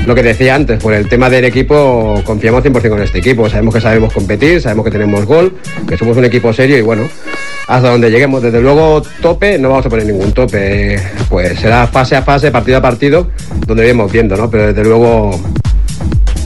Lo 0.05 0.15
que 0.15 0.23
decía 0.23 0.55
antes, 0.55 0.83
por 0.83 0.93
el 0.93 1.07
tema 1.07 1.29
del 1.29 1.45
equipo, 1.45 2.21
confiamos 2.25 2.63
100% 2.63 2.89
con 2.89 3.01
este 3.01 3.19
equipo. 3.19 3.49
Sabemos 3.49 3.73
que 3.73 3.79
sabemos 3.79 4.11
competir, 4.11 4.61
sabemos 4.61 4.83
que 4.83 4.91
tenemos 4.91 5.08
gol, 5.25 5.57
que 5.87 5.97
somos 5.97 6.17
un 6.17 6.25
equipo 6.25 6.53
serio 6.53 6.77
y 6.77 6.81
bueno, 6.81 7.03
hasta 7.67 7.89
donde 7.89 8.09
lleguemos. 8.09 8.41
Desde 8.41 8.61
luego, 8.61 9.01
tope, 9.21 9.57
no 9.59 9.69
vamos 9.69 9.85
a 9.85 9.89
poner 9.89 10.05
ningún 10.05 10.31
tope. 10.31 10.99
Pues 11.29 11.59
será 11.59 11.87
fase 11.87 12.15
a 12.15 12.21
fase, 12.21 12.51
partido 12.51 12.77
a 12.77 12.81
partido, 12.81 13.29
donde 13.65 13.83
iremos 13.83 14.11
viendo, 14.11 14.35
¿no? 14.35 14.49
Pero 14.49 14.67
desde 14.67 14.83
luego 14.83 15.39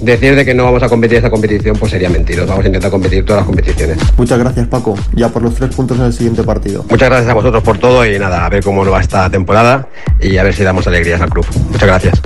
decir 0.03 0.35
de 0.35 0.43
que 0.43 0.53
no 0.53 0.65
vamos 0.65 0.83
a 0.83 0.89
competir 0.89 1.17
esta 1.17 1.29
competición 1.29 1.77
pues 1.77 1.91
sería 1.91 2.09
mentiroso. 2.09 2.49
Vamos 2.49 2.65
a 2.65 2.67
intentar 2.67 2.91
competir 2.91 3.25
todas 3.25 3.41
las 3.41 3.45
competiciones. 3.45 3.97
Muchas 4.17 4.37
gracias 4.37 4.67
Paco, 4.67 4.95
ya 5.13 5.29
por 5.29 5.41
los 5.41 5.55
tres 5.55 5.73
puntos 5.75 5.97
en 5.97 6.05
el 6.05 6.13
siguiente 6.13 6.43
partido. 6.43 6.85
Muchas 6.89 7.09
gracias 7.09 7.29
a 7.29 7.33
vosotros 7.33 7.63
por 7.63 7.77
todo 7.77 8.05
y 8.05 8.19
nada, 8.19 8.45
a 8.45 8.49
ver 8.49 8.63
cómo 8.63 8.83
nos 8.83 8.93
va 8.93 9.01
esta 9.01 9.29
temporada 9.29 9.87
y 10.19 10.37
a 10.37 10.43
ver 10.43 10.53
si 10.53 10.63
damos 10.63 10.85
alegrías 10.87 11.21
al 11.21 11.29
club. 11.29 11.45
Muchas 11.69 11.87
gracias. 11.87 12.21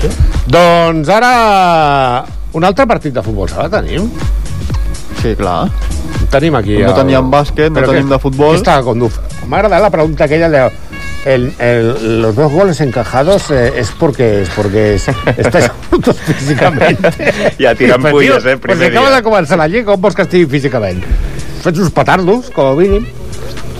¿Qué? 0.00 0.08
Doncs 0.46 1.08
ara 1.08 2.24
un 2.52 2.64
altre 2.64 2.86
partit 2.86 3.14
de 3.14 3.22
futbol 3.22 3.48
sala 3.48 3.68
tenim? 3.68 4.10
Sí, 5.22 5.34
clar. 5.36 5.68
Tenim 6.30 6.54
aquí... 6.58 6.78
No 6.84 6.94
teníem 6.94 7.30
bàsquet, 7.32 7.72
no 7.74 7.82
tenim 7.88 8.10
de 8.12 8.18
futbol. 8.22 8.56
Està 8.58 8.78
con 8.86 9.02
M'ha 9.48 9.62
agradat 9.62 9.80
la 9.80 9.90
pregunta 9.90 10.26
aquella 10.26 10.48
de 10.52 10.60
el, 11.24 11.52
el, 11.58 12.20
los 12.22 12.36
dos 12.36 12.52
goles 12.52 12.80
encajados 12.80 13.50
eh, 13.50 13.72
es 13.76 13.90
porque 13.90 14.42
es 14.42 14.50
porque 14.50 14.94
es, 14.94 15.08
estáis 15.36 15.70
juntos 15.90 16.16
físicamente. 16.20 17.10
Ja 17.58 17.74
tirant 17.74 18.02
Pues, 18.02 18.12
fulles, 18.12 18.44
eh, 18.44 18.56
primer 18.56 18.78
pues 18.78 18.90
acaba 18.90 19.08
dia. 19.08 19.16
de 19.16 19.22
començar 19.24 19.58
la 19.58 19.66
lliga, 19.68 19.84
com 19.92 20.00
vols 20.00 20.14
que 20.14 20.22
estigui 20.22 20.46
físicament? 20.46 21.02
Fets 21.64 21.80
uns 21.80 21.90
petardos, 21.90 22.50
com 22.54 22.70
a 22.70 22.74
mínim. 22.78 23.06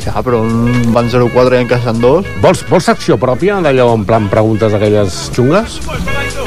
Ja, 0.04 0.22
però 0.24 0.40
un 0.46 0.92
van 0.94 1.08
0-4 1.10 1.58
i 1.58 1.62
encaixen 1.64 1.98
dos. 2.00 2.26
Vols, 2.42 2.62
vols 2.70 2.86
secció 2.88 3.16
pròpia, 3.20 3.58
d'allò 3.64 3.90
en 3.96 4.04
plan 4.08 4.28
preguntes 4.30 4.72
aquelles 4.74 5.16
xungues? 5.34 5.78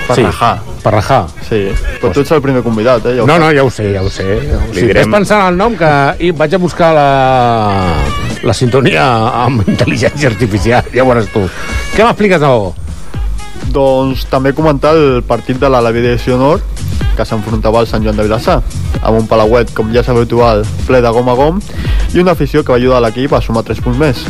Per 0.08 0.16
sí. 0.18 0.24
rajar. 0.26 0.54
Per 0.82 0.94
rajar. 0.96 1.22
Sí, 1.46 1.60
però 2.02 2.12
tu 2.16 2.24
ets 2.24 2.32
el 2.34 2.42
primer 2.42 2.64
convidat, 2.66 3.06
eh? 3.06 3.16
Ja 3.20 3.24
ho 3.24 3.28
No, 3.30 3.38
no, 3.42 3.52
ja 3.54 3.64
ho 3.64 3.70
sé, 3.70 3.92
ja 3.94 4.02
ho 4.02 4.10
sé. 4.10 4.26
Li 4.72 4.80
Si 4.80 4.88
direm- 4.88 5.04
estàs 5.04 5.12
pensant 5.14 5.48
el 5.52 5.58
nom, 5.60 5.76
que 5.78 5.92
i 6.26 6.32
vaig 6.32 6.56
a 6.56 6.62
buscar 6.62 6.94
la, 6.96 7.08
la 8.42 8.54
sintonia 8.58 9.06
amb 9.46 9.68
intel·ligència 9.68 10.32
artificial, 10.32 10.88
ja 10.94 11.04
ho 11.04 11.12
veuràs 11.12 11.30
tu. 11.34 11.44
Què 11.96 12.08
m'expliques, 12.08 12.42
Nago? 12.42 12.74
Doncs 13.72 14.26
també 14.32 14.56
comentar 14.58 14.96
el 14.98 15.22
partit 15.28 15.60
de 15.62 15.70
l'Alaví 15.70 16.02
de 16.02 16.18
Nord 16.36 16.81
que 17.22 17.28
s'enfrontava 17.30 17.82
al 17.82 17.88
Sant 17.90 18.02
Joan 18.02 18.18
de 18.18 18.26
Vilassar 18.26 18.58
amb 19.02 19.20
un 19.20 19.28
palauet, 19.30 19.70
com 19.78 19.92
ja 19.94 20.02
és 20.02 20.10
habitual, 20.10 20.66
ple 20.88 21.02
de 21.06 21.12
gom 21.14 21.30
a 21.30 21.36
gom 21.38 21.62
i 22.16 22.22
una 22.22 22.34
afició 22.34 22.64
que 22.66 22.74
va 22.74 22.80
ajudar 22.82 23.02
l'equip 23.06 23.34
a 23.38 23.42
sumar 23.46 23.64
3 23.68 23.82
punts 23.86 24.02
més. 24.02 24.26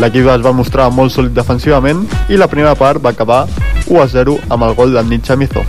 L'equip 0.00 0.28
es 0.32 0.44
va 0.44 0.54
mostrar 0.56 0.88
molt 0.92 1.12
sòlid 1.12 1.36
defensivament 1.36 2.04
i 2.32 2.40
la 2.40 2.48
primera 2.52 2.74
part 2.76 3.04
va 3.04 3.12
acabar 3.12 3.44
1 3.86 4.00
a 4.00 4.08
0 4.12 4.38
amb 4.48 4.64
el 4.64 4.74
gol 4.78 4.96
d'en 4.96 5.08
Nietzsche 5.12 5.36
Mizo. 5.36 5.64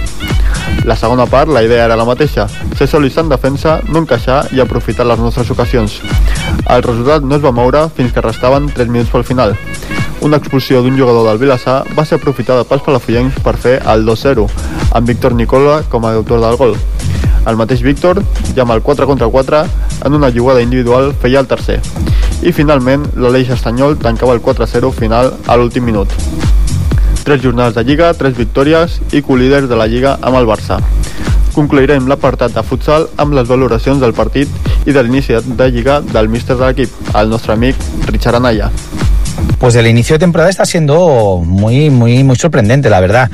La 0.88 0.96
segona 0.96 1.26
part, 1.28 1.52
la 1.52 1.64
idea 1.66 1.84
era 1.84 2.00
la 2.00 2.08
mateixa, 2.08 2.48
ser 2.80 2.88
sòlids 2.88 3.20
en 3.20 3.32
defensa, 3.32 3.82
no 3.92 4.06
encaixar 4.06 4.46
i 4.56 4.64
aprofitar 4.64 5.08
les 5.08 5.20
nostres 5.20 5.52
ocasions. 5.52 6.00
El 6.64 6.84
resultat 6.84 7.28
no 7.28 7.36
es 7.36 7.44
va 7.44 7.52
moure 7.52 7.88
fins 7.98 8.16
que 8.16 8.24
restaven 8.24 8.72
3 8.72 8.88
minuts 8.88 9.12
pel 9.12 9.28
final. 9.28 9.56
Una 10.22 10.38
expulsió 10.38 10.82
d'un 10.82 10.98
jugador 10.98 11.28
del 11.28 11.38
Vilassar 11.38 11.84
va 11.98 12.04
ser 12.06 12.18
aprofitada 12.18 12.66
pels 12.66 12.82
palafrugенcs 12.84 13.38
per 13.46 13.54
fer 13.62 13.76
el 13.94 14.06
2-0, 14.08 14.48
amb 14.98 15.08
Víctor 15.08 15.36
Nicola 15.38 15.84
com 15.92 16.06
a 16.06 16.14
autor 16.18 16.42
del 16.42 16.58
gol. 16.58 16.74
El 17.48 17.56
mateix 17.60 17.84
Víctor, 17.86 18.24
ja 18.56 18.64
amb 18.66 18.74
el 18.74 18.82
4 18.82 19.08
contra 19.08 19.30
4, 19.30 19.62
en 20.06 20.18
una 20.18 20.32
jugada 20.34 20.62
individual 20.62 21.14
feia 21.22 21.40
el 21.40 21.48
tercer. 21.48 21.78
I 22.42 22.52
finalment, 22.52 23.06
l'Aleix 23.16 23.54
Estanyol 23.54 23.98
tancava 24.02 24.34
el 24.34 24.42
4-0 24.42 24.92
final 24.92 25.32
a 25.48 25.56
l'últim 25.56 25.86
minut. 25.86 26.12
Tres 27.24 27.42
jornades 27.44 27.76
de 27.76 27.84
Lliga, 27.86 28.14
tres 28.18 28.36
victòries 28.38 29.00
i 29.14 29.22
colíders 29.22 29.70
de 29.70 29.78
la 29.78 29.88
Lliga 29.88 30.18
amb 30.22 30.42
el 30.42 30.50
Barça. 30.50 30.82
Concluirem 31.54 32.10
l'apartat 32.10 32.58
de 32.58 32.64
futsal 32.64 33.08
amb 33.18 33.38
les 33.38 33.48
valoracions 33.50 34.02
del 34.02 34.18
partit 34.18 34.50
i 34.86 34.94
de 34.94 35.04
l'inici 35.04 35.38
de 35.46 35.70
Lliga 35.72 36.02
del 36.02 36.30
míster 36.30 36.58
de 36.58 36.66
l'equip, 36.66 37.00
el 37.16 37.30
nostre 37.30 37.54
amic 37.54 37.80
Richard 38.12 38.42
Anaya. 38.42 38.72
Pues 39.60 39.76
el 39.76 39.88
inicio 39.88 40.16
de 40.16 40.20
temporada 40.20 40.50
está 40.50 40.66
siendo 40.66 41.42
muy, 41.44 41.90
muy, 41.90 42.24
muy 42.24 42.36
sorprendente, 42.36 42.90
la 42.90 43.00
verdad. 43.00 43.30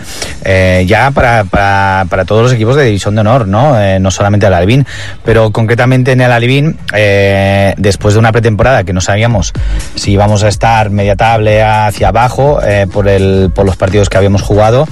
Eh, 0.45 0.86
ya 0.88 1.12
para, 1.12 1.43
para, 1.43 2.26
todos 2.26 2.43
los 2.43 2.54
equipos 2.54 2.76
de 2.76 2.86
División 2.86 3.16
de 3.16 3.22
Honor, 3.22 3.47
¿no? 3.47 3.80
Eh, 3.80 3.99
no 3.99 4.10
solamente 4.10 4.47
el 4.47 4.54
Alvin, 4.54 4.86
pero 5.26 5.51
concretamente 5.51 6.14
en 6.14 6.22
el 6.22 6.32
Alvin, 6.32 6.78
eh, 6.93 7.74
después 7.78 8.14
de 8.14 8.20
una 8.20 8.32
pretemporada 8.32 8.84
que 8.84 8.93
no 8.93 9.01
sabíamos 9.01 9.51
si 9.95 10.12
íbamos 10.12 10.43
a 10.43 10.47
estar 10.47 10.89
media 10.89 11.16
tabla 11.16 11.88
hacia 11.88 12.10
abajo 12.10 12.60
por, 12.91 13.08
el, 13.08 13.51
por 13.54 13.66
los 13.66 13.76
partidos 13.76 14.10
que 14.10 14.18
habíamos 14.18 14.41
jugado, 14.41 14.88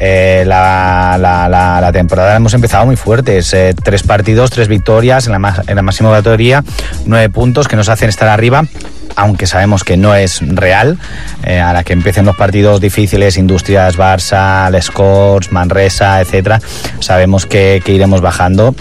la, 0.00 1.16
la, 1.18 1.90
temporada 1.92 2.36
hemos 2.36 2.54
empezado 2.54 2.86
muy 2.86 2.96
fuertes. 2.96 3.54
tres 3.82 4.02
partidos, 4.04 4.50
tres 4.50 4.68
victorias 4.68 5.26
en 5.26 5.32
la, 5.32 5.62
en 5.66 5.76
la 5.76 5.82
máxima 5.82 6.10
categoría, 6.10 6.62
nueve 7.04 7.28
puntos 7.30 7.66
que 7.66 7.76
nos 7.76 7.88
hacen 7.88 8.08
estar 8.08 8.28
arriba 8.28 8.64
aunque 9.18 9.48
sabemos 9.48 9.82
que 9.82 9.96
no 9.96 10.14
es 10.14 10.40
real, 10.46 10.96
eh, 11.44 11.60
a 11.60 11.72
la 11.72 11.82
que 11.82 11.92
empiecen 11.92 12.24
los 12.24 12.36
partidos 12.36 12.80
difíciles, 12.80 13.36
Industrias, 13.36 13.98
Barça, 13.98 14.70
Les 14.70 14.90
Corts, 14.92 15.50
Manresa, 15.50 16.20
etcétera, 16.20 16.60
sabemos 17.00 17.44
que, 17.44 17.82
iremos 17.88 18.20
bajando 18.20 18.74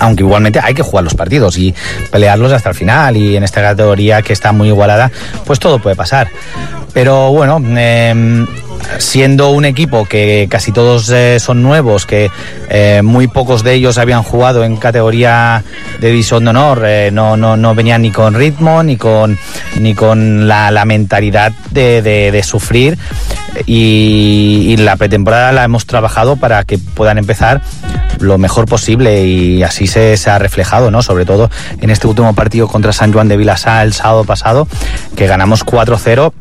aunque 0.00 0.22
igualmente 0.22 0.60
hay 0.62 0.74
que 0.74 0.82
jugar 0.82 1.04
los 1.04 1.14
partidos 1.14 1.56
y 1.58 1.74
pelearlos 2.10 2.52
hasta 2.52 2.70
el 2.70 2.74
final 2.74 3.16
y 3.16 3.36
en 3.36 3.44
esta 3.44 3.60
categoría 3.60 4.22
que 4.22 4.32
está 4.32 4.50
muy 4.50 4.68
igualada, 4.68 5.10
pues 5.44 5.58
todo 5.58 5.78
puede 5.78 5.94
pasar. 5.94 6.28
Pero 6.94 7.30
bueno, 7.32 7.62
eh, 7.76 8.46
siendo 8.98 9.50
un 9.50 9.64
equipo 9.64 10.04
que 10.04 10.46
casi 10.50 10.72
todos 10.72 11.08
eh, 11.10 11.38
son 11.40 11.62
nuevos, 11.62 12.06
que 12.06 12.30
eh, 12.68 13.02
muy 13.02 13.28
pocos 13.28 13.62
de 13.62 13.74
ellos 13.74 13.98
habían 13.98 14.22
jugado 14.22 14.64
en 14.64 14.76
categoría 14.76 15.64
de 16.00 16.08
división 16.08 16.44
de 16.44 16.50
honor, 16.50 16.82
eh, 16.84 17.10
no, 17.12 17.36
no, 17.36 17.56
no 17.56 17.74
venían 17.74 18.02
ni 18.02 18.10
con 18.10 18.34
ritmo, 18.34 18.82
ni 18.82 18.96
con, 18.96 19.38
ni 19.78 19.94
con 19.94 20.48
la, 20.48 20.70
la 20.70 20.84
mentalidad 20.84 21.52
de, 21.70 22.02
de, 22.02 22.30
de 22.32 22.42
sufrir 22.42 22.98
y, 23.66 24.66
y, 24.68 24.76
la 24.76 24.96
pretemporada 24.96 25.52
la 25.52 25.64
hemos 25.64 25.86
trabajado 25.86 26.36
para 26.36 26.64
que 26.64 26.78
puedan 26.78 27.18
empezar 27.18 27.60
lo 28.20 28.38
mejor 28.38 28.66
posible 28.66 29.24
y 29.24 29.62
así 29.62 29.86
se, 29.86 30.16
se, 30.16 30.30
ha 30.30 30.38
reflejado, 30.38 30.90
¿no? 30.90 31.02
Sobre 31.02 31.24
todo 31.24 31.50
en 31.80 31.90
este 31.90 32.06
último 32.06 32.34
partido 32.34 32.68
contra 32.68 32.92
San 32.92 33.12
Juan 33.12 33.28
de 33.28 33.36
Vilasá 33.36 33.82
el 33.82 33.92
sábado 33.92 34.24
pasado, 34.24 34.68
que 35.16 35.26
ganamos 35.26 35.64
4-0 35.64 36.32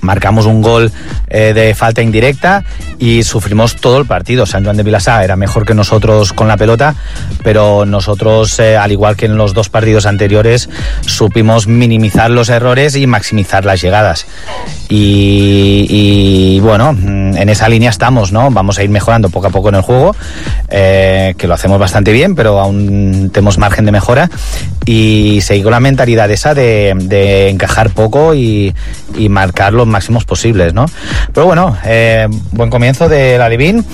marcamos 0.00 0.46
un 0.46 0.62
gol 0.62 0.92
eh, 1.28 1.52
de 1.54 1.74
falta 1.74 2.02
indirecta 2.02 2.64
y 2.98 3.22
sufrimos 3.22 3.76
todo 3.76 3.98
el 3.98 4.06
partido. 4.06 4.46
San 4.46 4.64
Juan 4.64 4.76
de 4.76 4.82
Vilasá 4.82 5.22
era 5.24 5.36
mejor 5.36 5.64
que 5.64 5.74
nosotros 5.74 6.32
con 6.32 6.48
la 6.48 6.56
pelota, 6.56 6.94
pero 7.42 7.84
nosotros, 7.86 8.58
eh, 8.60 8.76
al 8.76 8.92
igual 8.92 9.16
que 9.16 9.26
en 9.26 9.36
los 9.36 9.54
dos 9.54 9.68
partidos 9.68 10.06
anteriores, 10.06 10.68
supimos 11.00 11.66
minimizar 11.66 12.30
los 12.30 12.48
errores 12.48 12.96
y 12.96 13.06
maximizar 13.06 13.64
las 13.64 13.80
llegadas. 13.80 14.26
Y, 14.88 15.86
y, 15.88 16.60
bueno, 16.60 16.90
en 16.90 17.48
esa 17.48 17.68
línea 17.68 17.90
estamos, 17.90 18.32
¿no? 18.32 18.50
Vamos 18.50 18.78
a 18.78 18.82
ir 18.82 18.90
mejorando 18.90 19.30
poco 19.30 19.46
a 19.46 19.50
poco 19.50 19.68
en 19.68 19.76
el 19.76 19.82
juego, 19.82 20.16
eh, 20.68 21.34
que 21.38 21.46
lo 21.46 21.54
hacemos 21.54 21.78
bastante 21.78 22.12
bien, 22.12 22.34
pero 22.34 22.58
aún 22.58 23.30
tenemos 23.32 23.56
margen 23.56 23.84
de 23.84 23.92
mejora. 23.92 24.28
Y 24.84 25.40
seguir 25.42 25.62
con 25.62 25.72
la 25.72 25.80
mentalidad 25.80 26.30
esa 26.30 26.54
de, 26.54 26.94
de 26.96 27.50
encajar 27.50 27.90
poco 27.90 28.34
y, 28.34 28.74
y, 29.16 29.28
marcar 29.28 29.72
los 29.72 29.86
máximos 29.90 30.24
posibles, 30.24 30.74
¿no? 30.74 30.86
Pero 31.32 31.46
bueno, 31.46 31.76
eh, 31.84 32.28
buen 32.52 32.70
comienzo 32.70 33.08
de 33.08 33.38
la 33.38 33.48
Livín 33.48 33.84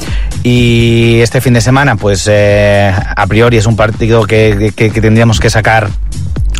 y 0.42 1.20
este 1.20 1.40
fin 1.40 1.54
de 1.54 1.60
semana, 1.60 1.96
pues 1.96 2.28
eh, 2.30 2.92
a 2.94 3.26
priori 3.26 3.56
es 3.56 3.66
un 3.66 3.76
partido 3.76 4.24
que, 4.24 4.72
tendríamos 4.76 5.40
que 5.40 5.50
sacar 5.50 5.88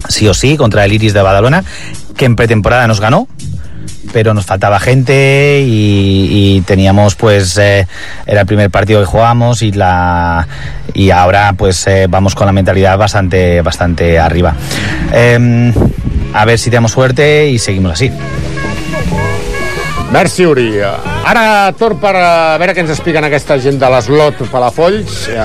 sí 0.08 0.26
o 0.28 0.34
sí 0.34 0.56
contra 0.56 0.84
el 0.84 0.92
Iris 0.92 1.14
de 1.14 1.22
Badalona, 1.22 1.64
que 2.16 2.24
en 2.24 2.36
pretemporada 2.36 2.86
nos 2.86 3.00
ganó, 3.00 3.28
pero 4.12 4.34
nos 4.34 4.46
faltaba 4.46 4.80
gente 4.80 5.62
y, 5.66 6.62
teníamos 6.66 7.14
pues 7.14 7.56
eh, 7.58 7.86
era 8.26 8.40
el 8.40 8.46
primer 8.46 8.70
partido 8.70 9.00
que 9.00 9.06
jugamos 9.06 9.62
y 9.62 9.72
la 9.72 10.48
y 10.94 11.10
ahora 11.10 11.52
pues 11.52 11.86
vamos 12.08 12.34
con 12.34 12.46
la 12.46 12.52
mentalidad 12.52 12.96
bastante 12.98 13.60
bastante 13.60 14.18
arriba 14.18 14.54
eh, 15.12 15.72
a 16.32 16.44
ver 16.44 16.58
si 16.58 16.70
tenemos 16.70 16.92
suerte 16.92 17.50
y 17.50 17.58
seguimos 17.58 17.92
así 17.92 18.10
Merci, 20.12 20.46
Uri. 20.46 20.68
Ara 21.26 21.72
torn 21.76 21.98
per 21.98 22.12
a 22.14 22.28
veure 22.60 22.72
què 22.76 22.84
ens 22.84 22.92
expliquen 22.94 23.26
aquesta 23.26 23.56
gent 23.60 23.80
de 23.80 23.88
l'Eslot 23.90 24.44
Palafolls 24.52 25.26
eh, 25.32 25.38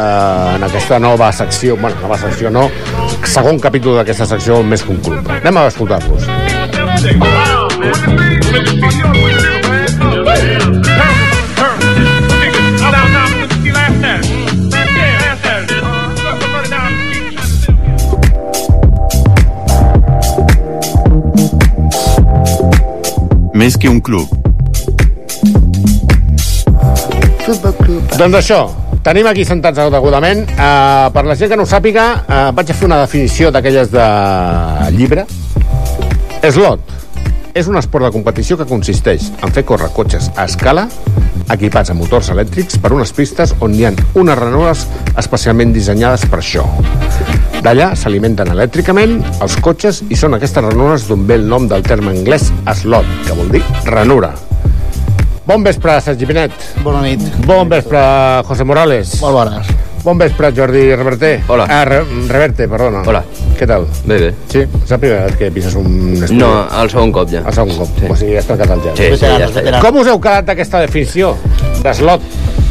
en 0.55 0.63
aquesta 0.67 0.99
nova 1.01 1.31
secció, 1.33 1.75
bueno, 1.81 1.97
nova 2.03 2.19
secció 2.21 2.51
no, 2.53 2.67
segon 3.25 3.59
capítol 3.59 3.97
d'aquesta 3.99 4.29
secció 4.29 4.61
més 4.61 4.85
club. 4.85 5.09
Anem 5.41 5.57
a 5.57 5.65
escoltar-los. 5.71 6.29
Més 23.61 23.75
que 23.77 23.89
un 23.89 23.99
club. 24.01 24.50
Doncs 28.17 28.39
això, 28.39 28.61
tenim 29.03 29.27
aquí 29.27 29.45
sentats 29.47 29.81
degudament. 29.91 30.45
Uh, 30.55 31.09
per 31.13 31.25
la 31.27 31.35
gent 31.35 31.51
que 31.51 31.59
no 31.59 31.67
ho 31.67 31.69
sàpiga, 31.69 32.07
uh, 32.21 32.47
vaig 32.55 32.71
a 32.71 32.77
fer 32.77 32.87
una 32.87 33.01
definició 33.03 33.51
d'aquelles 33.51 33.91
de 33.91 34.07
llibre. 34.95 35.27
Slot 36.41 36.97
és 37.53 37.67
un 37.67 37.75
esport 37.75 38.05
de 38.07 38.11
competició 38.15 38.55
que 38.57 38.67
consisteix 38.67 39.27
en 39.43 39.51
fer 39.51 39.65
córrer 39.67 39.89
cotxes 39.95 40.29
a 40.39 40.45
escala 40.47 40.87
equipats 41.51 41.91
amb 41.91 41.99
motors 42.03 42.29
elèctrics 42.31 42.77
per 42.81 42.93
unes 42.95 43.11
pistes 43.15 43.53
on 43.59 43.75
hi 43.75 43.85
ha 43.85 43.91
unes 44.19 44.39
ranures 44.39 44.85
especialment 45.19 45.73
dissenyades 45.75 46.23
per 46.31 46.39
això. 46.39 46.63
D'allà 47.61 47.91
s'alimenten 47.99 48.53
elèctricament 48.55 49.19
els 49.43 49.57
cotxes 49.65 50.01
i 50.09 50.19
són 50.19 50.37
aquestes 50.37 50.63
ranures 50.69 51.09
d'on 51.09 51.27
ve 51.27 51.41
el 51.41 51.49
nom 51.49 51.67
del 51.71 51.83
terme 51.85 52.15
anglès 52.15 52.49
slot, 52.81 53.11
que 53.27 53.37
vol 53.37 53.51
dir 53.53 53.65
ranura. 53.91 54.33
Bon 55.45 55.63
vespre, 55.63 55.99
Sergi 56.01 56.25
Pinet. 56.29 56.51
Bona 56.83 57.01
nit. 57.01 57.21
Bon 57.47 57.67
vespre, 57.69 57.99
José 58.45 58.63
Morales. 58.63 59.15
Molt 59.21 59.33
bones. 59.33 59.71
Bon 60.03 60.17
vespre, 60.17 60.51
Jordi 60.53 60.83
Reverter. 60.95 61.41
Hola. 61.47 61.65
Ah, 61.69 61.83
Re 61.85 62.03
Reverte, 62.29 62.67
perdona. 62.69 63.01
Hola. 63.05 63.23
Què 63.57 63.67
tal? 63.69 63.87
Bé, 64.05 64.17
bé. 64.21 64.29
Sí? 64.49 64.61
És 64.65 64.89
la 64.93 64.97
primera 65.01 65.23
vegada 65.25 65.37
que 65.37 65.49
pises 65.53 65.75
un 65.77 66.13
estudi? 66.13 66.37
No, 66.39 66.51
el 66.81 66.89
segon 66.93 67.13
cop 67.13 67.29
ja. 67.29 67.41
El 67.45 67.57
segon 67.57 67.73
cop. 67.77 67.91
Sí. 67.99 68.09
O 68.09 68.17
sigui, 68.17 68.37
has 68.37 68.49
trencat 68.49 68.73
el 68.77 68.85
gel. 68.85 68.95
Sí, 68.97 69.09
sí, 69.17 69.33
ja 69.41 69.49
està. 69.49 69.81
Com 69.83 69.99
us 70.01 70.09
heu 70.13 70.21
quedat 70.21 70.49
d'aquesta 70.49 70.81
definició? 70.85 71.33
D'eslot. 71.81 72.25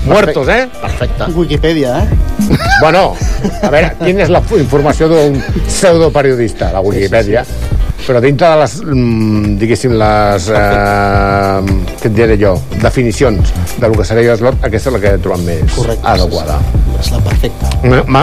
Muertos, 0.06 0.48
eh? 0.48 0.62
Perfecte. 0.80 1.28
Wikipedia, 1.36 1.98
eh? 2.02 2.56
Bueno, 2.80 3.16
a 3.62 3.68
veure, 3.70 3.92
quina 4.00 4.24
és 4.24 4.30
la 4.32 4.40
informació 4.58 5.10
d'un 5.10 5.36
pseudoperiodista? 5.66 6.70
La 6.74 6.80
Wikipedia. 6.86 7.44
Sí, 7.44 7.52
sí, 7.52 7.68
sí. 7.74 7.79
Però 8.07 8.20
dintre 8.22 8.48
de 8.48 8.57
les, 8.62 8.74
mm, 8.82 9.57
diguéssim, 9.61 9.92
les, 10.01 10.48
eh, 10.48 11.61
què 12.01 12.09
et 12.09 12.14
diré 12.16 12.36
jo, 12.40 12.55
definicions 12.80 13.53
del 13.78 13.96
que 13.96 14.05
seria 14.09 14.32
l'eslot, 14.32 14.57
aquesta 14.64 14.90
és 14.90 14.94
la 14.96 15.01
que 15.03 15.12
he 15.14 15.20
trobat 15.22 15.44
més 15.44 15.74
Correcte, 15.74 16.07
adequada. 16.09 16.59
És 16.98 17.11
la 17.12 17.20
perfecta. 17.24 17.70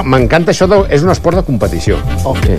M'encanta 0.04 0.52
això, 0.52 0.68
de, 0.70 0.82
és 0.94 1.04
un 1.04 1.14
esport 1.14 1.38
de 1.38 1.44
competició. 1.44 1.98
Sí. 2.44 2.58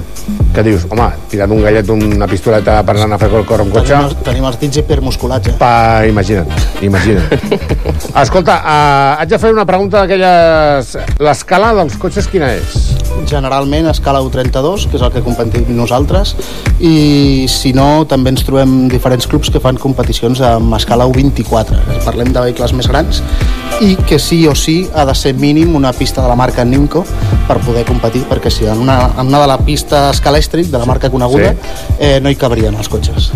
Que 0.55 0.63
dius, 0.67 0.87
home, 0.91 1.11
tirant 1.31 1.53
un 1.55 1.63
gallet, 1.63 1.91
una 1.91 2.27
pistoleta 2.31 2.83
per 2.83 2.97
anar 2.97 3.19
a 3.19 3.19
fer 3.19 3.31
el 3.31 3.47
cor 3.47 3.63
amb 3.63 3.75
cotxe... 3.75 3.95
Tenim, 3.95 4.25
tenim 4.31 4.49
els 4.51 4.59
dits 4.63 4.81
hipermusculats, 4.83 5.53
eh? 5.53 5.57
Pa, 5.61 6.05
imagina't, 6.09 6.51
imagina't. 6.83 7.29
Escolta, 8.25 8.59
uh, 8.63 9.21
haig 9.21 9.35
de 9.35 9.43
fer 9.43 9.53
una 9.55 9.67
pregunta 9.69 10.03
d'aquelles... 10.03 10.97
L'escala 11.23 11.75
dels 11.79 11.99
cotxes 12.01 12.31
quina 12.31 12.55
és? 12.57 13.08
Generalment 13.29 13.89
escala 13.91 14.23
U32, 14.25 14.87
que 14.89 14.99
és 14.99 15.05
el 15.05 15.13
que 15.15 15.23
competim 15.25 15.69
nosaltres, 15.77 16.35
i 16.81 17.47
si 17.51 17.75
no, 17.77 18.05
també 18.09 18.33
ens 18.35 18.45
trobem 18.47 18.89
diferents 18.93 19.29
clubs 19.29 19.53
que 19.53 19.63
fan 19.63 19.81
competicions 19.81 20.41
amb 20.45 20.77
escala 20.79 21.09
U24. 21.11 21.81
Parlem 22.07 22.33
de 22.33 22.47
vehicles 22.49 22.75
més 22.77 22.89
grans 22.91 23.23
i 23.85 23.95
que 24.09 24.19
sí 24.19 24.41
o 24.49 24.55
sí 24.59 24.81
ha 24.95 25.05
de 25.07 25.15
ser 25.15 25.35
mínim 25.39 25.77
una 25.79 25.93
pista 25.93 26.23
de 26.23 26.29
la 26.29 26.37
marca 26.39 26.65
Nimco 26.65 27.05
per 27.47 27.61
poder 27.65 27.85
competir, 27.89 28.25
perquè 28.29 28.51
si 28.51 28.67
en 28.67 28.83
una, 28.83 28.99
en 29.19 29.29
una 29.29 29.43
de 29.45 29.51
la 29.51 29.59
pista 29.59 30.09
Scalestric, 30.13 30.73
de 30.73 30.79
la 30.79 30.87
marca 30.87 31.11
coneguda, 31.11 31.53
sí. 31.53 31.85
eh, 31.99 32.19
no 32.21 32.31
hi 32.31 32.37
cabrien 32.37 32.75
els 32.75 32.89
cotxes. 32.89 33.33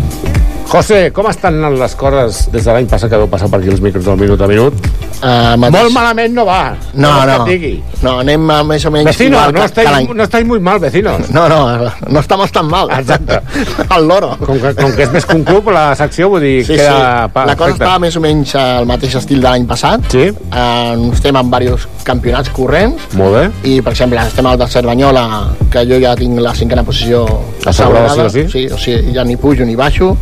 José, 0.73 1.11
com 1.13 1.27
estan 1.29 1.59
anant 1.59 1.75
les 1.77 1.93
coses 1.93 2.47
des 2.49 2.63
de 2.65 2.73
l'any 2.73 2.87
passat 2.89 3.11
que 3.11 3.17
vau 3.21 3.27
passar 3.29 3.45
per 3.51 3.59
aquí 3.59 3.69
els 3.69 3.81
micros 3.83 4.07
del 4.07 4.17
minut 4.17 4.41
a 4.41 4.47
minut? 4.49 4.73
Uh, 5.21 5.53
Molt 5.61 5.91
malament 5.93 6.33
no 6.33 6.47
va. 6.47 6.73
No, 6.97 7.11
no. 7.29 7.43
Digui. 7.45 7.75
No, 8.01 8.15
anem 8.23 8.49
a 8.49 8.57
més 8.65 8.83
o 8.89 8.91
menys 8.91 9.11
Vecino, 9.11 9.37
igual 9.37 9.53
no 9.53 9.59
que, 9.61 9.67
estáis, 9.69 10.07
que 10.07 10.15
no 10.17 10.23
estáis 10.25 10.47
muy 10.49 10.59
mal, 10.59 10.79
vecinos. 10.81 11.29
No, 11.29 11.45
no, 11.47 11.91
no 12.09 12.19
estamos 12.19 12.51
tan 12.51 12.65
mal. 12.67 12.89
Exacte. 12.97 13.37
El 13.95 14.07
loro. 14.09 14.31
Com 14.41 14.57
que, 14.59 14.73
com 14.79 14.91
que 14.97 15.05
és 15.05 15.13
més 15.13 15.27
que 15.29 15.37
un 15.37 15.45
club, 15.45 15.69
la 15.75 15.85
secció, 15.95 16.31
vull 16.33 16.41
dir, 16.41 16.65
Sí, 16.65 16.73
queda... 16.73 16.97
sí. 17.27 17.31
Pa, 17.37 17.45
La 17.51 17.55
cosa 17.59 17.77
estava 17.77 18.01
més 18.01 18.17
o 18.17 18.23
menys 18.25 18.55
al 18.59 18.89
mateix 18.89 19.19
estil 19.21 19.39
de 19.45 19.47
l'any 19.47 19.69
passat. 19.69 20.09
Sí. 20.11 20.25
Eh, 20.33 21.07
estem 21.13 21.37
en 21.39 21.53
diversos 21.53 21.85
campionats 22.03 22.49
corrents. 22.57 23.13
Molt 23.21 23.37
bé. 23.37 23.45
I, 23.69 23.77
per 23.85 23.93
exemple, 23.93 24.25
estem 24.25 24.49
al 24.49 24.57
de 24.57 24.67
Cerdanyola, 24.73 25.27
que 25.71 25.85
jo 25.87 26.01
ja 26.01 26.17
tinc 26.17 26.41
la 26.41 26.57
cinquena 26.57 26.83
posició 26.83 27.23
Assegurada, 27.69 28.17
sí 28.17 28.25
o 28.25 28.29
sí? 28.33 28.47
Sí, 28.57 28.65
o 28.73 28.81
sigui, 28.81 29.13
ja 29.15 29.23
ni 29.23 29.37
pujo 29.37 29.63
ni 29.69 29.77
baixo. 29.79 30.15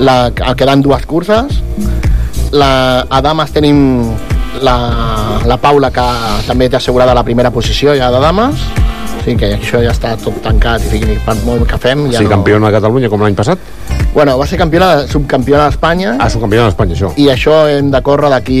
La, 0.00 0.30
queden 0.34 0.82
dues 0.82 1.06
curses. 1.06 1.60
La, 2.52 3.06
a 3.08 3.20
dames 3.22 3.52
tenim 3.54 3.80
la, 4.62 4.76
la 5.46 5.58
Paula, 5.60 5.90
que 5.94 6.06
també 6.46 6.68
té 6.70 6.78
assegurada 6.80 7.14
la 7.14 7.24
primera 7.26 7.52
posició 7.54 7.94
ja 7.98 8.10
de 8.12 8.22
dames. 8.22 8.64
O 9.20 9.22
sigui 9.22 9.36
que 9.42 9.50
això 9.58 9.82
ja 9.84 9.92
està 9.92 10.14
tot 10.20 10.38
tancat 10.44 10.86
i 10.96 11.02
per 11.26 11.36
molt 11.44 11.66
que 11.68 11.78
fem... 11.80 12.06
Ja 12.08 12.22
sí, 12.22 12.24
no... 12.24 12.32
campiona 12.32 12.70
de 12.70 12.78
Catalunya, 12.78 13.10
com 13.12 13.20
l'any 13.24 13.36
passat? 13.36 13.60
Bueno, 14.14 14.38
va 14.40 14.46
ser 14.48 14.58
campiona, 14.58 15.06
subcampiona 15.10 15.68
d'Espanya. 15.68 16.16
Ah, 16.18 16.30
subcampiona 16.32 16.70
d'Espanya, 16.70 16.96
això. 16.96 17.12
I 17.20 17.28
això 17.34 17.60
hem 17.70 17.92
de 17.92 18.00
córrer 18.06 18.32
d'aquí 18.32 18.60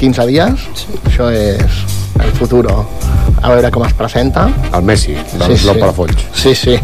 15 0.00 0.26
dies. 0.30 0.68
Sí. 0.80 1.00
Això 1.12 1.28
és 1.30 1.82
el 2.24 2.32
futur. 2.40 2.64
A 2.72 3.52
veure 3.52 3.70
com 3.70 3.84
es 3.86 3.94
presenta. 3.94 4.48
El 4.72 4.88
Messi, 4.88 5.14
del 5.14 5.52
sí, 5.52 5.58
sí. 5.58 5.68
sí. 5.68 5.76
Palafolls. 5.78 6.24
Sí, 6.34 6.54
sí. 6.54 6.80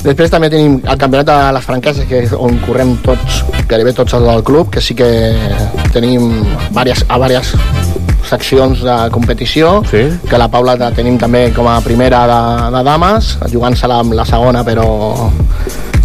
Després 0.00 0.30
també 0.32 0.48
tenim 0.48 0.78
el 0.80 0.98
campionat 1.00 1.28
de 1.28 1.38
les 1.56 1.66
franqueses, 1.66 2.06
que 2.08 2.22
és 2.24 2.32
on 2.32 2.56
correm 2.64 2.94
tots, 3.04 3.42
gairebé 3.68 3.92
tots 3.96 4.16
els 4.16 4.24
del 4.24 4.44
club, 4.44 4.70
que 4.72 4.80
sí 4.80 4.96
que 4.96 5.10
tenim 5.92 6.30
diverses, 6.70 7.04
a 7.08 7.18
diverses 7.20 7.60
seccions 8.30 8.80
de 8.86 8.96
competició, 9.12 9.80
sí. 9.90 10.06
que 10.28 10.38
la 10.40 10.48
Paula 10.48 10.76
la 10.80 10.90
tenim 10.96 11.18
també 11.20 11.48
com 11.56 11.68
a 11.68 11.80
primera 11.84 12.24
de, 12.30 12.40
de 12.76 12.82
dames, 12.86 13.34
jugant-se-la 13.52 14.00
amb 14.04 14.16
la 14.16 14.26
segona, 14.28 14.64
però 14.64 14.86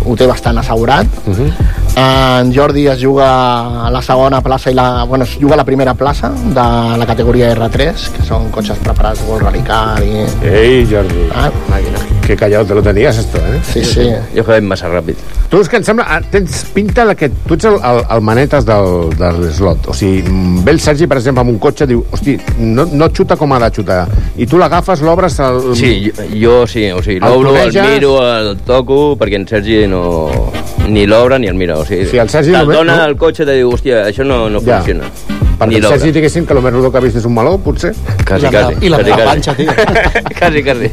ho 0.05 0.15
té 0.17 0.27
bastant 0.27 0.59
assegurat. 0.59 1.07
Uh 1.25 1.33
-huh. 1.33 1.51
En 1.95 2.51
Jordi 2.53 2.87
es 2.87 2.99
juga 2.99 3.85
a 3.87 3.89
la 3.89 4.01
segona 4.01 4.41
plaça 4.41 4.69
i 4.69 4.73
la, 4.73 5.05
bueno, 5.05 5.23
es 5.23 5.37
juga 5.39 5.53
a 5.53 5.57
la 5.57 5.63
primera 5.63 5.93
plaça 5.93 6.29
de 6.29 6.97
la 6.97 7.05
categoria 7.05 7.55
R3, 7.55 8.09
que 8.11 8.23
són 8.23 8.51
cotxes 8.51 8.77
preparats 8.77 9.21
World 9.27 9.47
Rally 9.47 9.63
Car 9.63 10.03
i... 10.03 10.25
Ei, 10.43 10.85
Jordi. 10.85 11.29
Ah. 11.33 11.49
Màquina. 11.69 12.14
Que 12.25 12.35
callado 12.35 12.65
te 12.65 12.73
lo 12.73 12.81
tenías 12.81 13.17
esto, 13.17 13.37
eh? 13.37 13.59
Sí, 13.71 13.83
sí. 13.85 14.09
Jo 14.35 14.43
juguem 14.43 14.65
massa 14.65 14.87
ràpid. 14.89 15.15
Tu 15.49 15.59
és 15.61 15.67
que 15.69 15.77
em 15.77 15.83
sembla... 15.85 16.05
ah, 16.09 16.21
Tens 16.31 16.63
pinta 16.73 17.05
de 17.05 17.13
que 17.15 17.29
tu 17.45 17.53
ets 17.53 17.65
el, 17.69 17.75
el, 17.77 17.99
el 18.15 18.21
manetes 18.25 18.65
del, 18.65 19.11
de 19.19 19.29
l'eslot. 19.37 19.85
O 19.91 19.93
sigui, 19.93 20.23
ve 20.65 20.71
el 20.73 20.79
Sergi, 20.81 21.05
per 21.07 21.19
exemple, 21.21 21.43
amb 21.45 21.51
un 21.53 21.59
cotxe, 21.61 21.85
diu, 21.85 22.01
hosti, 22.11 22.33
no, 22.57 22.87
no 22.91 23.11
xuta 23.13 23.37
com 23.37 23.53
ha 23.53 23.59
de 23.61 23.69
xutar. 23.75 23.99
I 24.41 24.47
tu 24.49 24.57
l'agafes, 24.57 25.03
l'obres... 25.05 25.37
El... 25.45 25.61
Sí, 25.77 25.91
jo, 26.09 26.25
jo 26.41 26.55
sí, 26.67 26.87
o 26.91 27.03
sigui, 27.05 27.19
El 27.21 27.29
l'obro, 27.29 27.53
el, 27.53 27.69
planeges? 27.69 27.93
miro, 27.93 28.15
el 28.25 28.55
toco, 28.65 28.99
perquè 29.21 29.37
en 29.43 29.47
Sergi 29.47 29.83
no... 29.87 30.03
ni 30.89 31.05
l'obre 31.05 31.37
ni 31.39 31.47
el 31.47 31.55
mira. 31.61 31.77
O 31.77 31.85
sigui, 31.85 32.05
Sí, 32.09 32.17
el 32.17 32.29
Sergi 32.33 32.51
te'l 32.51 32.65
només- 32.65 32.77
dona 32.81 32.97
no? 33.03 33.05
el 33.13 33.17
cotxe 33.21 33.45
i 33.45 33.51
te 33.53 33.59
diu, 33.61 33.69
hòstia, 33.77 34.01
això 34.09 34.25
no, 34.25 34.47
no 34.49 34.59
Ja. 34.65 34.81
funciona. 34.81 35.05
Perquè 35.55 35.77
el 35.77 35.83
l'obra. 35.85 35.97
Sergi 35.99 36.11
diguéssim 36.11 36.45
que 36.49 36.53
el 36.57 36.61
més 36.65 36.73
rodó 36.73 36.89
que 36.91 36.97
ha 36.97 37.05
vist 37.05 37.15
és 37.21 37.25
un 37.29 37.33
meló, 37.37 37.55
potser? 37.63 37.93
Quasi, 38.27 38.49
I 38.49 38.49
la- 38.49 38.65
quasi. 38.65 38.85
i 38.85 38.89
la 38.89 38.97
quasi, 38.97 39.11
meva 39.11 39.23
quasi. 39.23 39.29
panxa, 39.29 39.55
tio. 39.55 39.71
quasi, 40.41 40.63
quasi. 40.63 40.91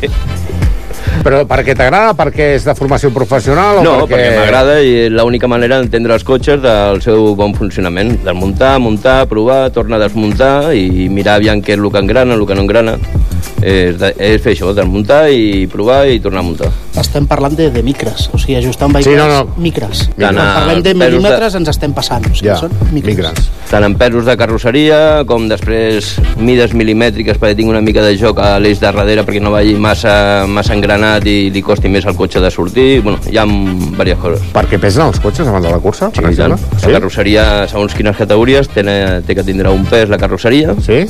Però 1.22 1.42
perquè 1.46 1.76
t'agrada, 1.78 2.14
perquè 2.18 2.48
és 2.56 2.64
de 2.66 2.74
formació 2.74 3.12
professional 3.14 3.78
o 3.78 3.84
No, 3.86 3.92
perquè... 4.02 4.16
perquè 4.16 4.30
m'agrada 4.40 4.78
i 4.82 4.92
és 5.06 5.12
l'única 5.14 5.46
manera 5.50 5.78
d'entendre 5.80 6.16
els 6.18 6.24
cotxes 6.26 6.60
del 6.62 7.02
seu 7.04 7.34
bon 7.38 7.54
funcionament. 7.54 8.16
Desmuntar, 8.24 8.78
muntar, 8.82 9.20
provar, 9.30 9.68
tornar 9.74 10.00
a 10.00 10.06
desmuntar 10.08 10.72
i 10.74 11.08
mirar 11.12 11.36
aviam 11.38 11.62
què 11.62 11.76
és 11.76 11.80
el 11.82 11.90
que 11.94 12.02
engrana, 12.02 12.34
el 12.34 12.46
que 12.46 12.54
no 12.58 12.66
engrana. 12.66 12.96
És, 13.62 13.94
de, 13.98 14.08
és 14.18 14.40
fer 14.42 14.56
això, 14.56 14.72
desmuntar 14.74 15.28
i 15.30 15.66
provar 15.70 16.00
i 16.10 16.18
tornar 16.22 16.40
a 16.42 16.46
muntar. 16.46 16.70
Estem 16.98 17.26
parlant 17.30 17.54
de, 17.56 17.68
de 17.70 17.82
micres, 17.86 18.26
o 18.34 18.38
sigui, 18.38 18.56
ajustant 18.58 18.90
Sí, 18.90 18.96
vehicles 18.98 19.18
no, 19.22 19.28
no. 19.44 19.54
micres. 19.62 20.02
Tant 20.18 20.34
Quan 20.34 20.50
parlem 20.56 20.82
de 20.82 20.90
pesos 20.90 20.98
de- 20.98 21.06
mil·límetres 21.12 21.54
ens 21.60 21.70
estem 21.70 21.94
passant, 21.94 22.26
o 22.26 22.34
sigui, 22.34 22.50
Ja, 22.50 22.56
són 22.58 22.74
micres. 22.94 23.46
Tant 23.70 23.86
en 23.86 23.94
pesos 23.98 24.26
de 24.26 24.34
carrosseria 24.36 24.98
com 25.26 25.46
després 25.50 26.16
mides 26.42 26.74
milimètriques 26.74 27.38
perquè 27.38 27.54
tingui 27.58 27.70
una 27.76 27.80
mica 27.84 28.02
de 28.04 28.16
joc 28.18 28.42
a 28.42 28.56
l'eix 28.62 28.80
de 28.82 28.86
darrere 28.90 29.22
perquè 29.26 29.40
no 29.42 29.54
vagi 29.54 29.74
massa, 29.78 30.44
massa 30.50 30.74
engranat 30.74 31.11
i 31.20 31.50
li 31.52 31.62
costi 31.62 31.88
més 31.92 32.06
al 32.06 32.16
cotxe 32.16 32.40
de 32.40 32.50
sortir. 32.50 33.02
Bueno, 33.02 33.18
hi 33.30 33.36
ha 33.36 33.44
diverses 33.44 34.18
coses. 34.22 34.42
Perquè 34.54 34.78
pesen 34.80 35.04
els 35.06 35.20
cotxes 35.20 35.46
abans 35.48 35.64
de 35.66 35.70
la 35.70 35.78
cursa, 35.78 36.08
per 36.10 36.16
Sí, 36.32 36.36
tant. 36.36 36.52
exemple? 36.56 36.88
La 36.92 36.98
carrosseria, 36.98 37.44
segons 37.68 37.94
quines 37.94 38.16
categories, 38.16 38.68
té, 38.68 38.82
té 39.26 39.34
que 39.34 39.44
tindre 39.44 39.70
un 39.70 39.84
pes 39.84 40.08
la 40.08 40.18
carrosseria. 40.18 40.74
Sí. 40.80 41.02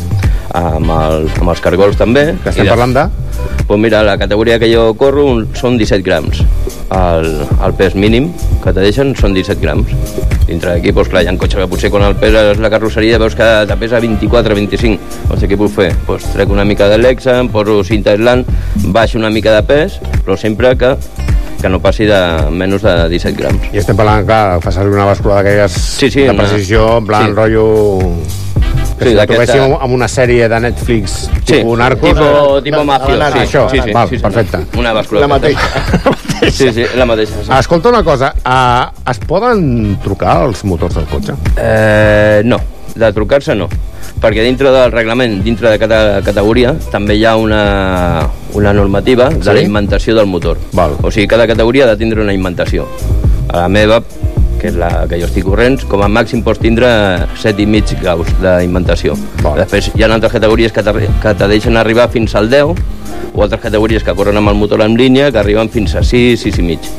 Amb, 0.54 0.90
el, 0.90 1.28
amb 1.40 1.48
els 1.54 1.60
cargols 1.60 1.96
també. 1.96 2.34
Que 2.42 2.50
estem 2.50 2.66
I 2.66 2.68
parlant 2.68 2.92
de? 2.94 3.06
Pues 3.66 3.78
mira, 3.80 4.02
la 4.02 4.18
categoria 4.18 4.58
que 4.58 4.68
jo 4.74 4.94
corro 4.98 5.24
un, 5.26 5.46
són 5.54 5.78
17 5.78 6.02
grams. 6.02 6.42
El, 6.92 7.28
el 7.64 7.72
pes 7.78 7.94
mínim 7.96 8.26
que 8.62 8.72
te 8.74 8.82
deixen 8.84 9.14
són 9.16 9.32
17 9.32 9.60
grams. 9.62 9.88
Dintre 10.48 10.74
d'aquí, 10.74 10.90
doncs 10.92 11.08
clar, 11.08 11.22
hi 11.24 11.30
ha 11.30 11.34
cotxes 11.40 11.60
que 11.62 11.68
potser 11.70 11.90
quan 11.94 12.04
el 12.04 12.16
pes 12.20 12.58
la 12.60 12.70
carrosseria 12.72 13.18
veus 13.22 13.36
que 13.38 13.46
te 13.70 13.76
pesa 13.80 14.00
24-25. 14.02 14.98
O 15.30 15.38
sigui, 15.38 15.54
què 15.54 15.58
puc 15.60 15.72
fer? 15.72 15.90
Pues 16.06 16.26
trec 16.34 16.50
una 16.52 16.64
mica 16.68 16.88
de 16.92 16.98
Lexa, 17.00 17.38
em 17.40 17.48
poso 17.52 17.80
cinta 17.88 18.12
aislant, 18.12 18.44
baixo 18.92 19.18
una 19.22 19.30
mica 19.30 19.54
de 19.56 19.62
pes, 19.68 20.00
però 20.26 20.36
sempre 20.36 20.76
que 20.76 20.96
que 21.62 21.68
no 21.70 21.78
passi 21.78 22.08
de 22.10 22.16
menys 22.50 22.82
de 22.82 22.92
17 23.08 23.36
grams. 23.38 23.68
I 23.70 23.78
estem 23.78 23.94
parlant 23.94 24.24
que 24.26 24.38
fa 24.64 24.70
servir 24.74 24.96
una 24.96 25.04
bàscula 25.06 25.36
d'aquelles 25.38 25.70
Sí, 25.78 26.08
sí, 26.10 26.24
de 26.26 26.30
una- 26.34 26.42
precisió, 26.42 26.96
en 26.98 27.06
plan 27.06 27.28
sí. 27.28 27.36
rotllo... 27.36 27.66
Que 28.98 29.04
Sí, 29.04 29.10
si 29.10 29.16
la 29.16 29.26
trobéssim 29.26 29.74
amb 29.80 29.92
una 29.94 30.06
sèrie 30.08 30.48
de 30.48 30.58
Netflix 30.60 31.28
Sí, 31.44 31.52
tipus 31.54 31.78
Narcos... 31.78 32.10
tipo- 32.10 32.58
eh? 32.58 32.62
tipo 32.62 32.84
mafio, 32.84 33.16
Ah, 33.22 33.30
sí, 33.32 33.38
això, 33.38 33.68
sí, 33.70 33.80
sí, 33.82 33.92
val, 33.92 34.08
sí, 34.08 34.16
sí. 34.16 34.22
perfecte. 34.22 34.58
Una 34.78 34.92
bàscula. 34.92 35.20
La 35.24 35.28
mateixa. 35.28 35.60
Sí, 36.50 36.72
sí, 36.72 36.84
la 36.96 37.06
mateixa. 37.06 37.34
Sí. 37.44 37.50
Escolta 37.58 37.88
una 37.88 38.02
cosa, 38.02 38.32
uh, 38.44 39.10
es 39.10 39.18
poden 39.18 39.96
trucar 40.02 40.42
els 40.46 40.64
motors 40.64 40.94
del 40.94 41.04
cotxe? 41.06 41.34
Eh, 41.56 42.42
no, 42.44 42.58
de 42.94 43.12
trucar-se 43.12 43.54
no 43.54 43.68
perquè 44.22 44.42
dintre 44.44 44.70
del 44.70 44.92
reglament, 44.92 45.40
dintre 45.42 45.70
de 45.72 45.78
cada 45.82 46.20
categoria, 46.22 46.74
també 46.92 47.16
hi 47.18 47.24
ha 47.26 47.32
una, 47.36 48.28
una 48.54 48.72
normativa 48.72 49.28
de 49.30 49.42
Sí? 49.42 49.50
la 49.50 49.62
inventació 49.62 50.14
del 50.14 50.26
motor. 50.26 50.58
Val. 50.72 50.94
O 51.02 51.10
sigui, 51.10 51.26
cada 51.26 51.46
categoria 51.46 51.84
ha 51.84 51.88
de 51.88 51.96
tindre 51.96 52.22
una 52.22 52.32
inventació. 52.32 52.86
A 53.48 53.56
la 53.64 53.68
meva, 53.68 54.00
que 54.62 54.70
és 54.70 54.78
la 54.78 54.90
que 55.10 55.18
jo 55.18 55.26
estic 55.26 55.44
corrents, 55.48 55.82
com 55.90 56.04
a 56.06 56.08
màxim 56.08 56.44
pots 56.46 56.62
tindre 56.62 56.88
7,5 57.42 57.98
graus 57.98 58.30
d'inventació. 58.38 59.16
Després 59.58 59.90
hi 59.96 60.04
ha 60.04 60.10
altres 60.12 60.36
categories 60.36 60.74
que, 60.74 60.84
te, 60.86 61.08
que 61.24 61.34
te 61.40 61.50
deixen 61.50 61.80
arribar 61.80 62.06
fins 62.14 62.36
al 62.38 62.50
10, 62.52 62.78
o 63.32 63.42
altres 63.42 63.64
categories 63.64 64.06
que 64.06 64.14
corren 64.14 64.38
amb 64.38 64.52
el 64.52 64.60
motor 64.60 64.84
en 64.86 64.94
línia 64.96 65.32
que 65.32 65.42
arriben 65.42 65.72
fins 65.72 65.96
a 65.98 66.06
6, 66.06 66.46
6 66.46 66.62
i 66.62 66.70
mig. 66.70 66.92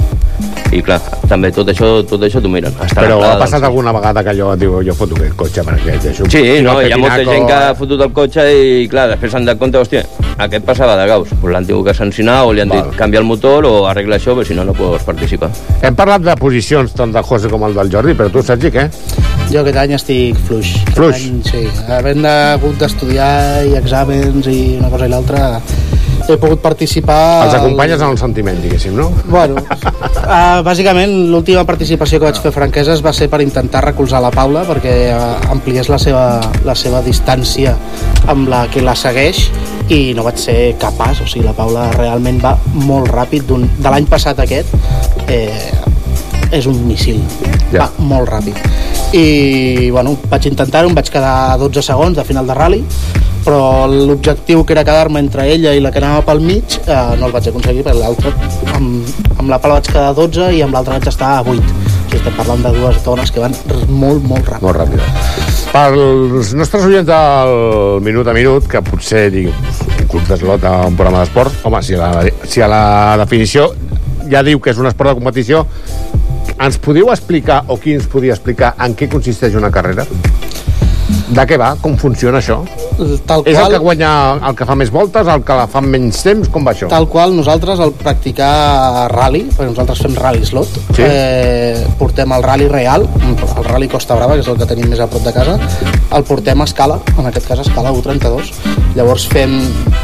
I 0.74 0.82
clar, 0.82 1.00
també 1.30 1.52
tot 1.54 1.70
això 1.70 1.90
tot 2.10 2.22
això 2.26 2.42
t'ho 2.42 2.50
miren. 2.50 2.74
Està 2.82 3.02
Però 3.04 3.20
ha 3.24 3.36
passat 3.38 3.60
del- 3.62 3.70
alguna 3.70 3.92
vegada 3.94 4.24
que 4.24 4.32
allò 4.34 4.56
diu 4.58 4.80
jo 4.86 4.94
foto 4.98 5.16
aquest 5.20 5.36
cotxe 5.38 5.64
perquè 5.68 5.98
deixo... 6.02 6.26
Sí, 6.26 6.42
tiro 6.42 6.66
no, 6.72 6.80
hi 6.82 6.92
ha 6.92 6.98
molta 6.98 7.24
gent 7.28 7.48
que 7.48 7.54
ha 7.60 7.74
fotut 7.78 8.02
el 8.02 8.12
cotxe 8.14 8.46
i, 8.54 8.88
clar, 8.92 9.08
després 9.14 9.32
s'han 9.36 9.46
de 9.46 9.56
compte, 9.60 9.78
hòstia, 9.78 10.04
aquest 10.48 10.66
passava 10.66 10.96
de 11.00 11.06
gaus. 11.08 11.30
Pues 11.42 11.54
l'han 11.54 11.66
tingut 11.70 11.86
que 11.92 11.94
sancionar 11.98 12.40
o 12.48 12.54
li 12.54 12.62
han 12.64 12.70
dit 12.74 12.96
canvia 12.98 13.20
el 13.22 13.26
motor 13.30 13.66
o 13.70 13.74
arregla 13.90 14.18
això, 14.18 14.34
perquè 14.38 14.52
si 14.54 14.58
no, 14.58 14.66
no 14.66 14.74
pots 14.78 15.06
participar. 15.06 15.52
Hem 15.84 15.96
parlat 15.96 16.22
de 16.26 16.36
posicions 16.42 16.94
tant 16.98 17.14
del 17.14 17.24
José 17.24 17.50
com 17.54 17.64
el 17.68 17.74
del 17.78 17.92
Jordi, 17.94 18.14
però 18.18 18.32
tu, 18.34 18.42
Sergi, 18.44 18.72
què? 18.74 18.88
Jo 19.52 19.62
aquest 19.62 19.78
any 19.78 19.94
estic 19.94 20.38
fluix. 20.48 20.74
Aquest 20.82 20.96
Fluix? 20.98 21.26
Any, 21.30 21.42
sí, 21.46 21.64
havent 21.92 22.26
hagut 22.26 22.78
d'estudiar 22.82 23.66
i 23.70 23.76
exàmens 23.78 24.48
i 24.50 24.60
una 24.80 24.90
cosa 24.90 25.06
i 25.06 25.12
l'altra, 25.14 25.44
he 26.30 26.38
pogut 26.40 26.62
participar... 26.64 27.46
Els 27.48 27.56
acompanyes 27.58 28.02
en 28.02 28.14
el 28.14 28.18
sentiment, 28.20 28.60
diguéssim, 28.64 28.96
no? 28.96 29.10
Bueno, 29.28 29.60
uh, 29.60 30.62
bàsicament 30.68 31.14
l'última 31.32 31.66
participació 31.68 32.20
que 32.20 32.30
vaig 32.30 32.40
fer 32.44 32.54
franqueses 32.56 33.04
va 33.04 33.14
ser 33.16 33.28
per 33.32 33.42
intentar 33.44 33.84
recolzar 33.86 34.22
la 34.24 34.32
Paula 34.34 34.64
perquè 34.68 34.96
uh, 35.12 35.52
ampliés 35.54 35.92
la 35.92 36.00
seva, 36.02 36.26
la 36.68 36.76
seva 36.80 37.04
distància 37.06 37.76
amb 38.32 38.48
la 38.52 38.66
que 38.72 38.84
la 38.86 38.96
segueix 38.96 39.50
i 39.92 40.14
no 40.16 40.24
vaig 40.24 40.40
ser 40.40 40.58
capaç, 40.80 41.26
o 41.26 41.28
sigui, 41.28 41.46
la 41.48 41.56
Paula 41.58 41.90
realment 41.98 42.40
va 42.44 42.56
molt 42.88 43.12
ràpid, 43.12 43.50
de 43.50 43.90
l'any 43.90 44.08
passat 44.10 44.40
aquest 44.40 44.72
eh, 45.28 45.74
és 46.54 46.70
un 46.70 46.80
missil, 46.88 47.20
Ja. 47.74 47.88
va 47.88 48.06
molt 48.06 48.30
ràpid 48.30 48.60
i 49.14 49.90
bueno, 49.94 50.16
vaig 50.30 50.48
intentar-ho, 50.50 50.90
em 50.90 50.96
vaig 50.98 51.10
quedar 51.14 51.34
a 51.54 51.58
12 51.62 51.84
segons 51.86 52.18
de 52.18 52.26
final 52.26 52.48
de 52.50 52.56
rally 52.58 52.80
però 53.44 53.88
l'objectiu 53.92 54.64
que 54.64 54.76
era 54.76 54.86
quedar-me 54.88 55.20
entre 55.20 55.48
ella 55.52 55.74
i 55.76 55.82
la 55.84 55.92
que 55.92 56.00
anava 56.02 56.24
pel 56.28 56.44
mig 56.44 56.78
eh, 56.86 57.00
no 57.20 57.28
el 57.28 57.36
vaig 57.36 57.50
aconseguir 57.52 57.84
perquè 57.86 58.00
l'altra 58.00 58.32
amb, 58.78 59.14
amb 59.38 59.50
la 59.52 59.60
Paula 59.60 59.80
vaig 59.80 59.90
quedar 59.90 60.10
a 60.12 60.18
12 60.18 60.52
i 60.58 60.62
amb 60.66 60.78
l'altra 60.78 60.98
vaig 60.98 61.10
estar 61.12 61.32
a 61.38 61.42
8 61.44 61.52
o 61.52 61.56
sigui, 61.58 62.20
estem 62.20 62.38
parlant 62.38 62.64
de 62.64 62.74
dues 62.78 63.00
dones 63.06 63.34
que 63.34 63.44
van 63.44 63.56
molt, 63.90 64.24
molt 64.30 64.48
ràpid 64.48 64.68
Molt 64.68 64.80
ràpid. 64.80 65.02
Pels 65.74 66.52
nostres 66.54 66.84
oients 66.86 67.08
del 67.08 68.04
Minut 68.06 68.28
a 68.30 68.36
Minut, 68.38 68.68
que 68.70 68.82
potser 68.86 69.24
diu 69.34 69.50
un 69.50 70.06
club 70.12 70.28
d'eslot 70.30 70.68
a 70.70 70.76
un 70.86 71.00
programa 71.00 71.24
d'esport, 71.24 71.64
home, 71.66 71.82
si 71.82 71.98
a, 71.98 72.04
la, 72.04 72.28
si 72.46 72.62
a 72.62 72.70
la 72.70 72.84
definició 73.24 73.72
ja 74.30 74.44
diu 74.46 74.62
que 74.62 74.72
és 74.72 74.80
un 74.80 74.88
esport 74.88 75.10
de 75.10 75.18
competició, 75.18 75.66
ens 76.62 76.78
podíeu 76.78 77.10
explicar, 77.12 77.64
o 77.68 77.80
qui 77.82 77.98
ens 77.98 78.08
podia 78.08 78.38
explicar, 78.38 78.76
en 78.86 78.96
què 78.96 79.10
consisteix 79.12 79.58
una 79.60 79.74
carrera? 79.74 80.06
De 81.34 81.46
què 81.50 81.58
va? 81.60 81.74
Com 81.82 81.98
funciona 82.00 82.40
això? 82.40 82.62
Tal 83.26 83.42
És 83.46 83.56
el 83.58 83.62
qual- 83.64 83.72
que 83.72 83.78
guanya 83.80 84.34
el 84.50 84.56
que 84.56 84.66
fa 84.66 84.76
més 84.76 84.92
voltes, 84.92 85.28
el 85.28 85.44
que 85.44 85.54
la 85.54 85.66
fa 85.68 85.82
menys 85.82 86.22
temps? 86.24 86.50
Com 86.50 86.66
va 86.66 86.74
això? 86.74 86.88
Tal 86.90 87.08
qual 87.10 87.36
nosaltres 87.36 87.80
al 87.80 87.92
practicar 87.94 89.10
rally, 89.12 89.44
perquè 89.50 89.70
nosaltres 89.72 90.00
fem 90.04 90.16
rally 90.16 90.46
slot, 90.46 90.68
Sí. 90.96 91.02
eh, 91.06 91.88
portem 91.98 92.32
el 92.32 92.44
rally 92.44 92.68
real, 92.68 93.08
el 93.58 93.64
rally 93.66 93.88
Costa 93.88 94.16
Brava, 94.16 94.34
que 94.36 94.42
és 94.42 94.48
el 94.48 94.58
que 94.58 94.66
tenim 94.66 94.90
més 94.90 95.00
a 95.00 95.08
prop 95.08 95.24
de 95.24 95.34
casa, 95.34 95.58
el 96.12 96.24
portem 96.24 96.62
a 96.62 96.64
escala, 96.66 97.00
en 97.18 97.26
aquest 97.26 97.48
cas 97.48 97.60
a 97.60 97.62
escala 97.64 97.92
U32. 97.92 98.52
Llavors 98.96 99.28
fem, 99.28 99.60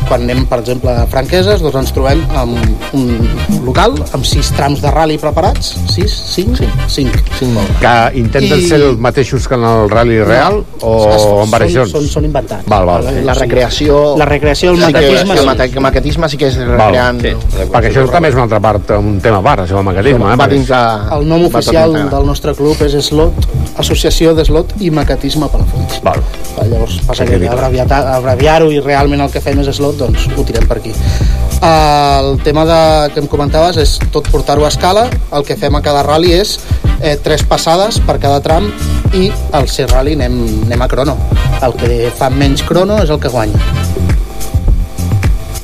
quan 0.08 0.24
anem, 0.24 0.46
per 0.48 0.60
exemple, 0.60 0.90
a 0.92 1.06
Franqueses, 1.06 1.62
doncs 1.62 1.76
ens 1.76 1.94
trobem 1.94 2.24
amb 2.36 2.58
un, 2.94 3.30
local, 3.66 3.96
amb 4.14 4.26
sis 4.26 4.52
trams 4.56 4.82
de 4.82 4.92
rally 4.92 5.18
preparats. 5.18 5.76
Sis? 5.94 6.14
Cinc? 6.36 6.58
Cinc. 6.58 6.88
Cinc. 6.88 7.16
Cinc 7.40 7.52
molt. 7.54 7.72
Que 7.82 7.94
intenten 8.20 8.60
I- 8.60 8.68
ser 8.68 8.80
els 8.82 8.98
mateixos 9.00 9.48
que 9.48 9.56
en 9.56 9.64
el 9.64 9.90
rally 9.90 10.22
real 10.24 10.64
o 10.82 11.44
en 11.44 11.52
variacions? 11.52 11.92
Són, 11.92 12.08
són 12.08 12.26
inventats. 12.26 12.66
Val, 12.68 12.86
val. 12.86 13.06
La, 13.06 13.12
La 13.30 13.34
recreació... 13.34 14.16
La 14.18 14.26
recreació, 14.26 14.72
el 14.72 14.78
sí 14.78 14.86
que- 14.86 14.92
maquetisme, 14.92 15.34
El 15.34 15.40
sí. 15.40 15.74
el 15.76 15.82
maquetisme 15.82 16.30
sí 16.30 16.38
que 16.38 16.48
és 16.48 16.58
Val. 16.58 16.78
recreant... 16.78 17.22
Perquè 17.70 17.92
això 17.92 18.06
també 18.12 18.30
és 18.30 18.36
una 18.36 18.44
altra 18.48 18.60
part, 18.60 18.90
un 18.98 19.20
tema 19.22 19.38
a 19.40 19.44
part, 19.44 19.64
això 19.66 19.76
del 19.80 19.84
maquetisme. 19.86 20.34
Eh? 20.34 20.36
Va 20.40 20.48
de- 20.48 20.60
El 21.20 21.28
nom 21.28 21.46
oficial 21.46 21.94
del 22.10 22.26
nostre 22.26 22.54
club 22.56 22.76
és 22.86 22.94
Slot, 23.06 23.34
Associació 23.78 24.34
d'Slot 24.36 24.74
i 24.82 24.90
Maquetisme 24.92 25.48
Palafolls. 25.50 26.02
Val. 26.04 26.20
Llavors, 26.60 27.00
passa 27.08 27.24
Sí, 27.26 27.32
que 27.32 27.40
que 27.40 27.48
abreviar- 27.50 27.88
abreviar-ho 28.16 28.72
i 28.72 28.80
realment 28.80 29.22
el 29.22 29.32
que 29.32 29.40
fem 29.42 29.60
és 29.60 29.68
Slot, 29.76 29.98
doncs 29.98 30.28
ho 30.36 30.44
tirem 30.44 30.68
per 30.68 30.78
aquí. 30.78 30.92
El 31.62 32.38
tema 32.44 32.64
de, 32.66 33.12
que 33.14 33.20
em 33.20 33.28
comentaves 33.50 33.78
és 33.82 34.12
tot 34.14 34.28
portar-ho 34.30 34.62
a 34.62 34.70
escala. 34.70 35.08
El 35.34 35.44
que 35.46 35.56
fem 35.58 35.74
a 35.74 35.82
cada 35.82 36.04
rally 36.06 36.36
és 36.38 36.60
eh, 37.02 37.16
tres 37.18 37.42
passades 37.42 37.98
per 38.06 38.20
cada 38.22 38.38
tram 38.46 38.68
i 39.18 39.32
al 39.58 39.66
ser 39.68 39.88
rally 39.90 40.14
anem, 40.14 40.36
anem 40.68 40.84
a 40.86 40.88
crono. 40.88 41.16
El 41.66 41.74
que 41.80 42.12
fa 42.14 42.30
menys 42.30 42.62
crono 42.62 43.00
és 43.02 43.10
el 43.10 43.18
que 43.20 43.32
guanya. 43.34 43.58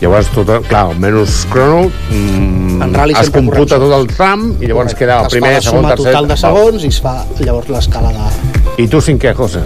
Llavors, 0.01 0.31
tot, 0.33 0.49
clar, 0.65 0.95
menys 0.97 1.43
crono, 1.51 1.91
mm, 2.09 2.81
En 2.81 2.93
rally 2.97 3.13
es 3.19 3.29
computa 3.29 3.77
tot 3.79 3.93
el 3.95 4.09
tram 4.09 4.49
i 4.59 4.67
llavors 4.67 4.97
queda 4.97 5.21
el 5.21 5.29
Es 5.29 5.37
primer, 5.37 5.53
fa 5.53 5.59
la 5.59 5.61
segon, 5.61 5.77
suma 5.77 5.93
tercer... 5.93 6.11
total 6.11 6.27
de 6.27 6.37
segons 6.41 6.83
i 6.83 6.89
es 6.89 6.99
fa 7.05 7.13
llavors 7.39 7.69
l'escala 7.69 8.11
de... 8.17 8.81
I 8.81 8.89
tu 8.89 8.99
cinquè, 9.01 9.35
José? 9.37 9.61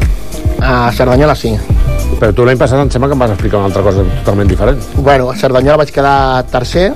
A 0.59 0.91
Cerdanyola 0.91 1.37
sí. 1.39 1.55
Però 2.19 2.35
tu 2.35 2.43
l'any 2.43 2.59
passat 2.59 2.83
em 2.83 2.91
sembla 2.91 3.07
que 3.07 3.15
em 3.15 3.23
vas 3.23 3.31
explicar 3.31 3.63
una 3.63 3.71
altra 3.71 3.81
cosa 3.81 4.03
totalment 4.19 4.51
diferent. 4.51 4.83
Bueno, 4.99 5.31
a 5.31 5.39
Cerdanyola 5.39 5.79
vaig 5.81 5.95
quedar 5.95 6.43
tercer, 6.51 6.91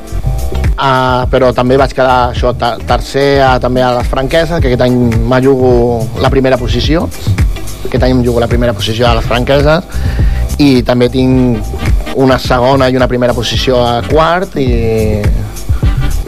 uh, 0.78 1.24
però 1.32 1.52
també 1.56 1.78
vaig 1.80 1.94
quedar 1.96 2.34
això, 2.34 2.54
ter 2.58 2.74
tercer 2.90 3.28
a, 3.46 3.56
també 3.64 3.84
a 3.84 3.94
les 4.00 4.10
franqueses, 4.10 4.60
que 4.60 4.72
aquest 4.72 4.86
any 4.86 4.98
me 5.30 5.42
jugo 5.44 5.72
la 6.22 6.32
primera 6.34 6.58
posició. 6.58 7.08
Aquest 7.84 8.04
any 8.04 8.18
em 8.18 8.24
jugo 8.26 8.40
la 8.40 8.50
primera 8.52 8.74
posició 8.74 9.10
a 9.10 9.16
les 9.18 9.26
franqueses 9.28 9.84
i 10.62 10.84
també 10.86 11.10
tinc 11.10 12.16
una 12.16 12.38
segona 12.40 12.88
i 12.90 12.96
una 12.96 13.08
primera 13.10 13.34
posició 13.34 13.82
a 13.84 14.02
quart 14.06 14.56
i 14.62 15.22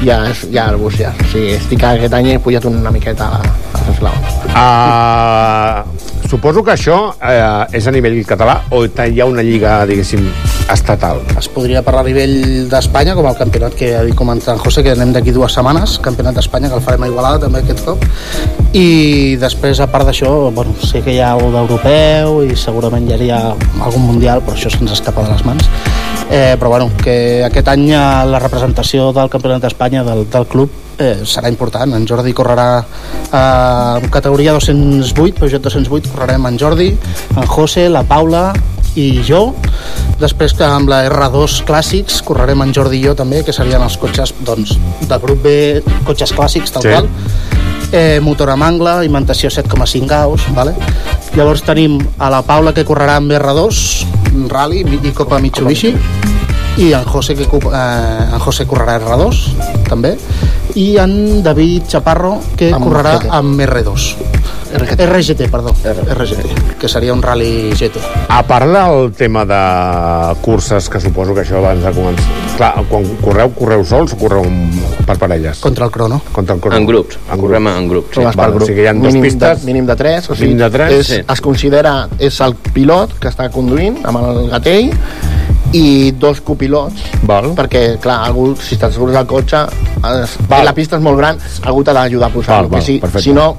ja, 0.03 0.33
ja 0.51 0.69
el 0.69 0.79
bus 0.81 0.97
ja. 0.99 1.13
O 1.13 1.29
sigui, 1.31 1.55
estic 1.59 1.85
aquest 1.85 2.13
any 2.17 2.33
he 2.33 2.39
pujat 2.41 2.65
una 2.69 2.91
miqueta 2.93 3.29
a, 3.37 3.43
a 3.73 3.83
les 3.83 3.93
eslaons. 3.95 4.41
Uh, 4.55 5.94
suposo 6.35 6.65
que 6.67 6.73
això 6.73 6.97
uh, 7.15 7.63
és 7.71 7.85
a 7.87 7.91
nivell 7.95 8.17
català 8.27 8.57
o 8.75 8.81
hi 8.83 9.21
ha 9.21 9.27
una 9.29 9.43
lliga, 9.45 9.77
diguéssim, 9.87 10.25
estatal? 10.73 11.21
Es 11.39 11.47
podria 11.47 11.79
parlar 11.85 12.01
a 12.03 12.09
nivell 12.09 12.67
d'Espanya, 12.67 13.13
com 13.15 13.29
el 13.29 13.37
campionat 13.39 13.77
que 13.79 13.93
ha 13.95 14.01
dit 14.03 14.17
comentant 14.19 14.59
José, 14.59 14.83
que 14.83 14.91
anem 14.91 15.13
d'aquí 15.15 15.31
dues 15.31 15.55
setmanes, 15.55 15.95
campionat 16.03 16.35
d'Espanya, 16.35 16.67
que 16.73 16.75
el 16.81 16.83
farem 16.83 17.05
a 17.05 17.11
Igualada 17.11 17.45
també 17.45 17.63
aquest 17.63 17.85
cop. 17.87 18.03
I 18.75 19.37
després, 19.39 19.79
a 19.79 19.87
part 19.87 20.09
d'això, 20.09 20.33
bueno, 20.51 20.75
sé 20.83 20.99
que 21.05 21.15
hi 21.15 21.21
ha 21.23 21.31
algú 21.37 21.53
d'europeu 21.55 22.41
i 22.49 22.59
segurament 22.59 23.07
hi 23.07 23.15
hauria 23.15 23.41
algun 23.55 24.03
mundial, 24.03 24.43
però 24.43 24.59
això 24.59 24.73
se'ns 24.73 24.97
escapa 24.97 25.23
de 25.23 25.31
les 25.31 25.45
mans. 25.47 25.69
Eh, 26.25 26.57
però 26.59 26.73
bueno, 26.73 26.89
que 26.99 27.45
aquest 27.47 27.69
any 27.71 27.93
eh, 27.93 28.07
la 28.27 28.43
representació 28.43 29.13
del 29.15 29.31
campionat 29.31 29.63
d'Espanya 29.63 30.03
del, 30.03 30.25
del 30.27 30.51
club 30.51 30.83
eh, 30.97 31.21
serà 31.25 31.49
important. 31.49 31.93
En 31.95 32.05
Jordi 32.07 32.33
correrà 32.33 32.69
eh, 32.79 34.03
en 34.03 34.09
categoria 34.13 34.53
208, 34.53 35.39
Peugeot 35.39 35.63
208, 35.63 36.11
correrem 36.13 36.47
en 36.49 36.59
Jordi, 36.59 36.89
en 37.35 37.45
José, 37.47 37.89
la 37.89 38.03
Paula 38.03 38.51
i 38.95 39.21
jo. 39.27 39.49
Després 40.21 40.55
que 40.55 40.63
amb 40.63 40.89
la 40.89 41.03
R2 41.09 41.61
clàssics 41.67 42.21
correrem 42.25 42.63
en 42.63 42.73
Jordi 42.75 43.01
i 43.01 43.05
jo 43.09 43.15
també, 43.17 43.43
que 43.43 43.53
serien 43.55 43.83
els 43.83 43.97
cotxes 43.99 44.33
doncs, 44.47 44.77
de 45.09 45.19
grup 45.23 45.43
B, 45.43 45.55
cotxes 46.07 46.33
clàssics, 46.35 46.71
tal 46.71 46.83
Sí. 46.83 46.89
qual. 46.93 47.09
Eh, 47.91 48.19
motor 48.21 48.49
amb 48.49 48.63
angle, 48.63 48.89
alimentació 48.89 49.49
7,5 49.49 50.07
Gauss, 50.07 50.47
vale? 50.55 50.73
Llavors 51.35 51.61
tenim 51.63 51.99
a 52.17 52.29
la 52.29 52.41
Paula 52.41 52.73
que 52.73 52.85
correrà 52.85 53.17
amb 53.17 53.31
R2, 53.31 54.05
Rally 54.49 54.99
i 55.03 55.11
Copa 55.11 55.39
Mitsubishi, 55.39 55.93
i 56.77 56.91
en 56.93 57.03
José, 57.05 57.35
que, 57.35 57.43
eh, 57.43 58.33
en 58.33 58.39
José 58.39 58.65
correrà 58.65 58.97
R2 58.99 59.37
també 59.87 60.17
i 60.75 60.97
en 60.99 61.41
David 61.43 61.87
Chaparro 61.87 62.39
que 62.59 62.71
Amb 62.75 62.85
correrà 62.85 63.17
GT. 63.19 63.29
amb 63.31 63.61
R2 63.63 64.07
RGT, 64.75 65.05
RGT 65.07 65.47
perdó 65.51 65.71
RGT, 65.85 66.77
que 66.79 66.89
seria 66.89 67.13
un 67.13 67.21
Rally 67.23 67.71
GT 67.77 68.01
A 68.27 68.41
part 68.43 68.67
del 68.67 69.11
tema 69.15 69.45
de 69.47 70.35
curses, 70.41 70.89
que 70.89 70.99
suposo 70.99 71.33
que 71.33 71.45
això 71.45 71.61
abans 71.61 71.83
de 71.85 71.93
començar... 71.95 72.41
Clar, 72.55 72.71
quan 72.89 73.07
correu, 73.23 73.51
correu 73.55 73.85
sols 73.87 74.13
o 74.15 74.19
correu 74.19 74.43
per 75.07 75.17
parelles? 75.19 75.59
contra 75.63 75.85
el 75.85 75.91
crono 75.91 76.21
Contra 76.31 76.55
el 76.55 76.61
crono. 76.61 76.77
En 76.77 76.85
grups, 76.87 77.17
correm 77.39 77.67
en 77.71 77.87
grups. 77.89 78.15
Per 78.15 78.35
Val, 78.35 78.51
grup. 78.55 78.63
o 78.63 78.69
sigui, 78.69 78.83
hi 78.83 78.87
ha 78.87 78.93
dos 78.95 79.03
mínim 79.13 79.25
pistes. 79.27 79.61
De, 79.61 79.71
mínim 79.71 79.87
de 79.87 79.95
3. 79.95 80.29
O 80.29 80.35
sigui, 80.35 80.53
Mínim 80.53 80.63
de 80.63 80.69
tres, 80.71 80.93
és, 80.99 81.07
sí. 81.07 81.21
Es 81.33 81.41
considera, 81.41 81.95
és 82.19 82.39
el 82.43 82.55
pilot 82.75 83.15
que 83.19 83.31
està 83.31 83.49
conduint 83.53 83.99
amb 84.07 84.21
el 84.23 84.45
gatell 84.51 84.91
i 85.73 86.11
dos 86.11 86.41
copilots 86.41 87.01
Val. 87.23 87.51
perquè, 87.57 87.97
clar, 87.99 88.21
algú, 88.27 88.55
si 88.59 88.77
te'n 88.77 88.91
surts 88.93 89.13
del 89.13 89.25
cotxe 89.27 89.65
es, 90.23 90.37
la 90.49 90.73
pista 90.73 90.95
és 90.97 91.01
molt 91.03 91.17
gran 91.17 91.37
algú 91.63 91.83
t'ha 91.83 91.93
d'ajudar 91.93 92.29
a 92.29 92.33
posar-lo 92.33 92.81
si, 92.81 92.99
perfecte. 92.99 93.23
si 93.23 93.33
no 93.33 93.55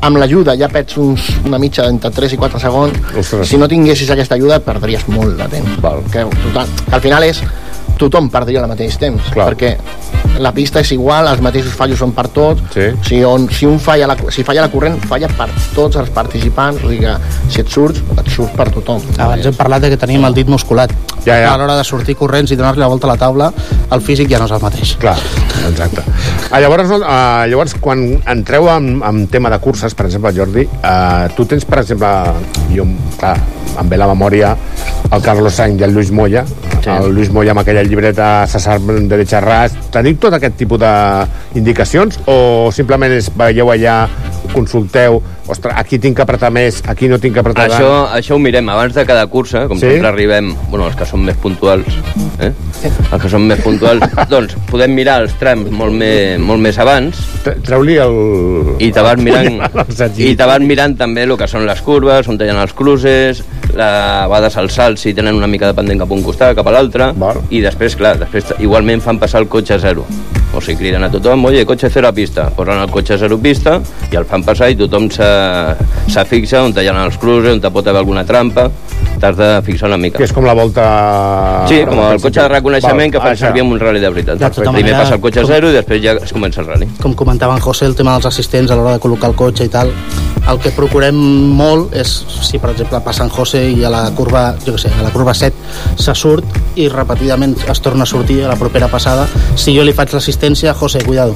amb 0.00 0.18
l'ajuda 0.20 0.56
ja 0.58 0.68
perds 0.68 0.96
uns, 1.00 1.28
una 1.44 1.58
mitja 1.58 1.86
entre 1.88 2.10
3 2.10 2.32
i 2.34 2.36
4 2.36 2.60
segons 2.60 2.98
Ostres. 3.18 3.48
si 3.48 3.56
no 3.56 3.68
tinguessis 3.68 4.10
aquesta 4.10 4.34
ajuda 4.34 4.58
perdries 4.60 5.06
molt 5.08 5.36
de 5.38 5.48
temps 5.48 5.80
Val. 5.80 6.02
que, 6.12 6.24
total, 6.48 6.66
que 6.88 6.94
al 6.94 7.00
final 7.00 7.22
és 7.24 7.42
tothom 7.96 8.28
perdria 8.28 8.60
al 8.62 8.68
mateix 8.68 8.98
temps 9.00 9.22
Clar. 9.32 9.48
perquè 9.54 9.76
la 10.38 10.52
pista 10.52 10.80
és 10.84 10.90
igual, 10.92 11.26
els 11.30 11.40
mateixos 11.40 11.72
fallos 11.72 11.98
són 11.98 12.12
per 12.12 12.26
tots 12.28 12.60
Sí. 12.74 12.90
sigui, 13.08 13.24
on, 13.24 13.48
si 13.48 13.64
un 13.64 13.78
falla 13.80 14.06
la, 14.06 14.16
si 14.28 14.42
falla 14.44 14.66
la 14.66 14.70
corrent 14.70 14.98
falla 15.08 15.28
per 15.28 15.48
tots 15.74 15.96
els 15.96 16.10
participants 16.10 16.82
o 16.84 16.90
sigui 16.90 17.06
que 17.06 17.14
si 17.48 17.60
et 17.62 17.68
surts, 17.72 18.02
et 18.18 18.28
surts 18.28 18.52
per 18.54 18.68
tothom 18.70 19.00
abans 19.18 19.46
hem 19.46 19.54
parlat 19.54 19.80
de 19.86 19.90
que 19.94 19.96
tenim 19.96 20.24
el 20.28 20.34
dit 20.34 20.46
musculat 20.46 20.92
Ja, 21.26 21.40
ja. 21.42 21.52
a 21.52 21.58
l'hora 21.58 21.74
de 21.74 21.84
sortir 21.84 22.14
corrents 22.14 22.52
i 22.54 22.58
donar-li 22.58 22.80
la 22.80 22.90
volta 22.90 23.08
a 23.08 23.10
la 23.10 23.18
taula 23.18 23.50
el 23.92 24.02
físic 24.04 24.30
ja 24.30 24.38
no 24.38 24.46
és 24.46 24.54
el 24.54 24.62
mateix 24.62 24.94
Clar, 25.02 25.16
exacte. 25.68 26.04
Ah, 26.50 26.60
llavors, 26.62 26.92
ah, 27.02 27.44
llavors, 27.50 27.74
quan 27.82 28.04
entreu 28.30 28.68
en, 28.70 29.00
en 29.04 29.24
tema 29.32 29.50
de 29.50 29.58
curses, 29.62 29.94
per 29.98 30.06
exemple, 30.06 30.32
Jordi, 30.36 30.66
ah, 30.86 31.26
tu 31.36 31.46
tens, 31.50 31.66
per 31.66 31.82
exemple, 31.82 32.12
jo, 32.70 32.86
clar, 33.18 33.34
em 33.76 33.90
ve 33.90 33.98
la 33.98 34.08
memòria 34.08 34.54
el 35.12 35.22
Carlos 35.22 35.58
Sainz 35.58 35.80
i 35.80 35.84
el 35.86 35.94
Luis 35.94 36.10
Moya, 36.10 36.44
sí. 36.46 36.90
el 36.90 37.12
Luis 37.14 37.30
Moya 37.34 37.52
amb 37.54 37.62
aquella 37.62 37.82
llibreta 37.86 38.46
César 38.50 38.78
de 38.80 39.40
Ras, 39.42 39.76
teniu 39.92 40.16
tot 40.22 40.34
aquest 40.38 40.56
tipus 40.58 40.80
d'indicacions 40.80 42.22
o 42.26 42.70
simplement 42.74 43.12
és, 43.12 43.30
veieu 43.36 43.70
allà, 43.74 43.98
consulteu, 44.52 45.20
ostres, 45.46 45.74
aquí 45.76 45.98
tinc 46.02 46.16
que 46.18 46.24
apretar 46.24 46.50
més, 46.54 46.82
aquí 46.88 47.08
no 47.10 47.18
tinc 47.22 47.36
que 47.36 47.42
apretar 47.42 47.66
Això, 47.68 47.90
això 48.16 48.36
ho 48.36 48.40
mirem 48.42 48.68
abans 48.72 48.94
de 48.96 49.04
cada 49.08 49.26
cursa, 49.32 49.66
com 49.68 49.78
Sí? 49.80 49.86
sempre 49.86 50.08
arribem, 50.08 50.52
bueno, 50.70 50.86
els 50.86 50.96
que 50.96 51.06
són 51.08 51.24
més 51.26 51.36
puntuals, 51.42 51.98
eh? 52.40 52.52
els 52.86 53.22
que 53.22 53.30
són 53.32 53.46
més 53.48 53.60
puntuals, 53.64 54.04
doncs 54.32 54.56
podem 54.70 54.94
mirar 54.96 55.20
els 55.24 55.36
trams 55.40 55.70
molt, 55.70 55.94
més, 55.96 56.38
molt 56.40 56.62
més 56.62 56.78
abans 56.82 57.20
Treu-li 57.66 57.98
el... 58.02 58.16
i 58.82 58.90
te 58.92 59.04
vas 59.04 59.20
mirant, 59.26 59.60
i 60.16 60.32
te 60.36 60.48
vas 60.48 60.64
mirant 60.64 60.96
també 60.98 61.26
el 61.26 61.36
que 61.38 61.50
són 61.50 61.66
les 61.68 61.82
curves, 61.86 62.28
on 62.28 62.40
ha 62.40 62.62
els 62.62 62.74
cruces, 62.76 63.42
la, 63.76 64.24
a 64.24 64.28
vegades 64.30 64.56
els 64.62 64.78
salts 64.78 65.06
si 65.06 65.14
tenen 65.14 65.36
una 65.36 65.50
mica 65.50 65.70
de 65.70 65.76
pendent 65.76 66.02
cap 66.04 66.10
a 66.10 66.18
un 66.18 66.24
costat, 66.26 66.56
cap 66.56 66.66
a 66.66 66.74
l'altre, 66.74 67.12
i 67.50 67.62
després, 67.64 67.96
clar, 67.98 68.16
després 68.22 68.56
igualment 68.58 69.04
fan 69.04 69.20
passar 69.22 69.44
el 69.44 69.48
cotxe 69.52 69.76
a 69.76 69.82
zero. 69.82 70.06
O 70.56 70.60
sigui, 70.64 70.78
criden 70.86 71.04
a 71.04 71.10
tothom, 71.12 71.44
oye, 71.50 71.66
cotxe 71.68 71.90
zero 71.92 72.08
a 72.08 72.14
pista. 72.16 72.46
Posen 72.56 72.80
el 72.80 72.88
cotxe 72.88 73.18
zero 73.20 73.36
pista 73.36 73.76
i 74.08 74.16
el 74.16 74.24
fan 74.24 74.44
passar 74.46 74.70
i 74.72 74.78
tothom 74.80 75.10
se, 75.12 75.28
se 76.08 76.24
fixa 76.24 76.64
on 76.64 76.72
hi 76.72 76.88
ha 76.88 76.96
els 77.04 77.20
cruces, 77.20 77.52
on 77.52 77.60
pot 77.74 77.92
haver 77.92 78.00
alguna 78.00 78.24
trampa. 78.24 78.70
T'has 79.20 79.36
de 79.38 79.48
fixar 79.64 79.88
una 79.88 79.96
mica. 79.96 80.18
Que 80.18 80.24
és 80.28 80.32
com 80.36 80.44
la 80.44 80.52
volta... 80.56 80.84
Sí, 81.70 81.78
com 81.88 81.98
el 82.04 82.20
cotxe 82.20 82.42
de 82.42 82.48
reconeixement 82.52 83.12
que 83.14 83.20
fan 83.22 83.36
servir 83.40 83.62
en 83.64 83.72
un 83.72 83.80
rally 83.80 84.00
de 84.02 84.10
veritat. 84.12 84.38
De 84.38 84.50
tota 84.50 84.70
Primer 84.70 84.82
manera, 84.82 84.98
passa 85.04 85.16
el 85.16 85.22
cotxe 85.24 85.40
a 85.40 85.46
zero 85.48 85.70
i 85.72 85.76
després 85.76 86.02
ja 86.04 86.16
es 86.20 86.32
comença 86.36 86.60
el 86.60 86.68
rally. 86.68 86.88
com 87.02 87.14
comentava 87.14 87.54
en 87.56 87.60
José, 87.64 87.86
el 87.86 87.94
tema 87.96 88.12
dels 88.16 88.26
assistents 88.28 88.70
a 88.70 88.76
l'hora 88.76 88.96
de 88.96 89.00
col·locar 89.02 89.30
el 89.32 89.36
cotxe 89.38 89.64
i 89.64 89.72
tal, 89.72 89.90
el 90.46 90.60
que 90.62 90.70
procurem 90.76 91.16
molt 91.58 91.94
és, 91.96 92.12
si 92.46 92.60
per 92.62 92.70
exemple 92.74 93.00
passa 93.02 93.24
en 93.24 93.30
José 93.34 93.64
i 93.72 93.84
a 93.84 93.90
la 93.90 94.02
curva, 94.14 94.50
jo 94.66 94.76
què 94.76 94.84
sé, 94.84 94.92
a 95.00 95.02
la 95.06 95.10
curva 95.14 95.34
7 95.34 95.96
se 96.02 96.14
surt 96.14 96.44
i 96.76 96.88
repetidament 96.92 97.56
es 97.72 97.80
torna 97.82 98.04
a 98.04 98.06
sortir 98.06 98.42
a 98.44 98.52
la 98.52 98.56
propera 98.60 98.88
passada, 98.92 99.26
si 99.56 99.74
jo 99.76 99.82
li 99.86 99.94
faig 99.96 100.12
l'assistència, 100.14 100.74
José, 100.74 101.00
cuidado. 101.06 101.34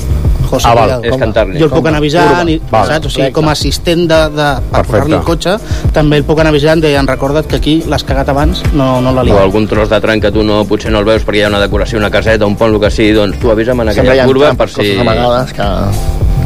José, 0.50 0.66
Ah, 0.68 0.74
val, 0.74 0.88
cuidado. 0.98 1.04
és 1.14 1.16
cantar-li. 1.20 1.58
Jo 1.58 1.66
el 1.68 1.70
puc 1.72 1.86
anar 1.86 1.98
avisant, 2.02 2.48
i, 2.50 2.60
Val, 2.70 2.86
saps? 2.86 3.06
O 3.06 3.10
sigui, 3.10 3.30
com 3.32 3.48
a 3.48 3.52
assistent 3.52 4.06
de, 4.10 4.20
de, 4.34 4.48
per 4.70 4.84
posar-li 4.86 5.14
el 5.18 5.22
cotxe, 5.26 5.56
també 5.94 6.18
el 6.20 6.24
puc 6.28 6.40
anar 6.42 6.50
avisant 6.54 6.82
de, 6.82 6.90
recorda't 7.06 7.46
que 7.46 7.56
aquí 7.56 7.69
l'has 7.90 8.04
cagat 8.06 8.28
abans, 8.32 8.62
no, 8.74 9.00
no 9.04 9.12
la 9.16 9.22
O 9.22 9.28
liat. 9.28 9.42
algun 9.44 9.66
tros 9.70 9.88
de 9.90 10.00
tronc 10.02 10.22
que 10.24 10.32
tu 10.34 10.42
no, 10.46 10.62
potser 10.68 10.90
no 10.92 11.00
el 11.02 11.08
veus 11.08 11.24
perquè 11.26 11.42
hi 11.42 11.44
ha 11.46 11.52
una 11.52 11.60
decoració, 11.62 11.98
una 12.02 12.10
caseta, 12.12 12.46
un 12.46 12.56
pont, 12.60 12.74
el 12.74 12.80
que 12.82 12.90
sigui, 12.90 13.12
doncs 13.16 13.38
tu 13.42 13.50
avisa'm 13.52 13.80
en 13.84 13.92
sempre 13.92 14.04
hi 14.14 14.18
aquella 14.18 14.24
ha 14.24 14.32
curva 14.32 14.52
per 14.58 14.68
si... 14.68 14.80
coses 14.80 15.00
amagades 15.06 15.54
que 15.56 15.68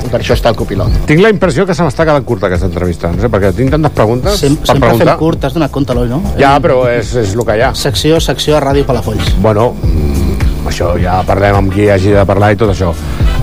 i 0.05 0.11
per 0.13 0.19
això 0.21 0.35
està 0.37 0.51
el 0.53 0.57
copilot 0.59 0.99
Tinc 1.09 1.23
la 1.25 1.31
impressió 1.33 1.65
que 1.67 1.75
se 1.75 1.83
m'està 1.87 2.05
quedant 2.05 2.25
curta 2.29 2.47
aquesta 2.51 2.67
entrevista, 2.69 3.09
no 3.15 3.23
sé, 3.25 3.31
perquè 3.33 3.55
tinc 3.57 3.71
tantes 3.73 3.95
preguntes 3.97 4.37
Sem 4.43 4.57
per 4.61 4.69
sempre 4.75 4.89
preguntar. 4.91 5.15
fem 5.15 5.23
curt, 5.23 5.41
t'has 5.41 5.55
donat 5.57 5.73
compte, 5.73 5.95
Eloi, 5.97 6.09
no? 6.13 6.21
Ja, 6.39 6.53
però 6.61 6.83
és, 6.93 7.15
és 7.23 7.33
el 7.35 7.45
que 7.49 7.57
hi 7.57 7.63
ha. 7.65 7.71
Secció, 7.75 8.21
secció 8.21 8.59
a 8.59 8.61
Ràdio 8.61 8.85
Palafolls. 8.85 9.33
Bueno, 9.41 9.71
mm, 9.83 10.69
això 10.69 10.93
ja 11.01 11.23
parlem 11.27 11.57
amb 11.63 11.73
qui 11.73 11.89
hagi 11.89 12.13
de 12.15 12.25
parlar 12.29 12.53
i 12.53 12.61
tot 12.61 12.75
això. 12.75 12.93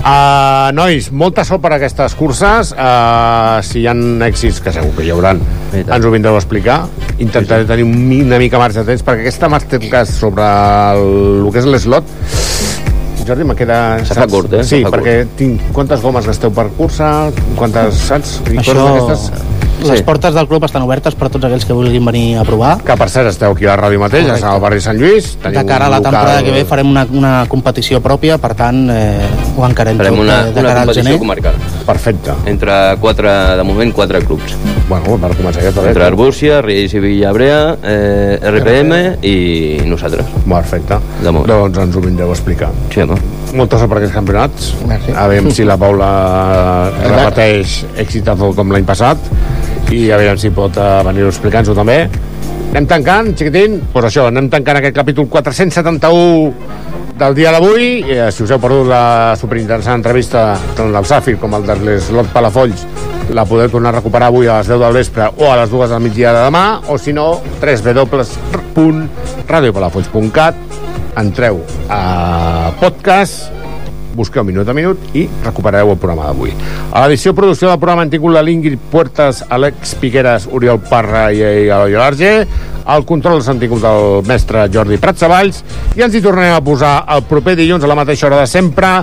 Uh, 0.02 0.72
nois, 0.74 1.12
molta 1.14 1.44
sort 1.46 1.62
per 1.62 1.76
aquestes 1.76 2.16
curses. 2.18 2.72
Uh, 2.74 3.60
si 3.62 3.84
hi 3.84 3.86
ha 3.86 3.94
èxits, 4.26 4.58
que 4.64 4.74
segur 4.74 4.90
que 4.96 5.06
hi 5.06 5.12
hauran, 5.14 5.38
ens 5.78 6.06
ho 6.06 6.10
vindreu 6.10 6.34
a 6.34 6.42
explicar. 6.42 6.80
Intentaré 7.22 7.68
tenir 7.68 7.86
una 7.86 8.40
mica 8.42 8.58
marge 8.58 8.82
de 8.82 8.88
temps, 8.90 9.06
perquè 9.06 9.28
aquesta 9.28 9.50
masterclass 9.52 10.16
sobre 10.18 10.48
el, 10.96 11.06
el 11.44 11.50
que 11.54 11.62
és 11.62 11.70
l'eslot, 11.70 12.10
Jordi, 13.22 13.46
me 13.46 13.54
queda... 13.54 13.78
Se 14.02 14.18
fa 14.18 14.26
curt, 14.26 14.58
eh? 14.58 14.64
Sí, 14.66 14.82
fa 14.82 14.90
perquè 14.90 15.20
tinc, 15.38 15.70
quantes 15.76 16.02
gomes 16.02 16.26
gasteu 16.26 16.50
per 16.54 16.66
cursa, 16.74 17.30
quantes, 17.54 18.02
saps? 18.10 18.40
I 18.50 18.58
Això, 18.58 18.74
coses 18.74 19.51
les 19.88 20.02
portes 20.02 20.34
del 20.34 20.46
club 20.48 20.64
estan 20.64 20.82
obertes 20.82 21.14
per 21.14 21.26
a 21.26 21.30
tots 21.30 21.44
aquells 21.44 21.64
que 21.64 21.72
vulguin 21.72 22.04
venir 22.04 22.36
a 22.38 22.44
provar. 22.44 22.78
Que 22.84 22.96
per 22.96 23.08
cert 23.10 23.28
esteu 23.28 23.52
aquí 23.52 23.66
a 23.66 23.76
la 23.76 23.82
ràdio 23.88 23.98
mateix, 24.00 24.26
Correcte. 24.26 24.46
al 24.46 24.60
barri 24.60 24.80
Sant 24.80 24.98
Lluís. 24.98 25.36
De 25.42 25.64
cara 25.64 25.86
a 25.86 25.90
la 25.90 25.96
un 25.98 26.02
temporada 26.02 26.40
local- 26.40 26.44
que 26.44 26.52
ve 26.52 26.64
farem 26.64 26.90
una, 26.90 27.06
una 27.12 27.46
competició 27.48 28.00
pròpia, 28.02 28.38
per 28.38 28.54
tant, 28.54 28.88
eh, 28.90 29.18
ho 29.56 29.66
encarem 29.66 29.96
Farem 29.96 30.14
tot 30.14 30.22
una, 30.24 30.40
eh, 30.48 30.52
de 30.52 30.60
una 30.60 30.68
cara 30.68 30.80
al 30.82 30.86
competició 30.86 31.02
gener. 31.04 31.18
comarcal. 31.18 31.54
Perfecte. 31.86 32.30
Entre 32.46 32.72
quatre, 33.00 33.28
de 33.56 33.62
moment, 33.62 33.92
quatre 33.94 34.20
clubs. 34.24 34.54
Bueno, 34.88 35.16
per 35.18 35.30
començar 35.36 35.62
ja 35.62 35.68
Entre 35.88 36.04
Arbúcia, 36.04 36.60
Riells 36.62 36.94
i 36.94 37.00
Villabrea, 37.00 37.76
eh, 37.82 38.38
RPM 38.42 39.18
i 39.22 39.80
nosaltres. 39.86 40.26
Perfecte. 40.48 40.98
Doncs 41.22 41.78
ens 41.78 41.96
ho 41.96 42.00
vindreu 42.00 42.28
a 42.30 42.32
explicar. 42.32 42.70
Sí, 42.92 43.00
home. 43.00 43.16
Molta 43.54 43.76
sort 43.78 43.88
per 43.90 43.98
aquests 43.98 44.14
campionats. 44.14 44.74
Merci. 44.86 45.12
A 45.14 45.26
veure 45.28 45.50
si 45.50 45.64
la 45.64 45.76
Paula 45.76 46.90
repeteix 47.04 47.84
exitazo 47.96 48.52
com 48.56 48.70
l'any 48.72 48.84
passat 48.88 49.18
i 49.92 50.08
a 50.10 50.16
veure 50.20 50.40
si 50.40 50.50
pot 50.54 50.76
eh, 50.80 51.02
venir-ho 51.06 51.28
explicant-ho 51.30 51.74
també. 51.76 51.98
Anem 52.72 52.86
tancant, 52.88 53.28
xiquitín? 53.36 53.70
Doncs 53.78 53.92
pues 53.92 54.04
això, 54.08 54.22
anem 54.30 54.46
tancant 54.52 54.76
aquest 54.80 54.96
capítol 54.96 55.26
471 55.28 56.52
del 57.20 57.32
dia 57.36 57.50
d'avui. 57.52 57.86
Eh, 58.08 58.30
si 58.32 58.40
us 58.46 58.52
heu 58.54 58.60
perdut 58.62 58.86
la 58.88 59.04
superinteressant 59.38 59.96
entrevista 60.00 60.38
tant 60.76 60.90
del 60.94 61.06
Safir 61.08 61.36
com 61.40 61.50
el 61.58 61.62
de 61.68 61.74
l'Eslot 61.84 62.28
Palafolls, 62.32 62.80
la 63.36 63.44
podeu 63.48 63.68
tornar 63.70 63.90
a 63.92 63.98
recuperar 64.00 64.28
avui 64.32 64.46
a 64.48 64.52
les 64.60 64.68
10 64.72 64.80
del 64.82 64.96
vespre 64.96 65.24
o 65.36 65.44
a 65.52 65.56
les 65.60 65.70
2 65.70 65.90
del 65.92 66.04
migdia 66.08 66.30
de 66.34 66.40
demà, 66.48 66.66
o 66.88 66.90
si 66.98 67.12
no, 67.12 67.26
www.radiopalafolls.cat 67.60 70.54
entreu 71.20 71.54
a 71.92 72.72
podcast 72.80 73.61
busqueu 74.16 74.44
minut 74.44 74.68
a 74.68 74.74
minut 74.76 75.16
i 75.16 75.26
recuperareu 75.44 75.92
el 75.94 76.00
programa 76.00 76.28
d'avui. 76.28 76.54
A 76.92 77.04
l'edició 77.04 77.34
producció 77.36 77.70
del 77.70 77.80
programa 77.80 78.06
han 78.06 78.12
tingut 78.12 78.34
la 78.34 78.44
Lingrid 78.44 78.80
Puertas, 78.92 79.44
Alex 79.48 79.96
Piqueras, 80.00 80.48
Oriol 80.50 80.80
Parra 80.88 81.28
i 81.32 81.42
Eloi 81.42 81.98
Large. 81.98 82.32
El 82.92 83.04
control 83.06 83.42
s'han 83.42 83.60
tingut 83.62 83.84
el 83.86 84.24
mestre 84.26 84.66
Jordi 84.72 84.98
Pratsavalls 85.02 85.62
i 85.96 86.02
ens 86.02 86.16
hi 86.16 86.24
tornarem 86.24 86.56
a 86.56 86.64
posar 86.64 86.96
el 87.14 87.22
proper 87.28 87.54
dilluns 87.58 87.84
a 87.84 87.90
la 87.90 87.98
mateixa 87.98 88.26
hora 88.26 88.42
de 88.42 88.50
sempre 88.50 88.96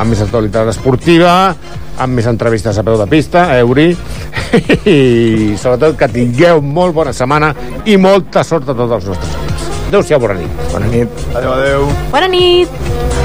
amb 0.00 0.08
més 0.10 0.22
actualitat 0.24 0.72
esportiva 0.72 1.34
amb 2.00 2.16
més 2.16 2.26
entrevistes 2.30 2.78
a 2.80 2.84
peu 2.86 2.96
de 2.98 3.06
pista, 3.10 3.44
eh, 3.56 3.64
Uri? 3.64 3.90
I 4.88 5.56
sobretot 5.60 5.98
que 6.00 6.08
tingueu 6.12 6.62
molt 6.64 6.96
bona 6.96 7.14
setmana 7.16 7.52
i 7.84 7.98
molta 8.00 8.44
sort 8.46 8.70
a 8.70 8.76
tots 8.76 8.98
els 8.98 9.10
nostres 9.12 9.40
amics. 9.42 9.66
Adéu-siau, 9.90 10.22
bona 10.22 10.38
nit. 10.40 10.68
Bona 10.72 10.92
nit. 10.92 11.26
Adéu, 11.34 11.52
adéu. 11.58 11.90
Bona 12.14 12.30
nit! 12.30 13.19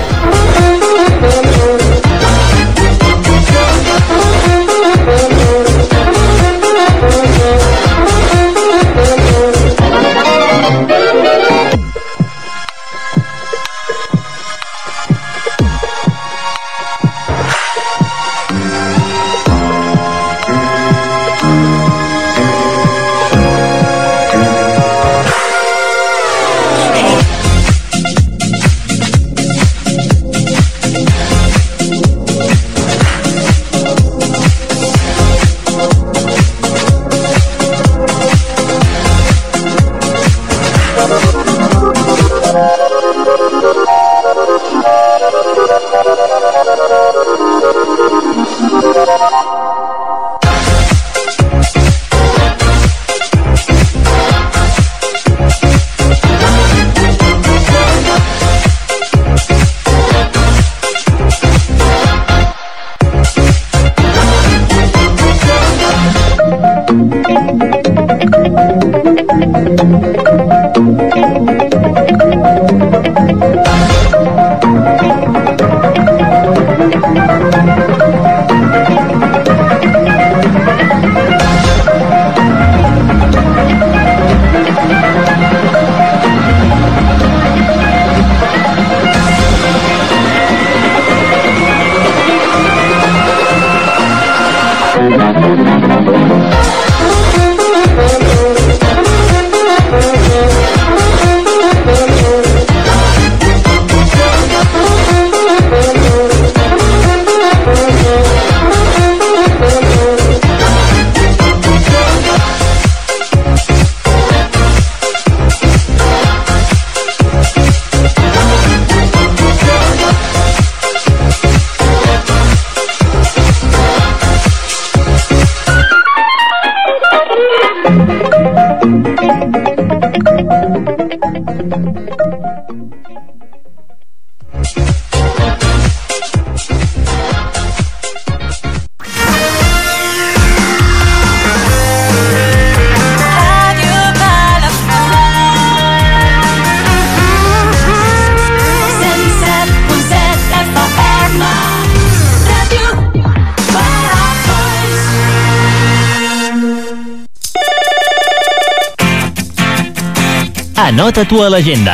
Anota 161.16 161.30
tu 161.30 161.38
a 161.41 161.47
l'agenda. 161.47 161.93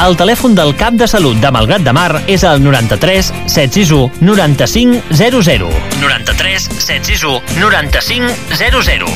El 0.00 0.14
telèfon 0.16 0.54
del 0.56 0.70
cap 0.80 0.94
de 0.96 1.04
salut 1.04 1.36
de 1.42 1.50
Malgrat 1.52 1.84
de 1.84 1.92
Mar 1.92 2.22
és 2.24 2.40
el 2.48 2.62
93 2.64 3.28
761 3.52 4.08
95 4.24 5.02
00. 5.12 5.68
93 6.00 6.70
761 6.78 7.60
95 7.60 8.32
00. 8.56 9.12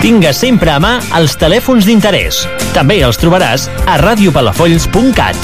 Tingues 0.00 0.40
sempre 0.40 0.72
a 0.72 0.80
mà 0.80 0.94
els 1.20 1.36
telèfons 1.36 1.84
d'interès. 1.84 2.40
També 2.72 3.02
els 3.04 3.20
trobaràs 3.20 3.68
a 3.84 4.00
radiopalafolls.cat. 4.00 5.36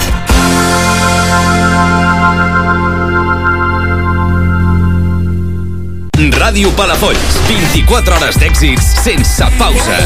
Ràdio 6.40 6.72
Palafolls, 6.76 7.36
24 7.50 8.14
hores 8.14 8.36
d'èxits 8.38 8.90
sense 9.02 9.46
pausa. 9.58 9.96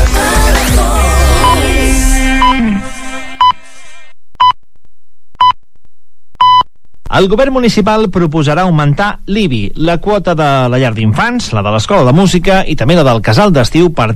El 7.15 7.29
govern 7.31 7.53
municipal 7.55 8.09
proposarà 8.11 8.65
augmentar 8.65 9.21
l'IBI, 9.29 9.75
la 9.77 9.99
quota 10.03 10.33
de 10.35 10.47
la 10.73 10.81
llar 10.81 10.95
d'infants, 10.97 11.53
la 11.55 11.63
de 11.63 11.71
l'escola 11.75 12.03
de 12.09 12.15
música 12.17 12.63
i 12.67 12.75
també 12.81 12.97
la 12.97 13.05
del 13.07 13.21
casal 13.23 13.53
d'estiu 13.55 13.93
per 13.95 14.09